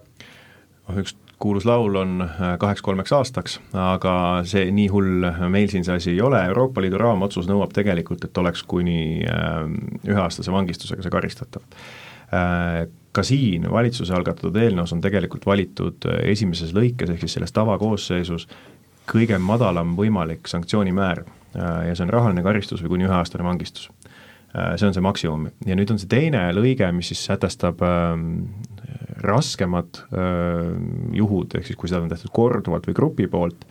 noh, 0.86 1.02
üks 1.02 1.18
kuulus 1.38 1.66
laul 1.66 1.94
on 1.94 2.22
äh, 2.22 2.58
kaheks-kolmeks 2.58 3.12
aastaks, 3.12 3.58
aga 3.78 4.14
see 4.48 4.70
nii 4.74 4.88
hull 4.92 5.26
meil 5.52 5.70
siin 5.70 5.86
see 5.86 5.98
asi 6.00 6.10
ei 6.14 6.20
ole, 6.24 6.40
Euroopa 6.50 6.82
Liidu 6.82 6.98
raamotsus 6.98 7.48
nõuab 7.50 7.74
tegelikult, 7.76 8.24
et 8.26 8.38
oleks 8.42 8.64
kuni 8.66 9.22
äh, 9.22 9.60
üheaastase 10.08 10.54
vangistusega 10.54 11.04
see 11.04 11.14
karistatav. 11.14 11.64
Ka 12.28 13.22
siin 13.24 13.62
valitsuse 13.72 14.12
algatatud 14.12 14.56
eelnõus 14.60 14.90
on 14.92 15.00
tegelikult 15.00 15.46
valitud 15.48 16.04
esimeses 16.28 16.74
lõikes, 16.76 17.08
ehk 17.08 17.22
siis 17.24 17.38
selles 17.38 17.54
tavakoosseisus, 17.56 18.44
kõige 19.08 19.38
madalam 19.40 19.94
võimalik 19.96 20.50
sanktsioonimäär 20.50 21.22
ja 21.54 21.94
see 21.94 22.04
on 22.04 22.12
rahaline 22.12 22.44
karistus 22.44 22.82
või 22.84 22.92
kuni 22.92 23.08
üheaastane 23.08 23.46
vangistus. 23.46 23.88
see 24.76 24.86
on 24.86 24.94
see 24.94 25.04
maksimum. 25.04 25.48
Ja 25.66 25.76
nüüd 25.76 25.90
on 25.92 25.98
see 26.00 26.08
teine 26.08 26.50
lõige, 26.52 26.92
mis 26.92 27.08
siis 27.12 27.24
sätestab 27.24 27.80
äh, 27.80 28.12
raskemad 29.24 30.02
juhud, 31.14 31.54
ehk 31.58 31.66
siis 31.66 31.78
kui 31.78 31.90
seda 31.90 32.04
on 32.04 32.12
tehtud 32.12 32.32
korduvalt 32.34 32.86
või 32.88 32.96
grupi 32.96 33.26
poolt 33.30 33.66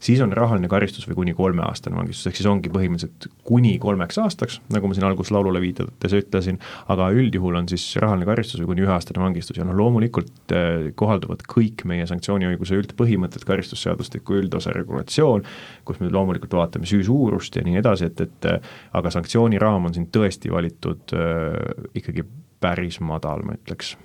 siis 0.00 0.20
on 0.20 0.32
rahaline 0.32 0.68
karistus 0.68 1.06
või 1.08 1.16
kuni 1.20 1.34
kolmeaastane 1.36 1.96
vangistus, 1.96 2.28
ehk 2.28 2.38
siis 2.38 2.48
ongi 2.50 2.70
põhimõtteliselt 2.72 3.28
kuni 3.46 3.76
kolmeks 3.82 4.18
aastaks, 4.22 4.60
nagu 4.72 4.88
ma 4.88 4.96
siin 4.96 5.06
alguses 5.08 5.32
laulule 5.34 5.60
viidates 5.62 6.16
ütlesin, 6.18 6.60
aga 6.92 7.08
üldjuhul 7.16 7.58
on 7.60 7.68
siis 7.70 7.84
rahaline 8.02 8.28
karistus 8.28 8.60
või 8.62 8.72
kuni 8.72 8.86
üheaastane 8.86 9.22
vangistus 9.22 9.60
ja 9.60 9.66
noh, 9.66 9.76
loomulikult 9.78 10.54
eh, 10.56 10.88
kohalduvad 10.98 11.44
kõik 11.50 11.86
meie 11.88 12.06
sanktsiooniõiguse 12.08 12.80
üldpõhimõtted, 12.80 13.46
karistusseadustiku 13.48 14.40
üldosa 14.40 14.74
regulatsioon, 14.76 15.46
kus 15.88 16.00
me 16.02 16.10
loomulikult 16.12 16.58
vaatame 16.58 16.88
süü 16.88 17.04
suurust 17.06 17.56
ja 17.56 17.64
nii 17.66 17.80
edasi, 17.82 18.10
et, 18.10 18.26
et 18.26 18.50
aga 18.96 19.12
sanktsiooniraam 19.14 19.88
on 19.88 19.96
siin 19.96 20.10
tõesti 20.12 20.52
valitud 20.52 21.16
äh, 21.16 21.86
ikkagi 21.96 22.26
päris 22.60 23.00
madal, 23.04 23.44
ma 23.46 23.56
ütleks. 23.56 23.96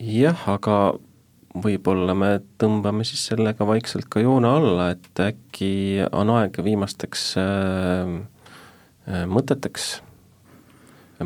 Jah, 0.00 0.48
aga 0.48 0.76
võib-olla 1.60 2.14
me 2.14 2.30
tõmbame 2.60 3.04
siis 3.06 3.24
sellega 3.30 3.66
vaikselt 3.66 4.08
ka 4.10 4.22
joone 4.22 4.48
alla, 4.48 4.90
et 4.94 5.22
äkki 5.24 6.06
on 6.12 6.30
aeg 6.36 6.60
viimasteks 6.64 7.26
äh, 7.40 8.14
äh, 9.10 9.24
mõteteks, 9.30 9.92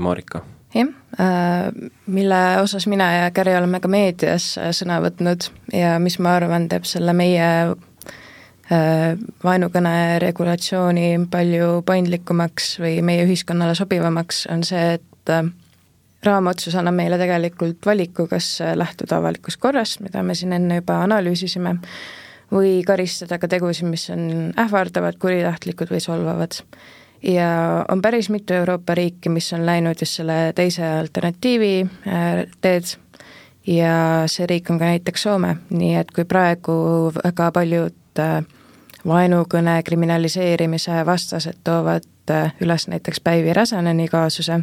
Marika? 0.01 0.43
jah 0.75 0.89
äh,, 1.20 1.91
mille 2.07 2.41
osas 2.62 2.89
mina 2.91 3.07
ja 3.12 3.31
Käri 3.31 3.55
oleme 3.55 3.79
ka 3.81 3.89
meedias 3.89 4.55
äh, 4.59 4.72
sõna 4.75 4.99
võtnud 5.05 5.47
ja 5.72 5.99
mis 6.03 6.18
ma 6.18 6.35
arvan, 6.41 6.66
teeb 6.72 6.89
selle 6.89 7.14
meie 7.14 7.51
äh, 7.70 9.12
vaenukõne 9.45 9.95
regulatsiooni 10.25 11.29
palju 11.31 11.85
paindlikumaks 11.87 12.79
või 12.83 12.97
meie 13.07 13.29
ühiskonnale 13.29 13.77
sobivamaks, 13.79 14.47
on 14.51 14.64
see, 14.66 14.97
et 14.99 15.31
äh, 15.37 15.53
raamotsus 16.27 16.75
annab 16.81 16.97
meile 16.99 17.18
tegelikult 17.20 17.87
valiku, 17.87 18.29
kas 18.31 18.59
lähtuda 18.75 19.18
avalikust 19.20 19.61
korrast, 19.61 20.01
mida 20.05 20.22
me 20.22 20.35
siin 20.35 20.53
enne 20.57 20.81
juba 20.81 21.03
analüüsisime, 21.05 21.79
või 22.55 22.83
karistada 22.87 23.39
ka 23.39 23.49
tegusid, 23.51 23.89
mis 23.91 24.09
on 24.14 24.53
ähvardavad, 24.61 25.18
kuritahtlikud 25.20 25.91
või 25.91 26.01
solvavad. 26.01 26.61
ja 27.22 27.85
on 27.89 28.03
päris 28.03 28.29
mitu 28.31 28.55
Euroopa 28.55 28.95
riiki, 28.95 29.29
mis 29.29 29.53
on 29.53 29.66
läinud 29.66 30.01
just 30.01 30.20
selle 30.20 30.53
teise 30.55 30.85
alternatiivi 30.85 31.87
äh, 32.07 32.45
teed 32.61 32.97
ja 33.66 34.25
see 34.27 34.47
riik 34.47 34.70
on 34.70 34.79
ka 34.79 34.85
näiteks 34.85 35.22
Soome, 35.22 35.57
nii 35.70 35.95
et 35.97 36.11
kui 36.12 36.25
praegu 36.25 37.12
väga 37.16 37.51
paljud 37.53 38.20
äh, 38.20 38.45
vaenukõne 39.07 39.83
kriminaliseerimise 39.83 41.07
vastased 41.07 41.64
toovad 41.64 42.07
äh, 42.31 42.53
üles 42.61 42.89
näiteks 42.89 43.20
Päivi 43.20 43.53
Räsaneni 43.53 44.09
kaasuse, 44.09 44.61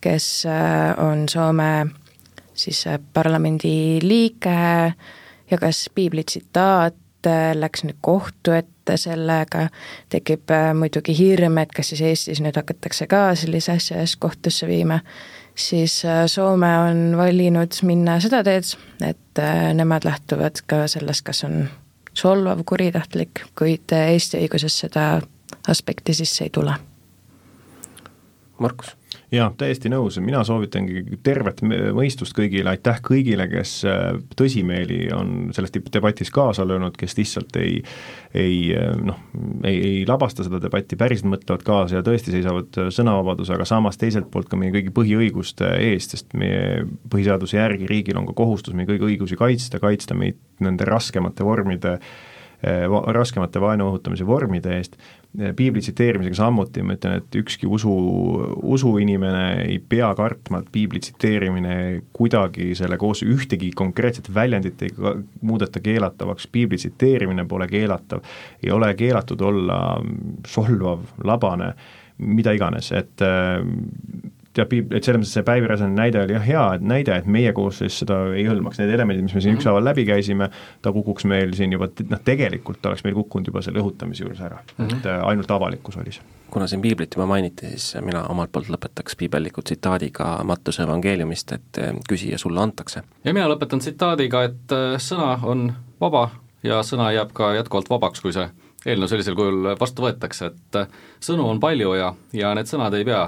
kes 0.00 0.46
äh, 0.46 1.04
on 1.04 1.28
Soome 1.28 1.86
siis 2.54 2.86
äh, 2.86 2.98
parlamendi 3.12 3.98
liige, 4.02 4.92
jagas 5.50 5.90
piibli 5.94 6.24
tsitaate, 6.24 7.54
läks 7.54 7.84
nüüd 7.84 7.98
kohtu 8.00 8.54
ette 8.56 8.96
sellega, 9.00 9.68
tekib 10.12 10.50
äh, 10.54 10.70
muidugi 10.76 11.16
hirm, 11.18 11.58
et 11.62 11.72
kas 11.76 11.92
siis 11.92 12.04
Eestis 12.10 12.42
nüüd 12.44 12.56
hakatakse 12.58 13.08
ka 13.10 13.28
sellise 13.38 13.76
asja 13.76 14.00
eest 14.02 14.20
kohtusse 14.22 14.68
viima, 14.68 15.00
siis 15.54 16.02
Soome 16.26 16.72
on 16.88 17.02
valinud 17.18 17.80
minna 17.88 18.20
seda 18.20 18.42
teed, 18.46 18.76
et 19.04 19.42
nemad 19.76 20.04
lähtuvad 20.04 20.60
ka 20.68 20.84
sellest, 20.90 21.24
kas 21.26 21.44
on 21.48 21.64
solvav, 22.16 22.62
kuritahtlik, 22.68 23.46
kuid 23.58 23.92
Eesti 23.96 24.44
õiguses 24.44 24.78
seda 24.84 25.08
aspekti 25.68 26.14
sisse 26.14 26.46
ei 26.46 26.52
tule. 26.52 26.76
Markus 28.58 28.94
jaa, 29.36 29.48
täiesti 29.58 29.90
nõus, 29.92 30.18
mina 30.24 30.42
soovitangi 30.46 31.18
tervet 31.24 31.62
mõistust 31.96 32.34
kõigile, 32.36 32.72
aitäh 32.72 33.00
kõigile, 33.04 33.46
kes 33.50 33.72
äh, 33.88 34.04
tõsimeeli 34.38 35.06
on 35.14 35.34
selles 35.56 35.74
debatis 35.92 36.32
kaasa 36.34 36.66
löönud, 36.68 36.96
kes 36.98 37.16
lihtsalt 37.18 37.56
ei 37.60 37.80
ei 38.36 38.74
äh, 38.76 38.92
noh, 39.00 39.18
ei, 39.64 39.76
ei 39.76 40.04
labasta 40.08 40.44
seda 40.46 40.60
debatti, 40.62 40.98
päriselt 41.00 41.30
mõtlevad 41.32 41.64
kaasa 41.66 42.00
ja 42.00 42.04
tõesti 42.06 42.34
seisavad 42.34 42.80
sõnavabaduse, 42.92 43.54
aga 43.56 43.66
samas 43.68 44.00
teiselt 44.00 44.30
poolt 44.32 44.50
ka 44.50 44.60
meie 44.60 44.74
kõigi 44.74 44.94
põhiõiguste 44.96 45.72
eest, 45.90 46.16
sest 46.16 46.36
meie 46.38 46.84
põhiseaduse 47.12 47.60
järgi 47.60 47.88
riigil 47.90 48.20
on 48.20 48.28
ka 48.28 48.36
kohustus 48.36 48.76
meie 48.76 48.88
kõigi 48.88 49.12
õigusi 49.12 49.38
kaitsta, 49.40 49.80
kaitsta 49.82 50.16
meid 50.18 50.40
nende 50.64 50.88
raskemate 50.88 51.44
vormide 51.46 51.98
äh, 51.98 52.16
raskemate 52.62 53.60
vaenu 53.60 53.90
õhutamise 53.90 54.26
vormide 54.26 54.76
eest. 54.78 54.96
Piibli 55.56 55.82
tsiteerimisega 55.84 56.38
samuti, 56.38 56.80
ma 56.82 56.94
ütlen, 56.96 57.18
et 57.20 57.36
ükski 57.36 57.68
usu, 57.68 57.92
usuinimene 58.64 59.66
ei 59.66 59.76
pea 59.78 60.08
kartma, 60.16 60.62
et 60.62 60.70
piibli 60.72 61.02
tsiteerimine 61.04 61.74
kuidagi 62.16 62.70
selle 62.78 62.96
koos, 62.96 63.20
ühtegi 63.26 63.68
konkreetset 63.76 64.30
väljendit 64.34 64.86
ei 64.86 64.94
muudeta 65.42 65.82
keelatavaks, 65.84 66.48
piibli 66.52 66.80
tsiteerimine 66.80 67.44
pole 67.44 67.68
keelatav, 67.68 68.24
ei 68.64 68.72
ole 68.72 68.94
keelatud 68.96 69.44
olla 69.44 69.80
solvav, 70.48 71.04
labane, 71.24 71.74
mida 72.16 72.56
iganes, 72.56 72.88
et 72.96 73.20
ja 74.58 74.66
piib-, 74.68 74.92
et 74.96 75.04
selles 75.04 75.20
mõttes 75.22 75.34
see 75.36 75.44
Päivi 75.46 75.68
Räsani 75.70 75.96
näide 75.96 76.22
oli 76.22 76.36
jah 76.36 76.46
hea 76.46 76.64
et 76.76 76.86
näide, 76.86 77.16
et 77.16 77.26
meie 77.30 77.52
koosseis 77.56 77.98
seda 78.02 78.18
ei 78.34 78.46
hõlmaks, 78.48 78.80
need 78.80 78.92
elemendid, 78.94 79.26
mis 79.26 79.34
me 79.34 79.40
siin 79.40 79.52
mm 79.52 79.56
-hmm. 79.56 79.60
ükshaaval 79.62 79.84
läbi 79.84 80.06
käisime, 80.08 80.50
ta 80.82 80.92
kukuks 80.92 81.24
meil 81.24 81.54
siin 81.54 81.72
juba, 81.72 81.88
noh 82.10 82.22
tegelikult 82.24 82.86
oleks 82.86 83.04
meil 83.04 83.14
kukkunud 83.14 83.46
juba 83.52 83.62
selle 83.62 83.80
õhutamise 83.82 84.24
juures 84.24 84.40
ära 84.40 84.58
mm, 84.62 84.86
-hmm. 84.86 84.96
et 84.96 85.06
äh, 85.06 85.28
ainult 85.28 85.50
avalikkus 85.50 85.96
oli 85.96 86.12
see. 86.12 86.22
kuna 86.50 86.66
siin 86.66 86.82
piiblit 86.82 87.14
juba 87.14 87.26
mainiti, 87.26 87.66
siis 87.66 87.96
mina 88.00 88.24
omalt 88.24 88.52
poolt 88.52 88.68
lõpetaks 88.68 89.16
piibelliku 89.18 89.62
tsitaadiga 89.62 90.40
Mattuse 90.44 90.82
evangeeliumist, 90.82 91.52
et 91.52 91.78
äh, 91.78 91.94
küsija 92.08 92.38
sulle 92.38 92.60
antakse. 92.60 93.02
ja 93.24 93.34
mina 93.34 93.48
lõpetan 93.48 93.78
tsitaadiga, 93.78 94.44
et 94.44 94.72
äh, 94.72 94.96
sõna 94.98 95.38
on 95.42 95.72
vaba 96.00 96.30
ja 96.62 96.82
sõna 96.82 97.12
jääb 97.12 97.32
ka 97.32 97.54
jätkuvalt 97.54 97.90
vabaks, 97.90 98.20
kui 98.20 98.32
see 98.32 98.48
eelnõu 98.86 99.10
sellisel 99.10 99.36
kujul 99.38 99.72
vastu 99.80 100.04
võetakse, 100.04 100.52
et 100.52 100.80
sõnu 101.22 101.46
on 101.50 101.60
palju 101.60 101.94
ja, 101.98 102.12
ja 102.36 102.54
need 102.54 102.70
sõnad 102.70 102.94
ei 102.94 103.06
pea 103.08 103.24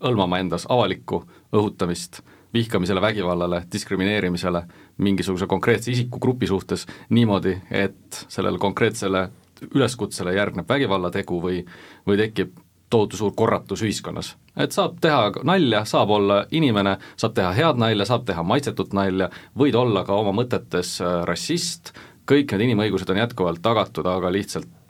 hõlmama 0.00 0.40
endas 0.42 0.66
avalikku 0.70 1.22
õhutamist 1.52 2.22
vihkamisele, 2.54 3.00
vägivallale, 3.00 3.62
diskrimineerimisele 3.72 4.62
mingisuguse 4.98 5.46
konkreetse 5.46 5.92
isikugrupi 5.92 6.46
suhtes 6.46 6.86
niimoodi, 7.10 7.56
et 7.70 8.26
sellele 8.28 8.58
konkreetsele 8.58 9.28
üleskutsele 9.74 10.34
järgneb 10.34 10.68
vägivallategu 10.68 11.40
või, 11.40 11.62
või 12.06 12.18
tekib 12.20 12.56
tohutu 12.92 13.16
suur 13.16 13.32
korratus 13.36 13.82
ühiskonnas. 13.82 14.36
et 14.56 14.72
saab 14.72 14.98
teha 15.00 15.30
nalja, 15.48 15.84
saab 15.84 16.10
olla 16.10 16.44
inimene, 16.50 16.98
saab 17.16 17.34
teha 17.34 17.52
head 17.56 17.80
nalja, 17.80 18.04
saab 18.04 18.26
teha 18.28 18.42
maitsetut 18.42 18.92
nalja, 18.92 19.30
võid 19.58 19.74
olla 19.74 20.04
ka 20.04 20.14
oma 20.14 20.34
mõtetes 20.42 20.98
rassist, 21.24 21.94
kõik 22.28 22.52
need 22.52 22.68
inimõigused 22.68 23.10
on 23.10 23.22
jätkuvalt 23.22 23.62
tagatud, 23.62 24.06
aga 24.06 24.32
lihtsalt 24.32 24.68
äh, 24.68 24.81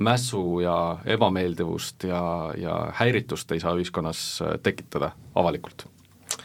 mässu 0.00 0.60
ja 0.60 0.98
ebameeldivust 1.04 2.04
ja, 2.04 2.22
ja 2.56 2.76
häiritust 2.94 3.52
ei 3.52 3.60
saa 3.60 3.74
ühiskonnas 3.76 4.42
äh, 4.42 4.56
tekitada 4.62 5.10
avalikult. 5.34 5.86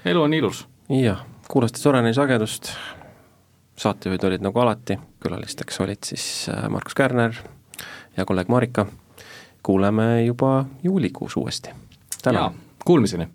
elu 0.06 0.22
on 0.22 0.34
ilus. 0.34 0.68
jah, 0.90 1.24
kuulasite 1.48 1.80
Soreni 1.80 2.14
sagedust, 2.14 2.74
saatejuhid 3.78 4.24
olid 4.28 4.44
nagu 4.44 4.60
alati, 4.60 5.00
külalisteks 5.24 5.80
olid 5.82 6.04
siis 6.04 6.50
äh, 6.50 6.70
Markus 6.70 6.96
Kärner 6.96 7.36
ja 8.18 8.26
kolleeg 8.26 8.48
Marika, 8.48 8.86
kuuleme 9.64 10.26
juba 10.26 10.66
juulikuus 10.84 11.38
uuesti. 11.38 11.70
tänan! 12.24 12.54
Kuulmiseni! 12.86 13.28